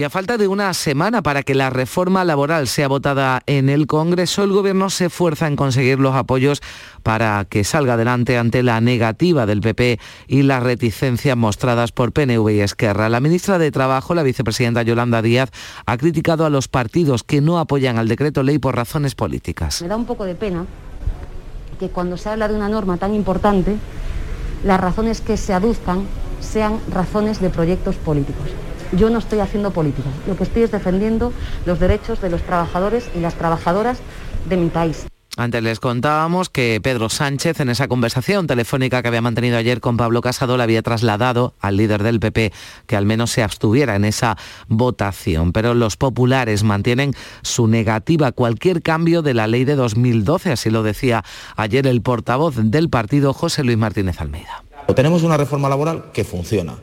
Y 0.00 0.02
a 0.02 0.08
falta 0.08 0.38
de 0.38 0.48
una 0.48 0.72
semana 0.72 1.22
para 1.22 1.42
que 1.42 1.54
la 1.54 1.68
reforma 1.68 2.24
laboral 2.24 2.68
sea 2.68 2.88
votada 2.88 3.42
en 3.44 3.68
el 3.68 3.86
Congreso, 3.86 4.42
el 4.42 4.50
Gobierno 4.50 4.88
se 4.88 5.04
esfuerza 5.04 5.46
en 5.46 5.56
conseguir 5.56 5.98
los 5.98 6.14
apoyos 6.14 6.62
para 7.02 7.44
que 7.44 7.64
salga 7.64 7.92
adelante 7.92 8.38
ante 8.38 8.62
la 8.62 8.80
negativa 8.80 9.44
del 9.44 9.60
PP 9.60 10.00
y 10.26 10.40
las 10.40 10.62
reticencias 10.62 11.36
mostradas 11.36 11.92
por 11.92 12.12
PNV 12.12 12.48
y 12.48 12.60
Esquerra. 12.60 13.10
La 13.10 13.20
ministra 13.20 13.58
de 13.58 13.70
Trabajo, 13.70 14.14
la 14.14 14.22
vicepresidenta 14.22 14.80
Yolanda 14.80 15.20
Díaz, 15.20 15.50
ha 15.84 15.98
criticado 15.98 16.46
a 16.46 16.48
los 16.48 16.66
partidos 16.66 17.22
que 17.22 17.42
no 17.42 17.58
apoyan 17.58 17.98
al 17.98 18.08
decreto 18.08 18.42
ley 18.42 18.58
por 18.58 18.76
razones 18.76 19.14
políticas. 19.14 19.82
Me 19.82 19.88
da 19.88 19.96
un 19.96 20.06
poco 20.06 20.24
de 20.24 20.34
pena 20.34 20.64
que 21.78 21.90
cuando 21.90 22.16
se 22.16 22.30
habla 22.30 22.48
de 22.48 22.54
una 22.54 22.70
norma 22.70 22.96
tan 22.96 23.14
importante, 23.14 23.76
las 24.64 24.80
razones 24.80 25.20
que 25.20 25.36
se 25.36 25.52
aduzcan 25.52 26.06
sean 26.40 26.80
razones 26.90 27.38
de 27.42 27.50
proyectos 27.50 27.96
políticos. 27.96 28.48
Yo 28.92 29.08
no 29.08 29.18
estoy 29.18 29.38
haciendo 29.38 29.70
política, 29.70 30.08
lo 30.26 30.36
que 30.36 30.42
estoy 30.42 30.62
es 30.62 30.72
defendiendo 30.72 31.32
los 31.64 31.78
derechos 31.78 32.20
de 32.20 32.30
los 32.30 32.42
trabajadores 32.42 33.08
y 33.14 33.20
las 33.20 33.34
trabajadoras 33.34 33.98
de 34.48 34.56
mi 34.56 34.68
país. 34.68 35.06
Antes 35.36 35.62
les 35.62 35.78
contábamos 35.78 36.50
que 36.50 36.80
Pedro 36.82 37.08
Sánchez 37.08 37.60
en 37.60 37.70
esa 37.70 37.86
conversación 37.86 38.48
telefónica 38.48 39.00
que 39.00 39.08
había 39.08 39.22
mantenido 39.22 39.56
ayer 39.56 39.80
con 39.80 39.96
Pablo 39.96 40.22
Casado 40.22 40.56
le 40.56 40.64
había 40.64 40.82
trasladado 40.82 41.54
al 41.60 41.76
líder 41.76 42.02
del 42.02 42.18
PP 42.18 42.52
que 42.88 42.96
al 42.96 43.06
menos 43.06 43.30
se 43.30 43.44
abstuviera 43.44 43.94
en 43.94 44.04
esa 44.04 44.36
votación. 44.66 45.52
Pero 45.52 45.74
los 45.74 45.96
populares 45.96 46.64
mantienen 46.64 47.14
su 47.42 47.68
negativa 47.68 48.26
a 48.26 48.32
cualquier 48.32 48.82
cambio 48.82 49.22
de 49.22 49.34
la 49.34 49.46
ley 49.46 49.64
de 49.64 49.76
2012, 49.76 50.50
así 50.50 50.68
lo 50.68 50.82
decía 50.82 51.24
ayer 51.56 51.86
el 51.86 52.02
portavoz 52.02 52.56
del 52.56 52.90
partido 52.90 53.32
José 53.32 53.62
Luis 53.62 53.78
Martínez 53.78 54.20
Almeida. 54.20 54.64
Tenemos 54.96 55.22
una 55.22 55.36
reforma 55.36 55.68
laboral 55.68 56.06
que 56.12 56.24
funciona 56.24 56.74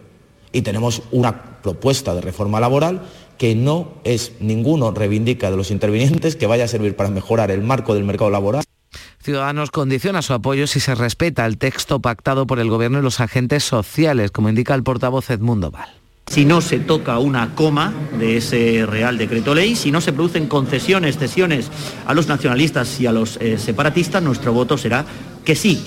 y 0.51 0.61
tenemos 0.61 1.03
una 1.11 1.61
propuesta 1.61 2.15
de 2.15 2.21
reforma 2.21 2.59
laboral 2.59 3.01
que 3.37 3.55
no 3.55 3.93
es 4.03 4.33
ninguno 4.39 4.91
reivindica 4.91 5.51
de 5.51 5.57
los 5.57 5.71
intervinientes 5.71 6.35
que 6.35 6.47
vaya 6.47 6.65
a 6.65 6.67
servir 6.67 6.95
para 6.95 7.09
mejorar 7.09 7.51
el 7.51 7.61
marco 7.61 7.93
del 7.93 8.03
mercado 8.03 8.31
laboral. 8.31 8.63
Ciudadanos 9.21 9.71
condiciona 9.71 10.21
su 10.21 10.33
apoyo 10.33 10.67
si 10.67 10.79
se 10.79 10.95
respeta 10.95 11.45
el 11.45 11.57
texto 11.57 11.99
pactado 11.99 12.47
por 12.47 12.59
el 12.59 12.69
Gobierno 12.69 12.99
y 12.99 13.01
los 13.01 13.19
agentes 13.19 13.63
sociales, 13.63 14.31
como 14.31 14.49
indica 14.49 14.73
el 14.73 14.83
portavoz 14.83 15.29
Edmundo 15.29 15.69
Val. 15.69 15.89
Si 16.27 16.45
no 16.45 16.59
se 16.61 16.79
toca 16.79 17.19
una 17.19 17.55
coma 17.55 17.93
de 18.19 18.37
ese 18.37 18.85
Real 18.85 19.17
Decreto 19.17 19.55
Ley, 19.55 19.75
si 19.75 19.91
no 19.91 20.01
se 20.01 20.11
producen 20.11 20.47
concesiones, 20.47 21.17
cesiones 21.17 21.71
a 22.05 22.13
los 22.13 22.27
nacionalistas 22.27 22.99
y 22.99 23.07
a 23.07 23.13
los 23.13 23.37
eh, 23.37 23.57
separatistas, 23.57 24.21
nuestro 24.21 24.51
voto 24.51 24.77
será 24.77 25.05
que 25.45 25.55
sí. 25.55 25.85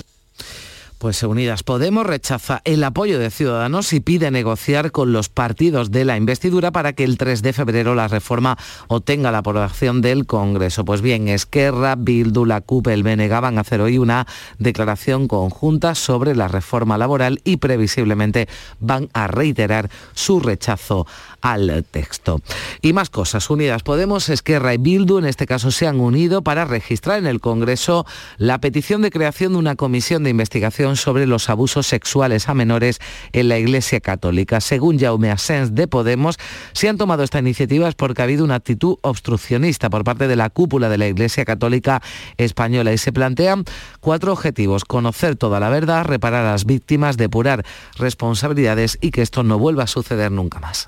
Pues 1.01 1.23
Unidas 1.23 1.63
Podemos 1.63 2.05
rechaza 2.05 2.61
el 2.63 2.83
apoyo 2.83 3.17
de 3.17 3.31
Ciudadanos 3.31 3.91
y 3.91 4.01
pide 4.01 4.29
negociar 4.29 4.91
con 4.91 5.13
los 5.13 5.29
partidos 5.29 5.89
de 5.89 6.05
la 6.05 6.15
investidura 6.15 6.69
para 6.69 6.93
que 6.93 7.03
el 7.03 7.17
3 7.17 7.41
de 7.41 7.53
febrero 7.53 7.95
la 7.95 8.07
reforma 8.07 8.55
obtenga 8.87 9.31
la 9.31 9.39
aprobación 9.39 10.01
del 10.01 10.27
Congreso. 10.27 10.85
Pues 10.85 11.01
bien, 11.01 11.27
Esquerra, 11.27 11.95
Bildu, 11.97 12.45
la 12.45 12.61
CUP, 12.61 12.89
el 12.89 13.01
BNG 13.01 13.41
van 13.41 13.57
a 13.57 13.61
hacer 13.61 13.81
hoy 13.81 13.97
una 13.97 14.27
declaración 14.59 15.27
conjunta 15.27 15.95
sobre 15.95 16.35
la 16.35 16.47
reforma 16.47 16.99
laboral 16.99 17.41
y 17.43 17.57
previsiblemente 17.57 18.47
van 18.79 19.09
a 19.13 19.25
reiterar 19.25 19.89
su 20.13 20.39
rechazo 20.39 21.07
al 21.41 21.83
texto. 21.89 22.41
Y 22.81 22.93
más 22.93 23.09
cosas. 23.09 23.49
Unidas 23.49 23.83
Podemos, 23.83 24.29
Esquerra 24.29 24.73
y 24.73 24.77
Bildu 24.77 25.19
en 25.19 25.25
este 25.25 25.45
caso 25.45 25.71
se 25.71 25.87
han 25.87 25.99
unido 25.99 26.41
para 26.41 26.65
registrar 26.65 27.19
en 27.19 27.27
el 27.27 27.39
Congreso 27.39 28.05
la 28.37 28.59
petición 28.59 29.01
de 29.01 29.11
creación 29.11 29.53
de 29.53 29.59
una 29.59 29.75
comisión 29.75 30.23
de 30.23 30.29
investigación 30.29 30.95
sobre 30.95 31.27
los 31.27 31.49
abusos 31.49 31.87
sexuales 31.87 32.49
a 32.49 32.53
menores 32.53 32.99
en 33.33 33.49
la 33.49 33.57
Iglesia 33.57 33.99
Católica. 33.99 34.61
Según 34.61 34.99
Jaume 34.99 35.31
Asens 35.31 35.75
de 35.75 35.87
Podemos, 35.87 36.37
si 36.73 36.87
han 36.87 36.97
tomado 36.97 37.23
esta 37.23 37.39
iniciativa 37.39 37.91
porque 37.97 38.21
ha 38.21 38.25
habido 38.25 38.43
una 38.43 38.55
actitud 38.55 38.97
obstruccionista 39.01 39.89
por 39.89 40.03
parte 40.03 40.27
de 40.27 40.35
la 40.35 40.49
cúpula 40.49 40.89
de 40.89 40.97
la 40.97 41.07
Iglesia 41.07 41.45
Católica 41.45 42.01
Española 42.37 42.93
y 42.93 42.97
se 42.97 43.11
plantean 43.11 43.65
cuatro 43.99 44.33
objetivos. 44.33 44.85
Conocer 44.85 45.35
toda 45.35 45.59
la 45.59 45.69
verdad, 45.69 46.05
reparar 46.05 46.45
a 46.45 46.51
las 46.51 46.65
víctimas, 46.65 47.17
depurar 47.17 47.65
responsabilidades 47.97 48.97
y 49.01 49.11
que 49.11 49.21
esto 49.21 49.43
no 49.43 49.57
vuelva 49.57 49.83
a 49.83 49.87
suceder 49.87 50.31
nunca 50.31 50.59
más. 50.59 50.87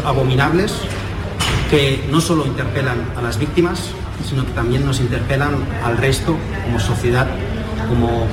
Abominables 0.00 0.72
que 1.70 2.04
no 2.10 2.20
solo 2.20 2.46
interpelan 2.46 2.98
a 3.16 3.22
las 3.22 3.38
víctimas, 3.38 3.90
sino 4.28 4.44
que 4.44 4.52
también 4.52 4.84
nos 4.84 5.00
interpelan 5.00 5.54
al 5.84 5.96
resto 5.96 6.36
como 6.64 6.78
sociedad, 6.78 7.26
como, 7.88 8.26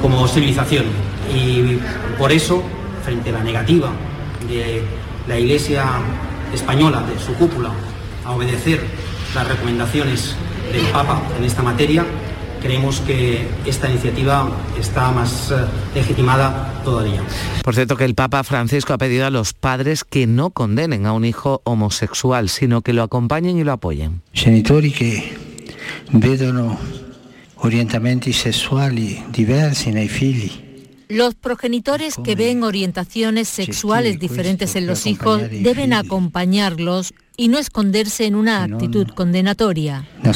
como 0.00 0.26
civilización. 0.28 0.84
Y 1.34 1.78
por 2.18 2.32
eso, 2.32 2.62
frente 3.04 3.30
a 3.30 3.34
la 3.34 3.44
negativa 3.44 3.90
de 4.48 4.82
la 5.28 5.38
Iglesia 5.38 5.84
española, 6.52 7.02
de 7.02 7.18
su 7.18 7.34
cúpula, 7.34 7.70
a 8.24 8.32
obedecer 8.32 8.80
las 9.34 9.48
recomendaciones 9.48 10.34
del 10.72 10.84
Papa 10.86 11.22
en 11.38 11.44
esta 11.44 11.62
materia, 11.62 12.04
creemos 12.62 13.00
que 13.00 13.46
esta 13.66 13.90
iniciativa 13.90 14.50
está 14.78 15.10
más 15.10 15.50
eh, 15.50 15.56
legitimada 15.94 16.80
todavía. 16.84 17.22
Por 17.62 17.74
cierto, 17.74 17.96
que 17.96 18.04
el 18.04 18.14
Papa 18.14 18.44
Francisco 18.44 18.92
ha 18.92 18.98
pedido 18.98 19.26
a 19.26 19.30
los 19.30 19.52
padres 19.52 20.04
que 20.04 20.26
no 20.26 20.50
condenen 20.50 21.06
a 21.06 21.12
un 21.12 21.24
hijo 21.24 21.60
homosexual, 21.64 22.48
sino 22.48 22.82
que 22.82 22.92
lo 22.92 23.02
acompañen 23.02 23.58
y 23.58 23.64
lo 23.64 23.72
apoyen. 23.72 24.22
Genitori 24.32 24.92
que 24.92 25.36
vedono 26.12 26.78
orientamenti 27.62 28.32
sessuali 28.32 29.22
diversi 29.30 29.92
nei 29.92 30.08
figli 30.08 30.72
los 31.12 31.34
progenitores 31.34 32.16
que 32.24 32.34
ven 32.34 32.64
orientaciones 32.64 33.46
sexuales 33.46 34.18
diferentes 34.18 34.74
en 34.76 34.86
los 34.86 35.06
hijos 35.06 35.42
deben 35.50 35.92
acompañarlos 35.92 37.12
y 37.36 37.48
no 37.48 37.58
esconderse 37.58 38.26
en 38.26 38.34
una 38.34 38.64
actitud 38.64 39.08
condenatoria. 39.08 40.06
Un 40.22 40.30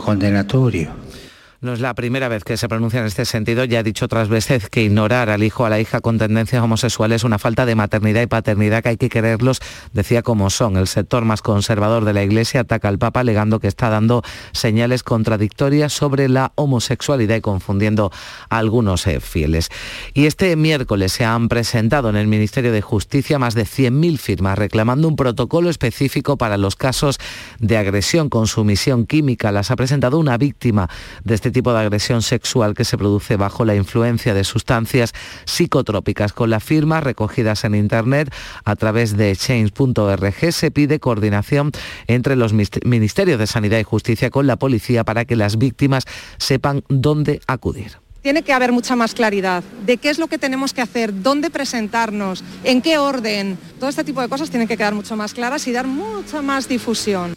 condenatorio. 0.00 0.90
No 1.60 1.72
es 1.72 1.80
la 1.80 1.94
primera 1.94 2.28
vez 2.28 2.44
que 2.44 2.56
se 2.56 2.68
pronuncia 2.68 3.00
en 3.00 3.06
este 3.06 3.24
sentido. 3.24 3.64
Ya 3.64 3.80
ha 3.80 3.82
dicho 3.82 4.04
otras 4.04 4.28
veces 4.28 4.68
que 4.68 4.84
ignorar 4.84 5.28
al 5.28 5.42
hijo 5.42 5.64
o 5.64 5.66
a 5.66 5.70
la 5.70 5.80
hija 5.80 6.00
con 6.00 6.16
tendencias 6.16 6.62
homosexuales 6.62 7.16
es 7.16 7.24
una 7.24 7.40
falta 7.40 7.66
de 7.66 7.74
maternidad 7.74 8.22
y 8.22 8.28
paternidad 8.28 8.80
que 8.80 8.90
hay 8.90 8.96
que 8.96 9.08
quererlos, 9.08 9.58
decía 9.92 10.22
como 10.22 10.50
son. 10.50 10.76
El 10.76 10.86
sector 10.86 11.24
más 11.24 11.42
conservador 11.42 12.04
de 12.04 12.12
la 12.12 12.22
Iglesia 12.22 12.60
ataca 12.60 12.86
al 12.86 13.00
Papa 13.00 13.20
alegando 13.20 13.58
que 13.58 13.66
está 13.66 13.88
dando 13.88 14.22
señales 14.52 15.02
contradictorias 15.02 15.92
sobre 15.92 16.28
la 16.28 16.52
homosexualidad 16.54 17.34
y 17.34 17.40
confundiendo 17.40 18.12
a 18.50 18.58
algunos 18.58 19.04
eh, 19.08 19.18
fieles. 19.18 19.68
Y 20.14 20.26
este 20.26 20.54
miércoles 20.54 21.10
se 21.10 21.24
han 21.24 21.48
presentado 21.48 22.08
en 22.08 22.14
el 22.14 22.28
Ministerio 22.28 22.70
de 22.70 22.82
Justicia 22.82 23.40
más 23.40 23.56
de 23.56 23.64
100.000 23.64 24.18
firmas 24.18 24.56
reclamando 24.56 25.08
un 25.08 25.16
protocolo 25.16 25.70
específico 25.70 26.36
para 26.36 26.56
los 26.56 26.76
casos 26.76 27.18
de 27.58 27.78
agresión 27.78 28.28
con 28.28 28.46
sumisión 28.46 29.06
química. 29.06 29.50
Las 29.50 29.72
ha 29.72 29.76
presentado 29.76 30.20
una 30.20 30.38
víctima 30.38 30.88
de 31.24 31.34
este 31.34 31.47
tipo 31.50 31.72
de 31.72 31.80
agresión 31.80 32.22
sexual 32.22 32.74
que 32.74 32.84
se 32.84 32.98
produce 32.98 33.36
bajo 33.36 33.64
la 33.64 33.74
influencia 33.74 34.34
de 34.34 34.44
sustancias 34.44 35.12
psicotrópicas. 35.44 36.32
Con 36.32 36.50
las 36.50 36.64
firmas 36.64 37.02
recogidas 37.02 37.64
en 37.64 37.74
Internet 37.74 38.32
a 38.64 38.76
través 38.76 39.16
de 39.16 39.34
change.org 39.34 40.52
se 40.52 40.70
pide 40.70 41.00
coordinación 41.00 41.72
entre 42.06 42.36
los 42.36 42.52
Ministerios 42.52 43.38
de 43.38 43.46
Sanidad 43.46 43.78
y 43.78 43.84
Justicia 43.84 44.30
con 44.30 44.46
la 44.46 44.56
policía 44.56 45.04
para 45.04 45.24
que 45.24 45.36
las 45.36 45.58
víctimas 45.58 46.04
sepan 46.38 46.84
dónde 46.88 47.40
acudir. 47.46 47.98
Tiene 48.22 48.42
que 48.42 48.52
haber 48.52 48.72
mucha 48.72 48.96
más 48.96 49.14
claridad 49.14 49.62
de 49.86 49.96
qué 49.96 50.10
es 50.10 50.18
lo 50.18 50.26
que 50.26 50.38
tenemos 50.38 50.72
que 50.72 50.82
hacer, 50.82 51.22
dónde 51.22 51.50
presentarnos, 51.50 52.42
en 52.64 52.82
qué 52.82 52.98
orden. 52.98 53.56
Todo 53.78 53.88
este 53.88 54.04
tipo 54.04 54.20
de 54.20 54.28
cosas 54.28 54.50
tienen 54.50 54.66
que 54.66 54.76
quedar 54.76 54.94
mucho 54.94 55.16
más 55.16 55.34
claras 55.34 55.66
y 55.68 55.72
dar 55.72 55.86
mucha 55.86 56.42
más 56.42 56.68
difusión. 56.68 57.34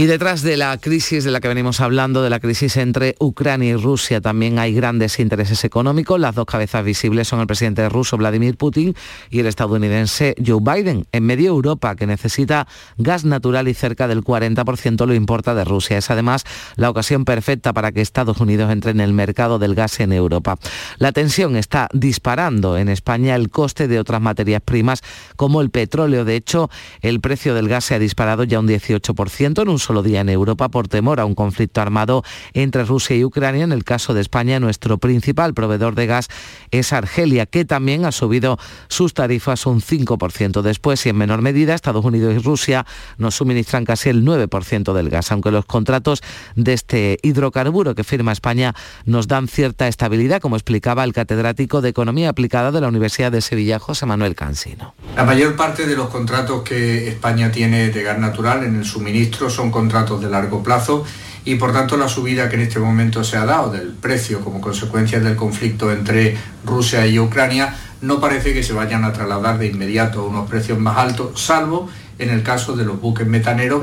Y 0.00 0.06
detrás 0.06 0.40
de 0.40 0.56
la 0.56 0.78
crisis 0.78 1.24
de 1.24 1.30
la 1.30 1.40
que 1.40 1.48
venimos 1.48 1.78
hablando, 1.82 2.22
de 2.22 2.30
la 2.30 2.40
crisis 2.40 2.78
entre 2.78 3.16
Ucrania 3.18 3.72
y 3.72 3.76
Rusia, 3.76 4.22
también 4.22 4.58
hay 4.58 4.72
grandes 4.72 5.20
intereses 5.20 5.62
económicos. 5.62 6.18
Las 6.18 6.34
dos 6.34 6.46
cabezas 6.46 6.82
visibles 6.82 7.28
son 7.28 7.40
el 7.40 7.46
presidente 7.46 7.86
ruso 7.90 8.16
Vladimir 8.16 8.56
Putin 8.56 8.94
y 9.28 9.40
el 9.40 9.46
estadounidense 9.46 10.34
Joe 10.42 10.60
Biden. 10.62 11.04
En 11.12 11.26
medio 11.26 11.50
Europa, 11.50 11.96
que 11.96 12.06
necesita 12.06 12.66
gas 12.96 13.26
natural 13.26 13.68
y 13.68 13.74
cerca 13.74 14.08
del 14.08 14.24
40% 14.24 15.04
lo 15.04 15.12
importa 15.12 15.54
de 15.54 15.66
Rusia. 15.66 15.98
Es 15.98 16.10
además 16.10 16.44
la 16.76 16.88
ocasión 16.88 17.26
perfecta 17.26 17.74
para 17.74 17.92
que 17.92 18.00
Estados 18.00 18.40
Unidos 18.40 18.72
entre 18.72 18.92
en 18.92 19.00
el 19.00 19.12
mercado 19.12 19.58
del 19.58 19.74
gas 19.74 20.00
en 20.00 20.14
Europa. 20.14 20.56
La 20.96 21.12
tensión 21.12 21.56
está 21.56 21.88
disparando 21.92 22.78
en 22.78 22.88
España 22.88 23.34
el 23.34 23.50
coste 23.50 23.86
de 23.86 24.00
otras 24.00 24.22
materias 24.22 24.62
primas 24.64 25.02
como 25.36 25.60
el 25.60 25.68
petróleo. 25.68 26.24
De 26.24 26.36
hecho, 26.36 26.70
el 27.02 27.20
precio 27.20 27.54
del 27.54 27.68
gas 27.68 27.84
se 27.84 27.96
ha 27.96 27.98
disparado 27.98 28.44
ya 28.44 28.60
un 28.60 28.66
18% 28.66 29.60
en 29.60 29.68
un 29.68 29.78
solo 29.78 29.89
día 30.02 30.20
en 30.20 30.28
Europa 30.28 30.68
por 30.68 30.88
temor 30.88 31.20
a 31.20 31.24
un 31.24 31.34
conflicto 31.34 31.80
armado 31.80 32.22
entre 32.54 32.84
Rusia 32.84 33.16
y 33.16 33.24
Ucrania. 33.24 33.64
En 33.64 33.72
el 33.72 33.84
caso 33.84 34.14
de 34.14 34.20
España, 34.20 34.60
nuestro 34.60 34.98
principal 34.98 35.52
proveedor 35.52 35.94
de 35.94 36.06
gas 36.06 36.28
es 36.70 36.92
Argelia, 36.92 37.46
que 37.46 37.64
también 37.64 38.04
ha 38.04 38.12
subido 38.12 38.58
sus 38.88 39.12
tarifas 39.12 39.66
un 39.66 39.80
5%. 39.80 40.62
Después, 40.62 41.04
y 41.04 41.08
en 41.08 41.16
menor 41.16 41.42
medida, 41.42 41.74
Estados 41.74 42.04
Unidos 42.04 42.34
y 42.34 42.38
Rusia 42.38 42.86
nos 43.18 43.34
suministran 43.34 43.84
casi 43.84 44.08
el 44.08 44.24
9% 44.24 44.92
del 44.92 45.10
gas, 45.10 45.32
aunque 45.32 45.50
los 45.50 45.64
contratos 45.64 46.22
de 46.54 46.72
este 46.72 47.18
hidrocarburo 47.22 47.94
que 47.94 48.04
firma 48.04 48.32
España 48.32 48.74
nos 49.04 49.28
dan 49.28 49.48
cierta 49.48 49.88
estabilidad, 49.88 50.40
como 50.40 50.56
explicaba 50.56 51.04
el 51.04 51.12
catedrático 51.12 51.80
de 51.80 51.88
Economía 51.88 52.30
Aplicada 52.30 52.70
de 52.70 52.80
la 52.80 52.88
Universidad 52.88 53.32
de 53.32 53.40
Sevilla, 53.40 53.78
José 53.78 54.06
Manuel 54.06 54.34
Cansino. 54.34 54.94
La 55.16 55.24
mayor 55.24 55.56
parte 55.56 55.86
de 55.86 55.96
los 55.96 56.08
contratos 56.08 56.62
que 56.62 57.08
España 57.08 57.50
tiene 57.50 57.90
de 57.90 58.02
gas 58.02 58.18
natural 58.18 58.64
en 58.64 58.76
el 58.76 58.84
suministro 58.84 59.50
son 59.50 59.69
contratos 59.70 60.20
de 60.20 60.30
largo 60.30 60.62
plazo 60.62 61.04
y 61.44 61.54
por 61.54 61.72
tanto 61.72 61.96
la 61.96 62.08
subida 62.08 62.48
que 62.48 62.56
en 62.56 62.62
este 62.62 62.78
momento 62.78 63.24
se 63.24 63.36
ha 63.36 63.44
dado 63.44 63.70
del 63.70 63.92
precio 63.92 64.40
como 64.40 64.60
consecuencia 64.60 65.20
del 65.20 65.36
conflicto 65.36 65.90
entre 65.90 66.36
Rusia 66.64 67.06
y 67.06 67.18
Ucrania 67.18 67.74
no 68.00 68.20
parece 68.20 68.54
que 68.54 68.62
se 68.62 68.72
vayan 68.72 69.04
a 69.04 69.12
trasladar 69.12 69.58
de 69.58 69.66
inmediato 69.66 70.20
a 70.20 70.24
unos 70.24 70.48
precios 70.48 70.78
más 70.78 70.96
altos, 70.96 71.40
salvo 71.40 71.88
en 72.18 72.30
el 72.30 72.42
caso 72.42 72.74
de 72.76 72.84
los 72.84 73.00
buques 73.00 73.26
metaneros. 73.26 73.82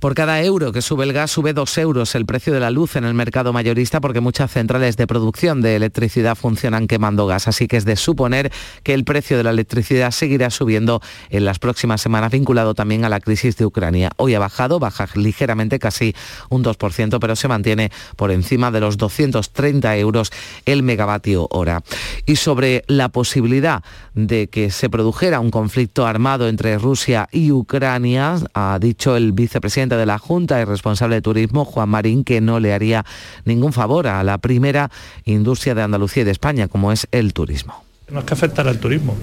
Por 0.00 0.14
cada 0.14 0.40
euro 0.44 0.70
que 0.70 0.80
sube 0.80 1.04
el 1.04 1.12
gas, 1.12 1.32
sube 1.32 1.52
dos 1.52 1.76
euros 1.76 2.14
el 2.14 2.24
precio 2.24 2.52
de 2.52 2.60
la 2.60 2.70
luz 2.70 2.94
en 2.94 3.04
el 3.04 3.14
mercado 3.14 3.52
mayorista 3.52 4.00
porque 4.00 4.20
muchas 4.20 4.52
centrales 4.52 4.96
de 4.96 5.08
producción 5.08 5.60
de 5.60 5.74
electricidad 5.74 6.36
funcionan 6.36 6.86
quemando 6.86 7.26
gas. 7.26 7.48
Así 7.48 7.66
que 7.66 7.78
es 7.78 7.84
de 7.84 7.96
suponer 7.96 8.52
que 8.84 8.94
el 8.94 9.02
precio 9.02 9.36
de 9.36 9.42
la 9.42 9.50
electricidad 9.50 10.12
seguirá 10.12 10.50
subiendo 10.50 11.02
en 11.30 11.44
las 11.44 11.58
próximas 11.58 12.00
semanas, 12.00 12.30
vinculado 12.30 12.74
también 12.74 13.04
a 13.04 13.08
la 13.08 13.18
crisis 13.18 13.56
de 13.56 13.66
Ucrania. 13.66 14.12
Hoy 14.18 14.34
ha 14.34 14.38
bajado, 14.38 14.78
baja 14.78 15.08
ligeramente, 15.16 15.80
casi 15.80 16.14
un 16.48 16.62
2%, 16.62 17.18
pero 17.18 17.34
se 17.34 17.48
mantiene 17.48 17.90
por 18.14 18.30
encima 18.30 18.70
de 18.70 18.78
los 18.78 18.98
230 18.98 19.96
euros 19.96 20.30
el 20.64 20.84
megavatio 20.84 21.48
hora. 21.50 21.82
Y 22.24 22.36
sobre 22.36 22.84
la 22.86 23.08
posibilidad 23.08 23.82
de 24.14 24.46
que 24.46 24.70
se 24.70 24.88
produjera 24.88 25.40
un 25.40 25.50
conflicto 25.50 26.06
armado 26.06 26.46
entre 26.46 26.78
Rusia 26.78 27.28
y 27.32 27.50
Ucrania, 27.50 28.36
ha 28.54 28.78
dicho 28.80 29.16
el 29.16 29.32
vicepresidente 29.32 29.87
de 29.96 30.06
la 30.06 30.18
Junta 30.18 30.60
y 30.60 30.64
responsable 30.64 31.16
de 31.16 31.22
turismo, 31.22 31.64
Juan 31.64 31.88
Marín, 31.88 32.24
que 32.24 32.40
no 32.40 32.60
le 32.60 32.72
haría 32.72 33.04
ningún 33.44 33.72
favor 33.72 34.06
a 34.06 34.22
la 34.22 34.38
primera 34.38 34.90
industria 35.24 35.74
de 35.74 35.82
Andalucía 35.82 36.22
y 36.22 36.24
de 36.24 36.32
España, 36.32 36.68
como 36.68 36.92
es 36.92 37.06
el 37.12 37.32
turismo. 37.32 37.84
No 38.10 38.20
es 38.20 38.24
que 38.24 38.34
afectara 38.34 38.70
al 38.70 38.78
turismo, 38.78 39.16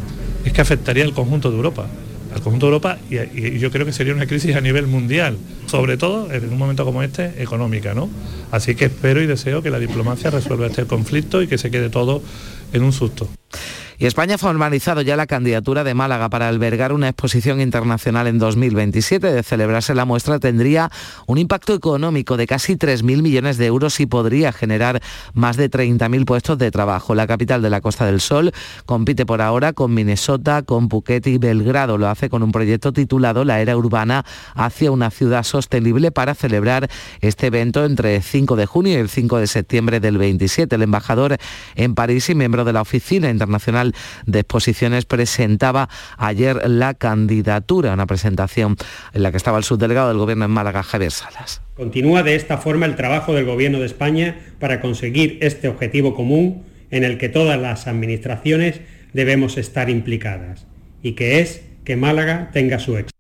es 0.44 0.54
que 0.54 0.62
afectaría 0.62 1.04
al 1.04 1.14
conjunto 1.14 1.50
de 1.50 1.58
Europa 1.58 1.88
al 2.36 2.42
conjunto 2.42 2.66
de 2.66 2.74
Europa 2.74 2.98
y, 3.10 3.58
yo 3.60 3.72
creo 3.72 3.86
que 3.86 3.94
sería 3.94 4.14
una 4.14 4.28
crisis 4.28 4.56
a 4.58 4.62
nivel 4.62 4.88
mundial, 4.88 5.38
sobre 5.68 5.96
todo 5.96 6.32
en 6.32 6.50
un 6.50 6.58
momento 6.58 6.84
como 6.84 7.02
este, 7.02 7.42
económica, 7.42 7.94
¿no? 7.94 8.10
Así 8.52 8.76
que 8.76 8.86
espero 8.86 9.22
y 9.22 9.26
deseo 9.26 9.64
que 9.64 9.70
la 9.70 9.80
diplomacia 9.80 10.30
resuelva 10.32 10.68
este 10.68 10.86
conflicto 10.86 11.42
y 11.42 11.48
que 11.48 11.58
se 11.58 11.72
quede 11.72 11.90
todo 11.90 12.22
en 12.74 12.84
un 12.84 12.92
susto. 12.92 13.30
Y 13.98 14.08
España 14.08 14.36
ha 14.36 14.38
formalizado 14.38 15.02
ya 15.02 15.16
la 15.16 15.26
candidatura 15.26 15.86
de 15.86 15.94
Málaga 15.94 16.30
para 16.30 16.50
albergar 16.50 16.92
una 16.92 17.08
exposición 17.08 17.62
internacional 17.62 18.28
en 18.28 18.40
2027. 18.40 19.32
De 19.32 19.42
celebrarse 19.42 19.96
la 19.96 20.04
muestra 20.04 20.38
tendría 20.38 20.92
un 21.28 21.38
impacto 21.38 21.74
económico 21.74 22.36
de 22.36 22.46
casi 22.46 22.76
3.000 22.76 23.22
millones 23.22 23.58
de 23.58 23.68
euros 23.68 24.00
y 24.02 24.06
podría 24.06 24.52
generar 24.52 25.02
más 25.34 25.56
de 25.56 25.72
30.000 25.72 26.26
puestos 26.26 26.58
de 26.58 26.72
trabajo. 26.72 27.16
La 27.16 27.26
capital 27.26 27.62
de 27.62 27.70
la 27.70 27.80
Costa 27.80 28.06
del 28.06 28.20
Sol 28.20 28.52
compite 28.86 29.26
por 29.26 29.42
ahora 29.42 29.72
con 29.72 29.94
Minnesota, 29.94 30.64
con 30.64 30.90
Phuket 30.90 31.28
y 31.28 31.38
Belgrado. 31.38 31.98
Lo 31.98 32.10
hace 32.10 32.30
con 32.30 32.44
un 32.44 32.52
proyecto 32.52 32.92
titulado 32.92 33.46
La 33.46 33.62
Era 33.62 33.78
Urbana 33.78 34.26
hacia 34.56 34.92
una 34.92 35.10
ciudad 35.10 35.44
sostenible 35.44 36.12
para 36.12 36.36
celebrar 36.36 36.90
este 37.22 37.48
evento 37.48 37.86
entre 37.86 38.18
el 38.18 38.24
5 38.24 38.58
de 38.58 38.66
junio 38.66 38.94
y 38.94 38.98
el 38.98 39.10
5 39.10 39.38
de 39.38 39.48
septiembre 39.48 40.02
del 40.02 40.18
27. 40.18 40.76
El 40.76 40.82
embajador 40.82 41.38
en 41.76 41.96
París 41.96 42.30
y 42.30 42.36
miembro 42.36 42.66
de 42.66 42.74
la 42.74 42.82
Oficina 42.82 43.30
Internacional 43.30 43.85
De 44.26 44.40
Exposiciones 44.40 45.06
presentaba 45.06 45.90
ayer 46.18 46.70
la 46.70 46.94
candidatura, 46.94 47.94
una 47.94 48.08
presentación 48.08 48.76
en 49.14 49.24
la 49.24 49.32
que 49.32 49.38
estaba 49.38 49.58
el 49.58 49.64
subdelegado 49.64 50.10
del 50.10 50.18
Gobierno 50.18 50.46
en 50.46 50.52
Málaga, 50.52 50.84
Javier 50.84 51.12
Salas. 51.12 51.62
Continúa 51.76 52.24
de 52.24 52.36
esta 52.36 52.58
forma 52.58 52.86
el 52.86 52.96
trabajo 52.96 53.34
del 53.34 53.46
Gobierno 53.46 53.80
de 53.80 53.86
España 53.86 54.38
para 54.60 54.82
conseguir 54.82 55.38
este 55.42 55.68
objetivo 55.68 56.16
común 56.16 56.64
en 56.92 57.04
el 57.04 57.18
que 57.18 57.30
todas 57.30 57.60
las 57.60 57.88
administraciones 57.88 58.82
debemos 59.14 59.58
estar 59.58 59.90
implicadas 59.90 60.66
y 61.02 61.14
que 61.14 61.40
es 61.40 61.62
que 61.84 61.96
Málaga 61.96 62.50
tenga 62.52 62.80
su 62.80 62.98
éxito. 62.98 63.15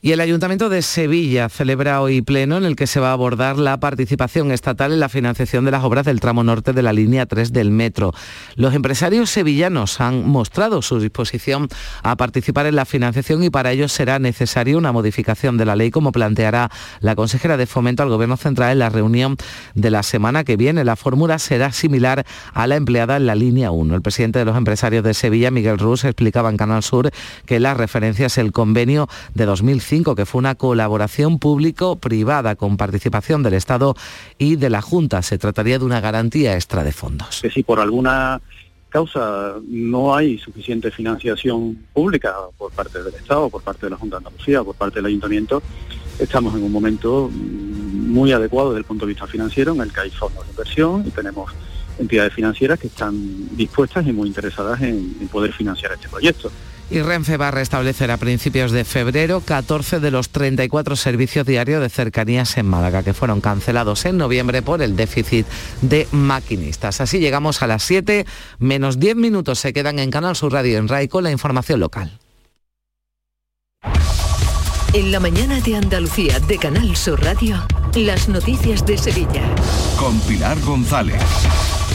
Y 0.00 0.12
el 0.12 0.20
Ayuntamiento 0.20 0.68
de 0.68 0.80
Sevilla 0.82 1.48
celebra 1.48 2.00
hoy 2.00 2.22
pleno 2.22 2.56
en 2.56 2.64
el 2.64 2.76
que 2.76 2.86
se 2.86 3.00
va 3.00 3.08
a 3.08 3.14
abordar 3.14 3.58
la 3.58 3.80
participación 3.80 4.52
estatal 4.52 4.92
en 4.92 5.00
la 5.00 5.08
financiación 5.08 5.64
de 5.64 5.72
las 5.72 5.82
obras 5.82 6.06
del 6.06 6.20
tramo 6.20 6.44
norte 6.44 6.72
de 6.72 6.82
la 6.82 6.92
línea 6.92 7.26
3 7.26 7.52
del 7.52 7.72
metro. 7.72 8.14
Los 8.54 8.74
empresarios 8.74 9.28
sevillanos 9.28 10.00
han 10.00 10.24
mostrado 10.24 10.82
su 10.82 11.00
disposición 11.00 11.66
a 12.04 12.14
participar 12.14 12.66
en 12.66 12.76
la 12.76 12.84
financiación 12.84 13.42
y 13.42 13.50
para 13.50 13.72
ello 13.72 13.88
será 13.88 14.20
necesaria 14.20 14.78
una 14.78 14.92
modificación 14.92 15.56
de 15.56 15.64
la 15.64 15.74
ley 15.74 15.90
como 15.90 16.12
planteará 16.12 16.70
la 17.00 17.16
consejera 17.16 17.56
de 17.56 17.66
Fomento 17.66 18.04
al 18.04 18.08
Gobierno 18.08 18.36
Central 18.36 18.70
en 18.70 18.78
la 18.78 18.90
reunión 18.90 19.36
de 19.74 19.90
la 19.90 20.04
semana 20.04 20.44
que 20.44 20.56
viene. 20.56 20.84
La 20.84 20.94
fórmula 20.94 21.40
será 21.40 21.72
similar 21.72 22.24
a 22.54 22.68
la 22.68 22.76
empleada 22.76 23.16
en 23.16 23.26
la 23.26 23.34
línea 23.34 23.72
1. 23.72 23.96
El 23.96 24.02
presidente 24.02 24.38
de 24.38 24.44
los 24.44 24.56
empresarios 24.56 25.02
de 25.02 25.12
Sevilla, 25.12 25.50
Miguel 25.50 25.76
Ruz, 25.76 26.04
explicaba 26.04 26.50
en 26.50 26.56
Canal 26.56 26.84
Sur 26.84 27.10
que 27.46 27.58
la 27.58 27.74
referencia 27.74 28.26
es 28.26 28.38
el 28.38 28.52
convenio 28.52 29.08
de 29.34 29.44
2005 29.44 29.87
que 29.88 30.26
fue 30.26 30.38
una 30.38 30.54
colaboración 30.54 31.38
público-privada 31.38 32.56
con 32.56 32.76
participación 32.76 33.42
del 33.42 33.54
Estado 33.54 33.94
y 34.36 34.56
de 34.56 34.68
la 34.68 34.82
Junta. 34.82 35.22
Se 35.22 35.38
trataría 35.38 35.78
de 35.78 35.84
una 35.86 36.00
garantía 36.00 36.54
extra 36.56 36.84
de 36.84 36.92
fondos. 36.92 37.40
Que 37.40 37.50
si 37.50 37.62
por 37.62 37.80
alguna 37.80 38.38
causa 38.90 39.54
no 39.66 40.14
hay 40.14 40.38
suficiente 40.38 40.90
financiación 40.90 41.86
pública 41.94 42.34
por 42.58 42.70
parte 42.72 43.02
del 43.02 43.14
Estado, 43.14 43.48
por 43.48 43.62
parte 43.62 43.86
de 43.86 43.90
la 43.90 43.96
Junta 43.96 44.16
de 44.16 44.26
Andalucía, 44.26 44.62
por 44.62 44.74
parte 44.74 44.96
del 44.96 45.06
Ayuntamiento, 45.06 45.62
estamos 46.18 46.54
en 46.54 46.64
un 46.64 46.72
momento 46.72 47.30
muy 47.32 48.32
adecuado 48.32 48.70
desde 48.70 48.80
el 48.80 48.84
punto 48.84 49.06
de 49.06 49.12
vista 49.12 49.26
financiero 49.26 49.72
en 49.72 49.80
el 49.80 49.90
que 49.90 50.00
hay 50.00 50.10
fondos 50.10 50.44
de 50.44 50.50
inversión 50.50 51.04
y 51.06 51.10
tenemos 51.10 51.50
entidades 51.98 52.34
financieras 52.34 52.78
que 52.78 52.88
están 52.88 53.56
dispuestas 53.56 54.06
y 54.06 54.12
muy 54.12 54.28
interesadas 54.28 54.82
en, 54.82 55.16
en 55.18 55.28
poder 55.28 55.54
financiar 55.54 55.92
este 55.92 56.10
proyecto. 56.10 56.52
Y 56.90 57.02
Renfe 57.02 57.36
va 57.36 57.48
a 57.48 57.50
restablecer 57.50 58.10
a 58.10 58.16
principios 58.16 58.72
de 58.72 58.84
febrero 58.84 59.40
14 59.40 60.00
de 60.00 60.10
los 60.10 60.30
34 60.30 60.96
servicios 60.96 61.46
diarios 61.46 61.82
de 61.82 61.90
cercanías 61.90 62.56
en 62.56 62.66
Málaga, 62.66 63.02
que 63.02 63.12
fueron 63.12 63.42
cancelados 63.42 64.06
en 64.06 64.16
noviembre 64.16 64.62
por 64.62 64.80
el 64.80 64.96
déficit 64.96 65.46
de 65.82 66.08
maquinistas. 66.12 67.00
Así 67.00 67.18
llegamos 67.18 67.62
a 67.62 67.66
las 67.66 67.82
7, 67.82 68.24
menos 68.58 68.98
10 68.98 69.16
minutos 69.16 69.58
se 69.58 69.72
quedan 69.72 69.98
en 69.98 70.10
Canal 70.10 70.36
Sur 70.36 70.52
Radio 70.52 70.78
en 70.78 70.88
RAI 70.88 71.08
con 71.08 71.24
la 71.24 71.30
información 71.30 71.80
local. 71.80 72.18
En 74.94 75.12
la 75.12 75.20
mañana 75.20 75.60
de 75.60 75.76
Andalucía 75.76 76.40
de 76.40 76.56
Canal 76.56 76.96
Sur 76.96 77.22
Radio, 77.22 77.62
las 77.94 78.28
noticias 78.28 78.86
de 78.86 78.96
Sevilla. 78.96 79.42
Con 79.98 80.18
Pilar 80.20 80.58
González. 80.60 81.22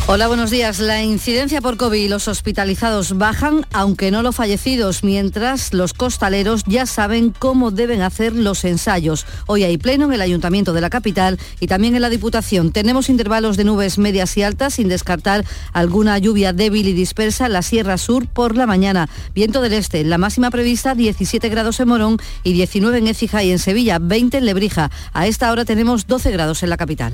Hola, 0.06 0.28
buenos 0.28 0.52
días. 0.52 0.80
La 0.80 1.02
incidencia 1.02 1.62
por 1.62 1.78
COVID 1.78 1.98
y 1.98 2.10
los 2.10 2.28
hospitalizados 2.28 3.18
bajan, 3.18 3.66
aunque 3.72 4.12
no 4.12 4.22
los 4.22 4.36
fallecidos, 4.36 5.02
mientras 5.02 5.74
los 5.74 5.94
costaleros 5.94 6.66
ya 6.66 6.86
saben 6.86 7.30
cómo 7.32 7.72
deben 7.72 8.02
hacer 8.02 8.36
los 8.36 8.66
ensayos. 8.66 9.26
Hoy 9.48 9.64
hay 9.64 9.78
pleno 9.78 10.06
en 10.08 10.14
el 10.14 10.22
Ayuntamiento 10.22 10.74
de 10.74 10.82
la 10.82 10.90
capital 10.90 11.40
y 11.62 11.68
también 11.68 11.96
en 11.96 12.02
la 12.02 12.10
Diputación. 12.10 12.74
Tenemos 12.74 13.08
intervalos 13.08 13.56
de 13.56 13.64
nubes 13.64 13.98
medias 13.98 14.36
y 14.36 14.44
altas, 14.44 14.74
sin 14.74 14.90
descartar 14.90 15.46
alguna 15.72 16.18
lluvia 16.18 16.52
débil 16.52 16.90
y 16.90 16.94
dispersa 16.94 17.46
en 17.46 17.54
la 17.54 17.62
Sierra 17.62 17.98
Sur 17.98 18.28
por 18.28 18.58
la 18.58 18.68
mañana. 18.68 19.10
Viento 19.34 19.62
del 19.62 19.72
este, 19.72 20.04
la 20.04 20.18
máxima 20.18 20.52
prevista 20.52 20.96
17 20.96 21.48
grados 21.48 21.80
en 21.80 21.88
Morón 21.88 22.18
y 22.44 22.52
19 22.52 22.98
en 22.98 23.08
Écija 23.08 23.42
y 23.42 23.52
en 23.52 23.60
Sevilla, 23.60 24.00
20 24.00 24.40
en 24.40 24.46
Lebrija. 24.48 24.92
A 25.14 25.28
esta 25.28 25.50
hora 25.50 25.64
tenemos 25.64 26.08
12 26.08 26.30
grados 26.32 26.62
en 26.62 26.72
la 26.72 26.78
capital. 26.78 27.14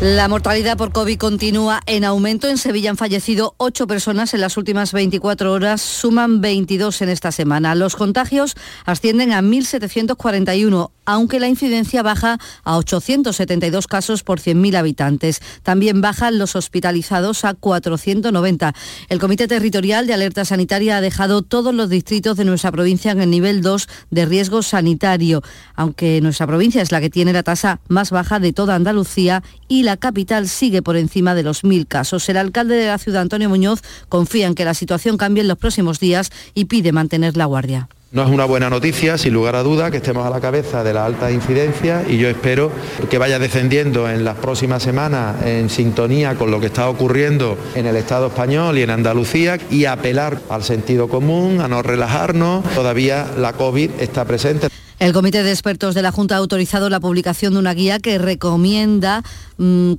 La 0.00 0.28
mortalidad 0.28 0.76
por 0.76 0.92
COVID 0.92 1.18
continúa 1.18 1.80
en 1.86 2.04
aumento. 2.04 2.48
En 2.48 2.56
Sevilla 2.56 2.90
han 2.90 2.96
fallecido 2.96 3.56
8 3.56 3.88
personas 3.88 4.32
en 4.32 4.40
las 4.40 4.56
últimas 4.56 4.92
24 4.92 5.52
horas, 5.52 5.80
suman 5.80 6.40
22 6.40 7.02
en 7.02 7.08
esta 7.08 7.32
semana. 7.32 7.74
Los 7.74 7.96
contagios 7.96 8.54
ascienden 8.84 9.32
a 9.32 9.42
1.741, 9.42 10.92
aunque 11.04 11.40
la 11.40 11.48
incidencia 11.48 12.04
baja 12.04 12.38
a 12.62 12.76
872 12.76 13.88
casos 13.88 14.22
por 14.22 14.38
100.000 14.38 14.76
habitantes. 14.76 15.40
También 15.64 16.00
bajan 16.00 16.38
los 16.38 16.54
hospitalizados 16.54 17.44
a 17.44 17.54
490. 17.54 18.74
El 19.08 19.18
Comité 19.18 19.48
Territorial 19.48 20.06
de 20.06 20.14
Alerta 20.14 20.44
Sanitaria 20.44 20.98
ha 20.98 21.00
dejado 21.00 21.42
todos 21.42 21.74
los 21.74 21.90
distritos 21.90 22.36
de 22.36 22.44
nuestra 22.44 22.70
provincia 22.70 23.10
en 23.10 23.20
el 23.20 23.30
nivel 23.30 23.62
2 23.62 23.88
de 24.12 24.26
riesgo 24.26 24.62
sanitario, 24.62 25.42
aunque 25.74 26.20
nuestra 26.20 26.46
provincia 26.46 26.82
es 26.82 26.92
la 26.92 27.00
que 27.00 27.10
tiene 27.10 27.32
la 27.32 27.42
tasa 27.42 27.80
más 27.88 28.12
baja 28.12 28.38
de 28.38 28.52
toda 28.52 28.76
Andalucía 28.76 29.42
y 29.66 29.87
la 29.88 29.96
capital 29.96 30.48
sigue 30.48 30.82
por 30.82 30.98
encima 30.98 31.34
de 31.34 31.42
los 31.42 31.64
mil 31.64 31.86
casos. 31.86 32.28
El 32.28 32.36
alcalde 32.36 32.76
de 32.76 32.88
la 32.88 32.98
ciudad, 32.98 33.22
Antonio 33.22 33.48
Muñoz, 33.48 33.80
confía 34.10 34.46
en 34.46 34.54
que 34.54 34.66
la 34.66 34.74
situación 34.74 35.16
cambie 35.16 35.40
en 35.40 35.48
los 35.48 35.56
próximos 35.56 35.98
días 35.98 36.30
y 36.52 36.66
pide 36.66 36.92
mantener 36.92 37.38
la 37.38 37.46
guardia. 37.46 37.88
No 38.12 38.22
es 38.22 38.28
una 38.28 38.44
buena 38.44 38.68
noticia, 38.68 39.16
sin 39.16 39.32
lugar 39.32 39.56
a 39.56 39.62
duda, 39.62 39.90
que 39.90 39.96
estemos 39.96 40.26
a 40.26 40.30
la 40.30 40.42
cabeza 40.42 40.84
de 40.84 40.92
la 40.92 41.06
alta 41.06 41.30
incidencia 41.30 42.04
y 42.06 42.18
yo 42.18 42.28
espero 42.28 42.70
que 43.08 43.16
vaya 43.16 43.38
descendiendo 43.38 44.10
en 44.10 44.24
las 44.24 44.36
próximas 44.36 44.82
semanas 44.82 45.42
en 45.46 45.70
sintonía 45.70 46.34
con 46.34 46.50
lo 46.50 46.60
que 46.60 46.66
está 46.66 46.90
ocurriendo 46.90 47.56
en 47.74 47.86
el 47.86 47.96
Estado 47.96 48.26
español 48.26 48.76
y 48.76 48.82
en 48.82 48.90
Andalucía 48.90 49.56
y 49.70 49.86
apelar 49.86 50.38
al 50.50 50.64
sentido 50.64 51.08
común, 51.08 51.62
a 51.62 51.68
no 51.68 51.80
relajarnos. 51.80 52.62
Todavía 52.74 53.26
la 53.38 53.54
COVID 53.54 53.92
está 54.00 54.26
presente. 54.26 54.68
El 54.98 55.12
Comité 55.12 55.44
de 55.44 55.52
Expertos 55.52 55.94
de 55.94 56.02
la 56.02 56.10
Junta 56.10 56.34
ha 56.34 56.38
autorizado 56.38 56.90
la 56.90 56.98
publicación 56.98 57.52
de 57.52 57.60
una 57.60 57.72
guía 57.72 58.00
que 58.00 58.18
recomienda, 58.18 59.22
mmm, 59.56 59.92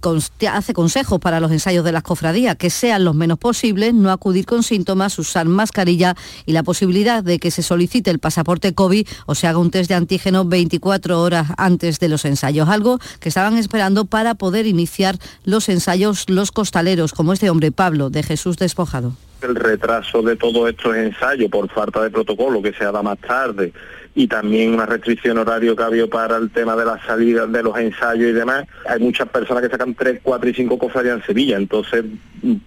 hace 0.51 0.73
consejos 0.73 1.21
para 1.21 1.39
los 1.39 1.53
ensayos 1.53 1.85
de 1.85 1.93
las 1.93 2.03
cofradías, 2.03 2.57
que 2.57 2.69
sean 2.69 3.05
los 3.05 3.15
menos 3.15 3.37
posibles, 3.37 3.93
no 3.93 4.11
acudir 4.11 4.45
con 4.45 4.61
síntomas, 4.61 5.17
usar 5.17 5.47
mascarilla 5.47 6.17
y 6.45 6.51
la 6.51 6.63
posibilidad 6.63 7.23
de 7.23 7.39
que 7.39 7.49
se 7.49 7.63
solicite 7.63 8.11
el 8.11 8.19
pasaporte 8.19 8.73
COVID 8.73 9.07
o 9.25 9.35
se 9.35 9.47
haga 9.47 9.59
un 9.59 9.71
test 9.71 9.87
de 9.87 9.95
antígeno 9.95 10.43
24 10.43 11.21
horas 11.21 11.47
antes 11.55 11.99
de 11.99 12.09
los 12.09 12.25
ensayos, 12.25 12.67
algo 12.67 12.99
que 13.21 13.29
estaban 13.29 13.57
esperando 13.57 14.03
para 14.03 14.35
poder 14.35 14.67
iniciar 14.67 15.17
los 15.45 15.69
ensayos 15.69 16.25
los 16.27 16.51
costaleros, 16.51 17.13
como 17.13 17.31
este 17.31 17.49
hombre 17.49 17.71
Pablo 17.71 18.09
de 18.09 18.21
Jesús 18.21 18.57
Despojado. 18.57 19.13
El 19.41 19.55
retraso 19.55 20.21
de 20.21 20.35
todos 20.35 20.69
estos 20.69 20.95
ensayos 20.95 21.49
por 21.49 21.69
falta 21.69 22.01
de 22.03 22.09
protocolo 22.09 22.61
que 22.61 22.73
se 22.73 22.83
haga 22.83 23.01
más 23.01 23.17
tarde 23.19 23.71
y 24.15 24.27
también 24.27 24.73
una 24.73 24.85
restricción 24.85 25.37
horario 25.37 25.75
que 25.75 25.83
ha 25.83 25.85
habido 25.85 26.09
para 26.09 26.37
el 26.37 26.49
tema 26.49 26.75
de 26.75 26.83
las 26.85 27.01
salidas 27.05 27.49
de 27.51 27.63
los 27.63 27.77
ensayos 27.77 28.29
y 28.29 28.33
demás. 28.33 28.65
Hay 28.87 28.99
muchas 28.99 29.29
personas 29.29 29.63
que 29.63 29.69
sacan 29.69 29.95
tres, 29.95 30.19
cuatro 30.21 30.49
y 30.49 30.53
cinco 30.53 30.77
cofradías 30.77 31.19
en 31.19 31.25
Sevilla, 31.25 31.57
entonces 31.57 32.03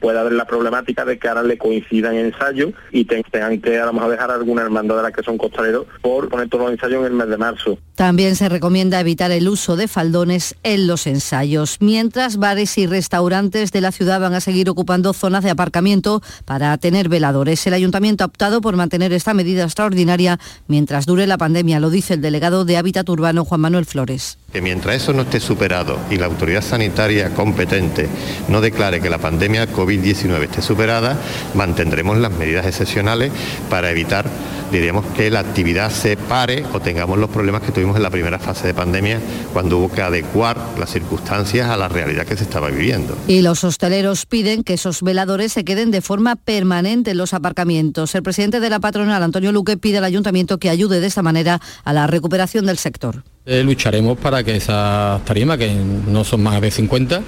puede 0.01 0.19
haber 0.19 0.33
la 0.33 0.47
problemática 0.47 1.05
de 1.05 1.19
que 1.19 1.29
ahora 1.29 1.43
le 1.43 1.59
coincidan 1.59 2.15
ensayos 2.15 2.73
y 2.91 3.05
tengan 3.05 3.61
que 3.61 3.79
a 3.79 3.87
lo 3.87 3.93
mejor 3.93 4.11
dejar 4.11 4.31
alguna 4.31 4.63
hermandad 4.63 4.97
de 4.97 5.03
las 5.03 5.13
que 5.13 5.23
son 5.23 5.39
costaleros 5.39 5.87
por 6.01 6.29
poner 6.29 6.49
todos 6.49 6.65
los 6.65 6.73
ensayos 6.73 7.01
en 7.01 7.07
el 7.07 7.13
mes 7.13 7.29
de 7.29 7.37
marzo. 7.37 7.79
También 7.95 8.37
se 8.37 8.49
recomienda 8.49 9.01
evitar 9.01 9.31
el 9.31 9.49
uso 9.49 9.77
de 9.77 9.89
faldones 9.89 10.57
en 10.63 10.87
los 10.87 11.07
ensayos, 11.07 11.77
mientras 11.81 12.37
bares 12.37 12.77
y 12.79 12.87
restaurantes 12.87 13.73
de 13.73 13.81
la 13.81 13.93
ciudad 13.93 14.21
van 14.21 14.35
a 14.35 14.41
seguir 14.41 14.69
ocupando 14.71 15.13
zonas 15.13 15.45
de 15.45 15.51
aparcamiento 15.51 16.23
para 16.45 16.77
tener 16.79 17.09
veladores. 17.09 17.67
El 17.67 17.75
ayuntamiento 17.75 18.25
ha 18.25 18.27
optado 18.27 18.61
por 18.61 18.77
mantener 18.77 19.13
esta 19.13 19.35
medida 19.35 19.65
extraordinaria 19.65 20.39
mientras 20.67 21.07
dure 21.07 21.27
la 21.27 21.39
pandemia, 21.39 21.81
lo 21.81 21.91
dice 21.91 22.15
el 22.15 22.21
delegado 22.21 22.65
de 22.65 22.77
Hábitat 22.77 23.09
Urbano 23.09 23.45
Juan 23.45 23.61
Manuel 23.61 23.87
Flores. 23.87 24.39
Que 24.53 24.61
mientras 24.61 24.97
eso 24.97 25.13
no 25.13 25.23
esté 25.23 25.41
superado 25.41 25.99
y 26.11 26.17
la 26.17 26.27
autoridad 26.27 26.63
sanitaria 26.63 27.31
competente 27.35 28.09
no 28.49 28.61
declare 28.61 29.01
que 29.01 29.11
la 29.11 29.19
pandemia 29.19 29.62
COVID-19 29.69 30.43
esté 30.43 30.63
superada, 30.63 31.19
mantendremos 31.55 32.19
las 32.19 32.33
medidas 32.33 32.67
excepcionales 32.67 33.33
para 33.69 33.91
evitar, 33.91 34.27
diríamos, 34.71 35.05
que 35.17 35.31
la 35.31 35.41
actividad 35.41 35.91
se 35.91 36.17
pare 36.17 36.65
o 36.73 36.81
tengamos 36.81 37.19
los 37.19 37.31
problemas 37.31 37.63
que 37.63 37.73
tuvimos 37.73 37.97
en 37.97 38.03
la 38.03 38.11
primera 38.11 38.39
fase 38.39 38.67
de 38.67 38.75
pandemia 38.75 39.21
cuando 39.53 39.79
hubo 39.79 39.91
que 39.91 40.03
adecuar 40.03 40.57
las 40.79 40.91
circunstancias 40.91 41.69
a 41.69 41.77
la 41.77 41.89
realidad 41.89 42.27
que 42.27 42.37
se 42.37 42.45
estaba 42.45 42.69
viviendo. 42.71 43.17
Y 43.27 43.43
los 43.43 43.65
hosteleros 43.65 44.27
piden 44.27 44.65
que 44.65 44.75
esos 44.75 45.03
veladores 45.03 45.53
se 45.53 45.65
queden 45.65 45.91
de 45.91 46.01
forma 46.01 46.37
permanente 46.37 47.13
en 47.13 47.19
los 47.19 47.35
aparcamientos. 47.35 48.15
El 48.15 48.23
presidente 48.23 48.61
de 48.61 48.71
la 48.71 48.81
patronal, 48.81 49.23
Antonio 49.23 49.53
Luque, 49.53 49.77
pide 49.77 49.99
al 49.99 50.05
ayuntamiento 50.05 50.59
que 50.59 50.71
ayude 50.71 51.01
de 51.01 51.07
esta 51.07 51.23
manera 51.23 51.61
a 51.85 51.93
la 51.93 52.07
recuperación 52.07 52.67
del 52.67 52.79
sector. 52.79 53.23
Eh, 53.45 53.65
lucharemos 53.65 54.17
para 54.19 54.45
que 54.45 54.55
esas 54.55 55.25
tarimas, 55.25 55.59
que 55.59 55.75
no 55.75 56.23
son 56.23 56.45
más 56.45 56.61
de 56.61 56.71
50, 56.71 57.23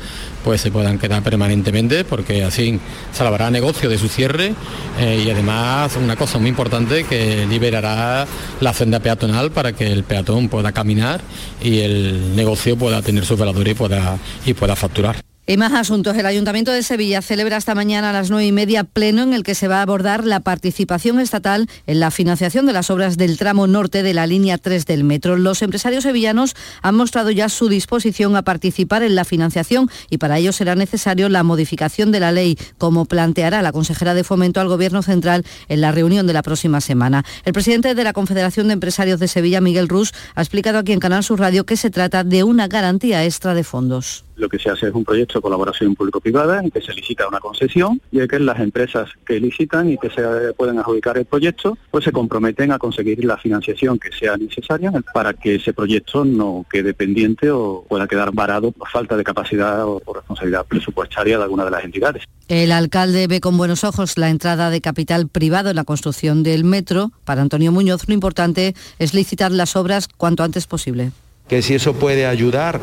pues 0.44 0.60
se 0.60 0.70
puedan 0.70 0.96
quedar 0.96 1.24
permanentemente, 1.24 2.04
porque 2.04 2.23
así 2.46 2.78
salvará 3.12 3.50
negocio 3.50 3.88
de 3.88 3.98
su 3.98 4.08
cierre 4.08 4.54
eh, 4.98 5.22
y 5.26 5.30
además 5.30 5.96
una 5.96 6.16
cosa 6.16 6.38
muy 6.38 6.50
importante 6.50 7.04
que 7.04 7.46
liberará 7.46 8.26
la 8.60 8.72
senda 8.72 9.00
peatonal 9.00 9.50
para 9.50 9.72
que 9.72 9.86
el 9.86 10.04
peatón 10.04 10.48
pueda 10.48 10.72
caminar 10.72 11.20
y 11.62 11.80
el 11.80 12.34
negocio 12.36 12.76
pueda 12.76 13.02
tener 13.02 13.24
su 13.24 13.36
velador 13.36 13.66
y 13.68 13.74
pueda, 13.74 14.18
y 14.46 14.54
pueda 14.54 14.76
facturar. 14.76 15.33
En 15.46 15.60
más 15.60 15.74
asuntos, 15.74 16.16
el 16.16 16.24
Ayuntamiento 16.24 16.72
de 16.72 16.82
Sevilla 16.82 17.20
celebra 17.20 17.58
esta 17.58 17.74
mañana 17.74 18.08
a 18.08 18.12
las 18.14 18.30
nueve 18.30 18.46
y 18.46 18.52
media 18.52 18.82
pleno 18.82 19.22
en 19.22 19.34
el 19.34 19.42
que 19.42 19.54
se 19.54 19.68
va 19.68 19.80
a 19.80 19.82
abordar 19.82 20.24
la 20.24 20.40
participación 20.40 21.20
estatal 21.20 21.68
en 21.86 22.00
la 22.00 22.10
financiación 22.10 22.64
de 22.64 22.72
las 22.72 22.88
obras 22.88 23.18
del 23.18 23.36
tramo 23.36 23.66
norte 23.66 24.02
de 24.02 24.14
la 24.14 24.26
línea 24.26 24.56
3 24.56 24.86
del 24.86 25.04
metro. 25.04 25.36
Los 25.36 25.60
empresarios 25.60 26.04
sevillanos 26.04 26.56
han 26.80 26.94
mostrado 26.94 27.30
ya 27.30 27.50
su 27.50 27.68
disposición 27.68 28.36
a 28.36 28.42
participar 28.42 29.02
en 29.02 29.14
la 29.14 29.26
financiación 29.26 29.90
y 30.08 30.16
para 30.16 30.38
ello 30.38 30.50
será 30.50 30.76
necesario 30.76 31.28
la 31.28 31.42
modificación 31.42 32.10
de 32.10 32.20
la 32.20 32.32
ley, 32.32 32.56
como 32.78 33.04
planteará 33.04 33.60
la 33.60 33.72
consejera 33.72 34.14
de 34.14 34.24
Fomento 34.24 34.62
al 34.62 34.68
Gobierno 34.68 35.02
Central 35.02 35.44
en 35.68 35.82
la 35.82 35.92
reunión 35.92 36.26
de 36.26 36.32
la 36.32 36.42
próxima 36.42 36.80
semana. 36.80 37.22
El 37.44 37.52
presidente 37.52 37.94
de 37.94 38.04
la 38.04 38.14
Confederación 38.14 38.68
de 38.68 38.72
Empresarios 38.72 39.20
de 39.20 39.28
Sevilla, 39.28 39.60
Miguel 39.60 39.90
Rus, 39.90 40.14
ha 40.36 40.40
explicado 40.40 40.78
aquí 40.78 40.92
en 40.92 41.00
Canal 41.00 41.22
Sur 41.22 41.40
Radio 41.40 41.66
que 41.66 41.76
se 41.76 41.90
trata 41.90 42.24
de 42.24 42.44
una 42.44 42.66
garantía 42.66 43.26
extra 43.26 43.52
de 43.52 43.62
fondos 43.62 44.24
lo 44.36 44.48
que 44.48 44.58
se 44.58 44.70
hace 44.70 44.88
es 44.88 44.94
un 44.94 45.04
proyecto 45.04 45.38
de 45.38 45.42
colaboración 45.42 45.94
público-privada 45.94 46.60
en 46.60 46.70
que 46.70 46.80
se 46.80 46.92
licita 46.92 47.28
una 47.28 47.40
concesión 47.40 48.00
y 48.10 48.20
es 48.20 48.28
que 48.28 48.38
las 48.38 48.60
empresas 48.60 49.10
que 49.26 49.40
licitan 49.40 49.90
y 49.90 49.98
que 49.98 50.10
se 50.10 50.22
pueden 50.54 50.78
adjudicar 50.78 51.16
el 51.18 51.24
proyecto 51.24 51.76
pues 51.90 52.04
se 52.04 52.12
comprometen 52.12 52.72
a 52.72 52.78
conseguir 52.78 53.24
la 53.24 53.36
financiación 53.36 53.98
que 53.98 54.10
sea 54.12 54.36
necesaria 54.36 54.92
para 55.12 55.32
que 55.34 55.56
ese 55.56 55.72
proyecto 55.72 56.24
no 56.24 56.66
quede 56.70 56.94
pendiente 56.94 57.50
o 57.50 57.84
pueda 57.88 58.06
quedar 58.06 58.32
varado 58.32 58.72
por 58.72 58.88
falta 58.88 59.16
de 59.16 59.24
capacidad 59.24 59.86
o 59.86 60.00
responsabilidad 60.14 60.66
presupuestaria 60.66 61.38
de 61.38 61.44
alguna 61.44 61.64
de 61.64 61.70
las 61.70 61.84
entidades. 61.84 62.24
El 62.48 62.72
alcalde 62.72 63.26
ve 63.26 63.40
con 63.40 63.56
buenos 63.56 63.84
ojos 63.84 64.18
la 64.18 64.28
entrada 64.28 64.70
de 64.70 64.80
capital 64.80 65.28
privado 65.28 65.70
en 65.70 65.76
la 65.76 65.84
construcción 65.84 66.42
del 66.42 66.64
metro. 66.64 67.10
Para 67.24 67.42
Antonio 67.42 67.72
Muñoz 67.72 68.06
lo 68.06 68.14
importante 68.14 68.74
es 68.98 69.14
licitar 69.14 69.50
las 69.50 69.76
obras 69.76 70.08
cuanto 70.08 70.42
antes 70.42 70.66
posible. 70.66 71.12
Que 71.48 71.62
si 71.62 71.74
eso 71.74 71.94
puede 71.94 72.26
ayudar 72.26 72.80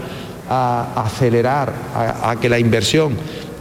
a 0.49 1.03
acelerar, 1.05 1.73
a, 1.95 2.35
que 2.39 2.49
la 2.49 2.59
inversión 2.59 3.15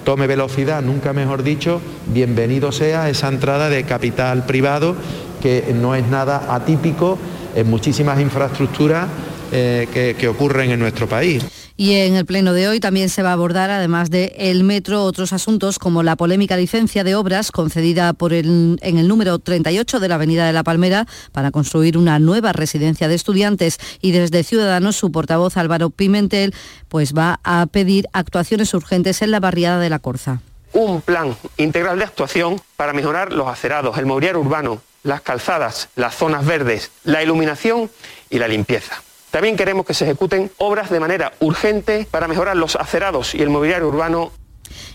tome 0.05 0.27
velocidad, 0.27 0.83
nunca 0.83 1.13
mejor 1.13 1.43
dicho, 1.43 1.81
bienvenido 2.07 2.73
sea 2.73 3.09
esa 3.09 3.29
entrada 3.29 3.69
de 3.69 3.85
capital 3.85 4.45
privado 4.45 4.97
que 5.41 5.75
no 5.75 5.95
es 5.95 6.07
nada 6.09 6.55
atípico 6.55 7.19
en 7.55 7.71
muchísimas 7.71 8.21
infraestructuras 8.21 9.07
eh, 9.53 10.17
que 10.19 10.29
ocurren 10.29 10.71
en 10.71 10.81
nuestro 10.81 11.09
país. 11.09 11.60
Y 11.81 11.95
en 11.95 12.15
el 12.15 12.27
pleno 12.27 12.53
de 12.53 12.69
hoy 12.69 12.79
también 12.79 13.09
se 13.09 13.23
va 13.23 13.31
a 13.31 13.33
abordar, 13.33 13.71
además 13.71 14.11
de 14.11 14.35
el 14.37 14.65
metro, 14.65 15.03
otros 15.03 15.33
asuntos 15.33 15.79
como 15.79 16.03
la 16.03 16.15
polémica 16.15 16.59
licencia 16.59 17.05
de 17.05 17.15
obras 17.15 17.51
concedida 17.51 18.13
por 18.13 18.35
el, 18.35 18.79
en 18.83 18.99
el 18.99 19.09
número 19.09 19.39
38 19.39 19.99
de 19.99 20.07
la 20.07 20.17
Avenida 20.17 20.47
de 20.47 20.53
la 20.53 20.63
Palmera 20.63 21.07
para 21.33 21.51
construir 21.51 21.97
una 21.97 22.19
nueva 22.19 22.53
residencia 22.53 23.09
de 23.09 23.15
estudiantes. 23.15 23.79
Y 24.03 24.11
desde 24.11 24.45
Ciudadanos, 24.45 24.97
su 24.97 25.11
portavoz 25.11 25.57
Álvaro 25.57 25.89
Pimentel, 25.89 26.55
pues 26.91 27.15
va 27.15 27.41
a 27.45 27.65
pedir 27.65 28.09
actuaciones 28.13 28.75
urgentes 28.75 29.23
en 29.23 29.31
la 29.31 29.41
barriada 29.41 29.81
de 29.81 29.89
la 29.89 30.01
Corza. 30.01 30.43
Un 30.75 31.01
plan 31.01 31.35
integral 31.57 31.97
de 31.97 32.05
actuación 32.05 32.61
para 32.77 32.93
mejorar 32.93 33.33
los 33.33 33.49
acerados, 33.49 33.97
el 33.97 34.05
mobiliario 34.05 34.43
urbano, 34.43 34.83
las 35.03 35.23
calzadas, 35.23 35.89
las 35.97 36.15
zonas 36.15 36.45
verdes, 36.45 36.91
la 37.05 37.23
iluminación 37.23 37.91
y 38.29 38.39
la 38.39 38.49
limpieza. 38.49 39.03
También 39.31 39.57
queremos 39.57 39.87
que 39.87 39.95
se 39.95 40.05
ejecuten 40.05 40.51
obras 40.59 40.91
de 40.91 40.99
manera 40.99 41.33
urgente 41.39 42.07
para 42.11 42.27
mejorar 42.27 42.57
los 42.57 42.75
acerados 42.77 43.35
y 43.35 43.43
el 43.43 43.49
mobiliario 43.49 43.87
urbano 43.89 44.33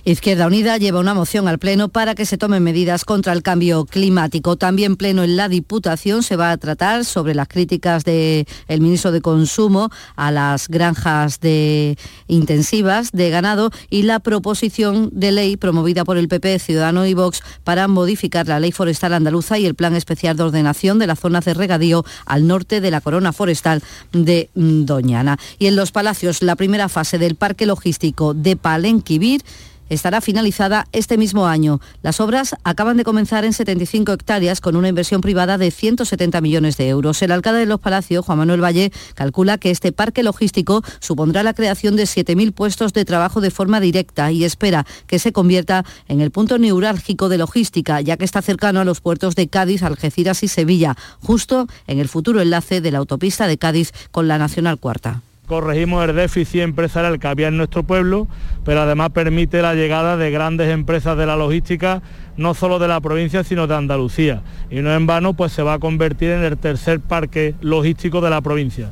Izquierda 0.08 0.46
Unida 0.46 0.78
lleva 0.78 1.00
una 1.00 1.16
moción 1.16 1.48
al 1.48 1.58
Pleno 1.58 1.90
para 1.90 2.14
que 2.14 2.28
se 2.28 2.38
tomen 2.38 2.62
medidas 2.62 3.06
contra 3.06 3.34
el 3.34 3.42
cambio 3.42 3.86
climático. 3.86 4.56
También 4.56 4.98
Pleno 4.98 5.24
en 5.24 5.36
la 5.36 5.50
Diputación 5.50 6.22
se 6.22 6.36
va 6.36 6.52
a 6.52 6.58
tratar 6.58 7.06
sobre 7.06 7.34
las 7.34 7.48
críticas 7.48 8.04
del 8.04 8.46
ministro 8.70 9.12
de 9.12 9.22
Consumo 9.22 9.90
a 10.16 10.32
las 10.32 10.68
granjas 10.68 11.40
de 11.40 11.98
intensivas 12.28 13.14
de 13.14 13.32
ganado 13.32 13.72
y 13.90 14.04
la 14.04 14.20
proposición 14.20 15.10
de 15.12 15.32
ley 15.32 15.58
promovida 15.58 16.06
por 16.06 16.18
el 16.18 16.28
PP, 16.28 16.60
Ciudadano 16.60 17.08
y 17.08 17.16
Vox 17.16 17.42
para 17.64 17.88
modificar 17.88 18.48
la 18.48 18.60
ley 18.60 18.72
forestal 18.72 19.12
andaluza 19.12 19.58
y 19.58 19.66
el 19.66 19.74
plan 19.74 19.96
especial 19.96 20.38
de 20.38 20.44
ordenación 20.44 21.00
de 21.00 21.08
las 21.08 21.20
zonas 21.20 21.46
de 21.46 21.56
regadío 21.56 22.06
al 22.28 22.46
norte 22.46 22.80
de 22.80 22.92
la 22.92 23.02
corona 23.02 23.34
forestal 23.34 23.82
de 24.12 24.52
Doñana. 24.54 25.40
Y 25.58 25.66
en 25.66 25.76
los 25.76 25.92
palacios, 25.92 26.44
la 26.44 26.56
primera 26.56 26.90
fase 26.90 27.18
del 27.18 27.34
parque 27.34 27.66
logístico 27.66 28.36
de 28.36 28.56
Palenquivir 28.56 29.42
estará 29.90 30.22
finalizada 30.22 30.88
este 30.92 31.18
mismo 31.18 31.48
año. 31.48 31.80
Las 32.02 32.20
obras 32.20 32.56
acaban 32.64 32.98
de 32.98 33.04
comenzar 33.04 33.46
en 33.46 33.54
75 33.54 34.14
hectáreas 34.14 34.62
con 34.62 34.76
una 34.76 34.90
inversión 34.90 35.22
privada 35.22 35.58
de 35.58 35.72
170 35.72 36.42
millones 36.42 36.78
de 36.78 36.90
euros. 36.90 37.22
El 37.22 37.32
alcalde 37.32 37.60
de 37.62 37.66
Los 37.66 37.80
Palacios, 37.80 38.26
Juan 38.26 38.40
Manuel 38.40 38.64
Valle, 38.64 38.92
calcula 39.14 39.58
que 39.58 39.72
este 39.72 39.92
parque 39.92 40.24
logístico 40.24 40.84
supondrá 41.00 41.44
la 41.44 41.54
creación 41.54 41.96
de 41.96 42.04
7.000 42.04 42.54
puestos 42.54 42.94
de 42.94 43.06
trabajo 43.06 43.42
de 43.42 43.52
forma 43.52 43.80
directa 43.80 44.32
y 44.32 44.44
espera 44.44 44.86
que 45.08 45.20
se 45.20 45.32
convierta 45.32 45.86
en 46.08 46.22
el 46.22 46.32
punto 46.32 46.58
neurálgico 46.58 47.30
de 47.30 47.38
logística, 47.38 48.02
ya 48.02 48.18
que 48.18 48.26
está 48.26 48.42
cercano 48.42 48.80
a 48.80 48.86
los 48.86 49.02
puertos 49.02 49.36
de 49.36 49.48
Cádiz, 49.48 49.84
Algeciras 49.84 50.44
y 50.44 50.48
Sevilla, 50.48 50.96
justo 51.22 51.68
en 51.88 52.00
el 52.00 52.10
futuro 52.10 52.42
enlace 52.42 52.82
de 52.82 52.92
la 52.92 53.00
autopista 53.00 53.48
de 53.48 53.58
Cádiz 53.58 53.92
con 54.12 54.28
la 54.28 54.38
Nacional 54.38 54.80
Cuarta 54.80 55.22
corregimos 55.46 56.08
el 56.08 56.16
déficit 56.16 56.62
empresarial 56.62 57.20
que 57.20 57.28
había 57.28 57.48
en 57.48 57.58
nuestro 57.58 57.84
pueblo, 57.84 58.28
pero 58.64 58.82
además 58.82 59.12
permite 59.12 59.62
la 59.62 59.76
llegada 59.76 60.18
de 60.18 60.32
grandes 60.32 60.70
empresas 60.70 61.18
de 61.18 61.26
la 61.26 61.36
logística, 61.36 62.02
no 62.38 62.54
solo 62.54 62.80
de 62.80 62.88
la 62.88 63.00
provincia, 63.02 63.44
sino 63.44 63.68
de 63.68 63.76
Andalucía. 63.76 64.42
Y 64.70 64.82
no 64.82 64.94
en 64.94 65.08
vano, 65.08 65.34
pues 65.34 65.52
se 65.52 65.64
va 65.64 65.74
a 65.74 65.80
convertir 65.80 66.32
en 66.32 66.44
el 66.44 66.58
tercer 66.58 67.00
parque 67.00 67.56
logístico 67.62 68.22
de 68.22 68.30
la 68.30 68.42
provincia. 68.42 68.90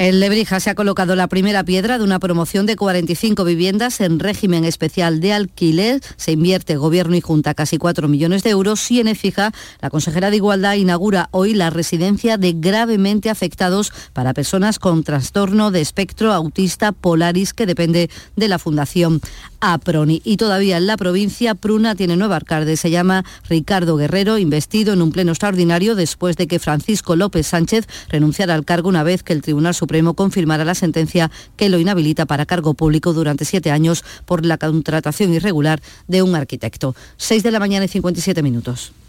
En 0.00 0.20
Lebrija 0.20 0.60
se 0.60 0.70
ha 0.70 0.76
colocado 0.76 1.16
la 1.16 1.26
primera 1.26 1.64
piedra 1.64 1.98
de 1.98 2.04
una 2.04 2.20
promoción 2.20 2.66
de 2.66 2.76
45 2.76 3.42
viviendas 3.42 4.00
en 4.00 4.20
régimen 4.20 4.64
especial 4.64 5.18
de 5.18 5.32
alquiler. 5.32 6.00
Se 6.14 6.30
invierte 6.30 6.76
Gobierno 6.76 7.16
y 7.16 7.20
Junta 7.20 7.52
casi 7.52 7.78
4 7.78 8.06
millones 8.06 8.44
de 8.44 8.50
euros 8.50 8.88
y 8.92 9.00
en 9.00 9.08
EFIJA 9.08 9.50
la 9.80 9.90
consejera 9.90 10.30
de 10.30 10.36
Igualdad 10.36 10.74
inaugura 10.74 11.28
hoy 11.32 11.52
la 11.52 11.70
residencia 11.70 12.36
de 12.36 12.52
gravemente 12.52 13.28
afectados 13.28 13.92
para 14.12 14.34
personas 14.34 14.78
con 14.78 15.02
trastorno 15.02 15.72
de 15.72 15.80
espectro 15.80 16.32
autista 16.32 16.92
Polaris 16.92 17.52
que 17.52 17.66
depende 17.66 18.08
de 18.36 18.48
la 18.48 18.60
Fundación 18.60 19.20
APRONI. 19.60 20.22
Y 20.24 20.36
todavía 20.36 20.76
en 20.76 20.86
la 20.86 20.96
provincia 20.96 21.54
Pruna 21.54 21.94
tiene 21.94 22.16
nuevo 22.16 22.34
alcalde, 22.34 22.76
se 22.76 22.90
llama 22.90 23.24
Ricardo 23.48 23.96
Guerrero, 23.96 24.38
investido 24.38 24.92
en 24.92 25.02
un 25.02 25.12
pleno 25.12 25.32
extraordinario 25.32 25.94
después 25.94 26.36
de 26.36 26.46
que 26.46 26.58
Francisco 26.58 27.16
López 27.16 27.46
Sánchez 27.46 27.86
renunciara 28.08 28.54
al 28.54 28.64
cargo 28.64 28.88
una 28.88 29.02
vez 29.02 29.22
que 29.22 29.32
el 29.32 29.42
Tribunal 29.42 29.74
Supremo 29.74 30.14
confirmará 30.14 30.64
la 30.64 30.74
sentencia 30.74 31.30
que 31.56 31.68
lo 31.68 31.78
inhabilita 31.78 32.26
para 32.26 32.46
cargo 32.46 32.74
público 32.74 33.12
durante 33.12 33.44
siete 33.44 33.70
años 33.70 34.04
por 34.24 34.44
la 34.44 34.58
contratación 34.58 35.34
irregular 35.34 35.80
de 36.06 36.22
un 36.22 36.34
arquitecto. 36.34 36.94
6 37.16 37.42
de 37.42 37.50
la 37.50 37.60
mañana 37.60 37.84
y 37.84 37.88
57 37.88 38.42
minutos. 38.42 38.92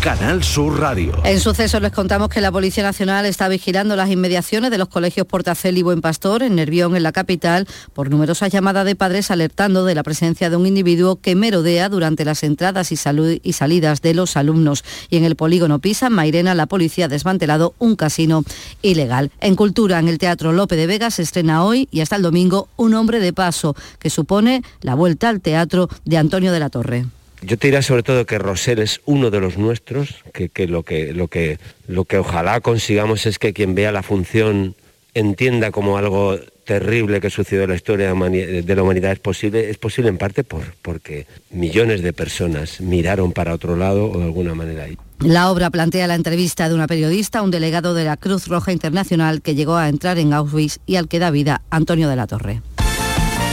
Canal 0.00 0.42
Sur 0.42 0.80
Radio. 0.80 1.12
En 1.24 1.38
suceso 1.40 1.78
les 1.78 1.92
contamos 1.92 2.30
que 2.30 2.40
la 2.40 2.50
Policía 2.50 2.82
Nacional 2.82 3.26
está 3.26 3.48
vigilando 3.48 3.96
las 3.96 4.08
inmediaciones 4.08 4.70
de 4.70 4.78
los 4.78 4.88
colegios 4.88 5.26
Portacel 5.26 5.76
y 5.76 5.82
Buen 5.82 6.00
Pastor 6.00 6.42
en 6.42 6.54
Nervión, 6.54 6.96
en 6.96 7.02
la 7.02 7.12
capital, 7.12 7.68
por 7.92 8.08
numerosas 8.08 8.50
llamadas 8.50 8.86
de 8.86 8.96
padres 8.96 9.30
alertando 9.30 9.84
de 9.84 9.94
la 9.94 10.02
presencia 10.02 10.48
de 10.48 10.56
un 10.56 10.64
individuo 10.64 11.16
que 11.16 11.34
merodea 11.34 11.90
durante 11.90 12.24
las 12.24 12.42
entradas 12.44 12.92
y, 12.92 12.96
salidas 12.96 14.00
de 14.00 14.14
los 14.14 14.38
alumnos. 14.38 14.84
Y 15.10 15.18
en 15.18 15.24
el 15.24 15.36
polígono 15.36 15.80
Pisa, 15.80 16.06
en 16.06 16.14
Mairena, 16.14 16.54
la 16.54 16.64
policía 16.64 17.04
ha 17.04 17.08
desmantelado 17.08 17.74
un 17.78 17.94
casino 17.94 18.42
ilegal. 18.80 19.30
En 19.40 19.54
Cultura, 19.54 19.98
en 19.98 20.08
el 20.08 20.16
Teatro 20.16 20.52
Lope 20.52 20.76
de 20.76 20.86
Vega, 20.86 21.10
se 21.10 21.20
estrena 21.20 21.62
hoy 21.62 21.88
y 21.90 22.00
hasta 22.00 22.16
el 22.16 22.22
domingo 22.22 22.68
Un 22.76 22.94
hombre 22.94 23.20
de 23.20 23.34
paso, 23.34 23.76
que 23.98 24.08
supone 24.08 24.62
la 24.80 24.94
vuelta 24.94 25.28
al 25.28 25.42
teatro 25.42 25.90
de 26.06 26.16
Antonio 26.16 26.52
de 26.52 26.60
la 26.60 26.70
Torre. 26.70 27.04
Yo 27.42 27.56
te 27.56 27.68
diría 27.68 27.82
sobre 27.82 28.02
todo 28.02 28.26
que 28.26 28.38
Rosel 28.38 28.80
es 28.80 29.00
uno 29.06 29.30
de 29.30 29.40
los 29.40 29.56
nuestros, 29.56 30.16
que, 30.32 30.66
lo, 30.66 30.82
que, 30.82 31.12
lo, 31.12 31.28
que, 31.28 31.58
lo 31.88 32.04
que 32.04 32.18
ojalá 32.18 32.60
consigamos 32.60 33.26
es 33.26 33.38
que 33.38 33.52
quien 33.52 33.74
vea 33.74 33.92
la 33.92 34.02
función 34.02 34.74
entienda 35.14 35.70
como 35.70 35.96
algo 35.96 36.38
terrible 36.64 37.20
que 37.20 37.30
sucedió 37.30 37.64
en 37.64 37.70
la 37.70 37.76
historia 37.76 38.14
de 38.14 38.74
la 38.76 38.82
humanidad 38.82 39.10
es 39.10 39.18
posible, 39.18 39.70
es 39.70 39.78
posible 39.78 40.08
en 40.08 40.18
parte 40.18 40.44
por, 40.44 40.62
porque 40.82 41.26
millones 41.50 42.02
de 42.02 42.12
personas 42.12 42.80
miraron 42.80 43.32
para 43.32 43.54
otro 43.54 43.74
lado 43.74 44.08
o 44.08 44.18
de 44.18 44.24
alguna 44.24 44.54
manera. 44.54 44.86
La 45.18 45.50
obra 45.50 45.70
plantea 45.70 46.06
la 46.06 46.14
entrevista 46.14 46.68
de 46.68 46.74
una 46.74 46.86
periodista, 46.86 47.42
un 47.42 47.50
delegado 47.50 47.94
de 47.94 48.04
la 48.04 48.16
Cruz 48.16 48.46
Roja 48.46 48.70
Internacional 48.70 49.42
que 49.42 49.56
llegó 49.56 49.76
a 49.76 49.88
entrar 49.88 50.18
en 50.18 50.32
Auschwitz 50.32 50.78
y 50.86 50.96
al 50.96 51.08
que 51.08 51.18
da 51.18 51.30
vida 51.30 51.62
Antonio 51.70 52.08
de 52.08 52.16
la 52.16 52.26
Torre. 52.26 52.62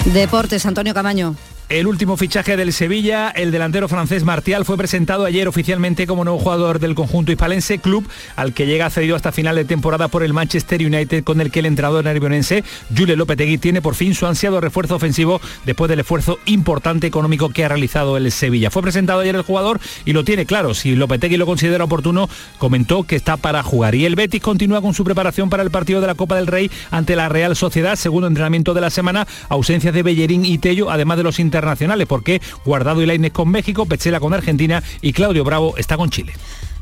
Deportes, 0.05 0.65
Antonio 0.65 0.93
Camaño. 0.93 1.35
El 1.69 1.85
último 1.85 2.15
fichaje 2.15 2.55
del 2.55 2.71
Sevilla, 2.71 3.29
el 3.29 3.51
delantero 3.51 3.89
francés 3.89 4.23
Martial, 4.23 4.63
fue 4.63 4.77
presentado 4.77 5.25
ayer 5.25 5.49
oficialmente 5.49 6.07
como 6.07 6.23
nuevo 6.23 6.39
jugador 6.39 6.79
del 6.79 6.95
conjunto 6.95 7.33
hispalense, 7.33 7.79
club 7.79 8.07
al 8.37 8.53
que 8.53 8.65
llega 8.65 8.89
cedido 8.89 9.17
hasta 9.17 9.33
final 9.33 9.57
de 9.57 9.65
temporada 9.65 10.07
por 10.07 10.23
el 10.23 10.31
Manchester 10.31 10.81
United, 10.81 11.25
con 11.25 11.41
el 11.41 11.51
que 11.51 11.59
el 11.59 11.65
entrenador 11.65 12.05
nervionense, 12.05 12.63
Julio 12.95 13.17
Lopetegui, 13.17 13.57
tiene 13.57 13.81
por 13.81 13.95
fin 13.95 14.15
su 14.15 14.25
ansiado 14.25 14.61
refuerzo 14.61 14.95
ofensivo 14.95 15.41
después 15.65 15.89
del 15.89 15.99
esfuerzo 15.99 16.39
importante 16.45 17.05
económico 17.05 17.49
que 17.49 17.65
ha 17.65 17.67
realizado 17.67 18.15
el 18.15 18.31
Sevilla. 18.31 18.71
Fue 18.71 18.81
presentado 18.81 19.19
ayer 19.19 19.35
el 19.35 19.41
jugador 19.41 19.81
y 20.05 20.13
lo 20.13 20.23
tiene 20.23 20.45
claro. 20.45 20.73
Si 20.73 20.95
Lopetegui 20.95 21.35
lo 21.35 21.45
considera 21.45 21.83
oportuno, 21.83 22.29
comentó 22.59 23.03
que 23.03 23.17
está 23.17 23.35
para 23.35 23.61
jugar. 23.61 23.93
Y 23.93 24.05
el 24.05 24.15
Betis 24.15 24.41
continúa 24.41 24.81
con 24.81 24.93
su 24.93 25.03
preparación 25.03 25.49
para 25.49 25.63
el 25.63 25.71
partido 25.71 25.99
de 25.99 26.07
la 26.07 26.15
Copa 26.15 26.37
del 26.37 26.47
Rey 26.47 26.71
ante 26.91 27.17
la 27.17 27.27
Real 27.27 27.57
Sociedad, 27.57 27.97
segundo 27.97 28.27
entrenamiento 28.27 28.73
de 28.73 28.79
la 28.79 28.89
semana, 28.89 29.27
ausencias 29.49 29.93
de 29.93 30.01
Bellerín 30.01 30.45
y 30.45 30.59
Tello, 30.59 30.89
además 30.89 31.17
de 31.17 31.23
los 31.23 31.41
internacionales, 31.57 32.07
porque 32.07 32.41
Guardado 32.63 33.01
y 33.01 33.05
Lainez 33.05 33.33
con 33.33 33.49
México, 33.49 33.85
Pechela 33.85 34.19
con 34.19 34.33
Argentina 34.33 34.83
y 35.01 35.13
Claudio 35.13 35.43
Bravo 35.43 35.75
está 35.77 35.97
con 35.97 36.09
Chile. 36.09 36.33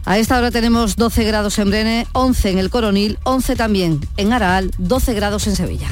A 0.04 0.20
esta 0.20 0.38
hora 0.38 0.52
tenemos 0.52 0.98
12 0.98 1.24
grados 1.24 1.58
en 1.58 1.70
Brene, 1.70 2.08
11 2.12 2.52
en 2.52 2.58
el 2.60 2.70
Coronil, 2.70 3.18
11 3.24 3.56
también 3.56 4.02
en 4.18 4.34
Araal, 4.34 4.72
12 4.78 5.14
grados 5.14 5.48
en 5.48 5.56
Sevilla. 5.56 5.88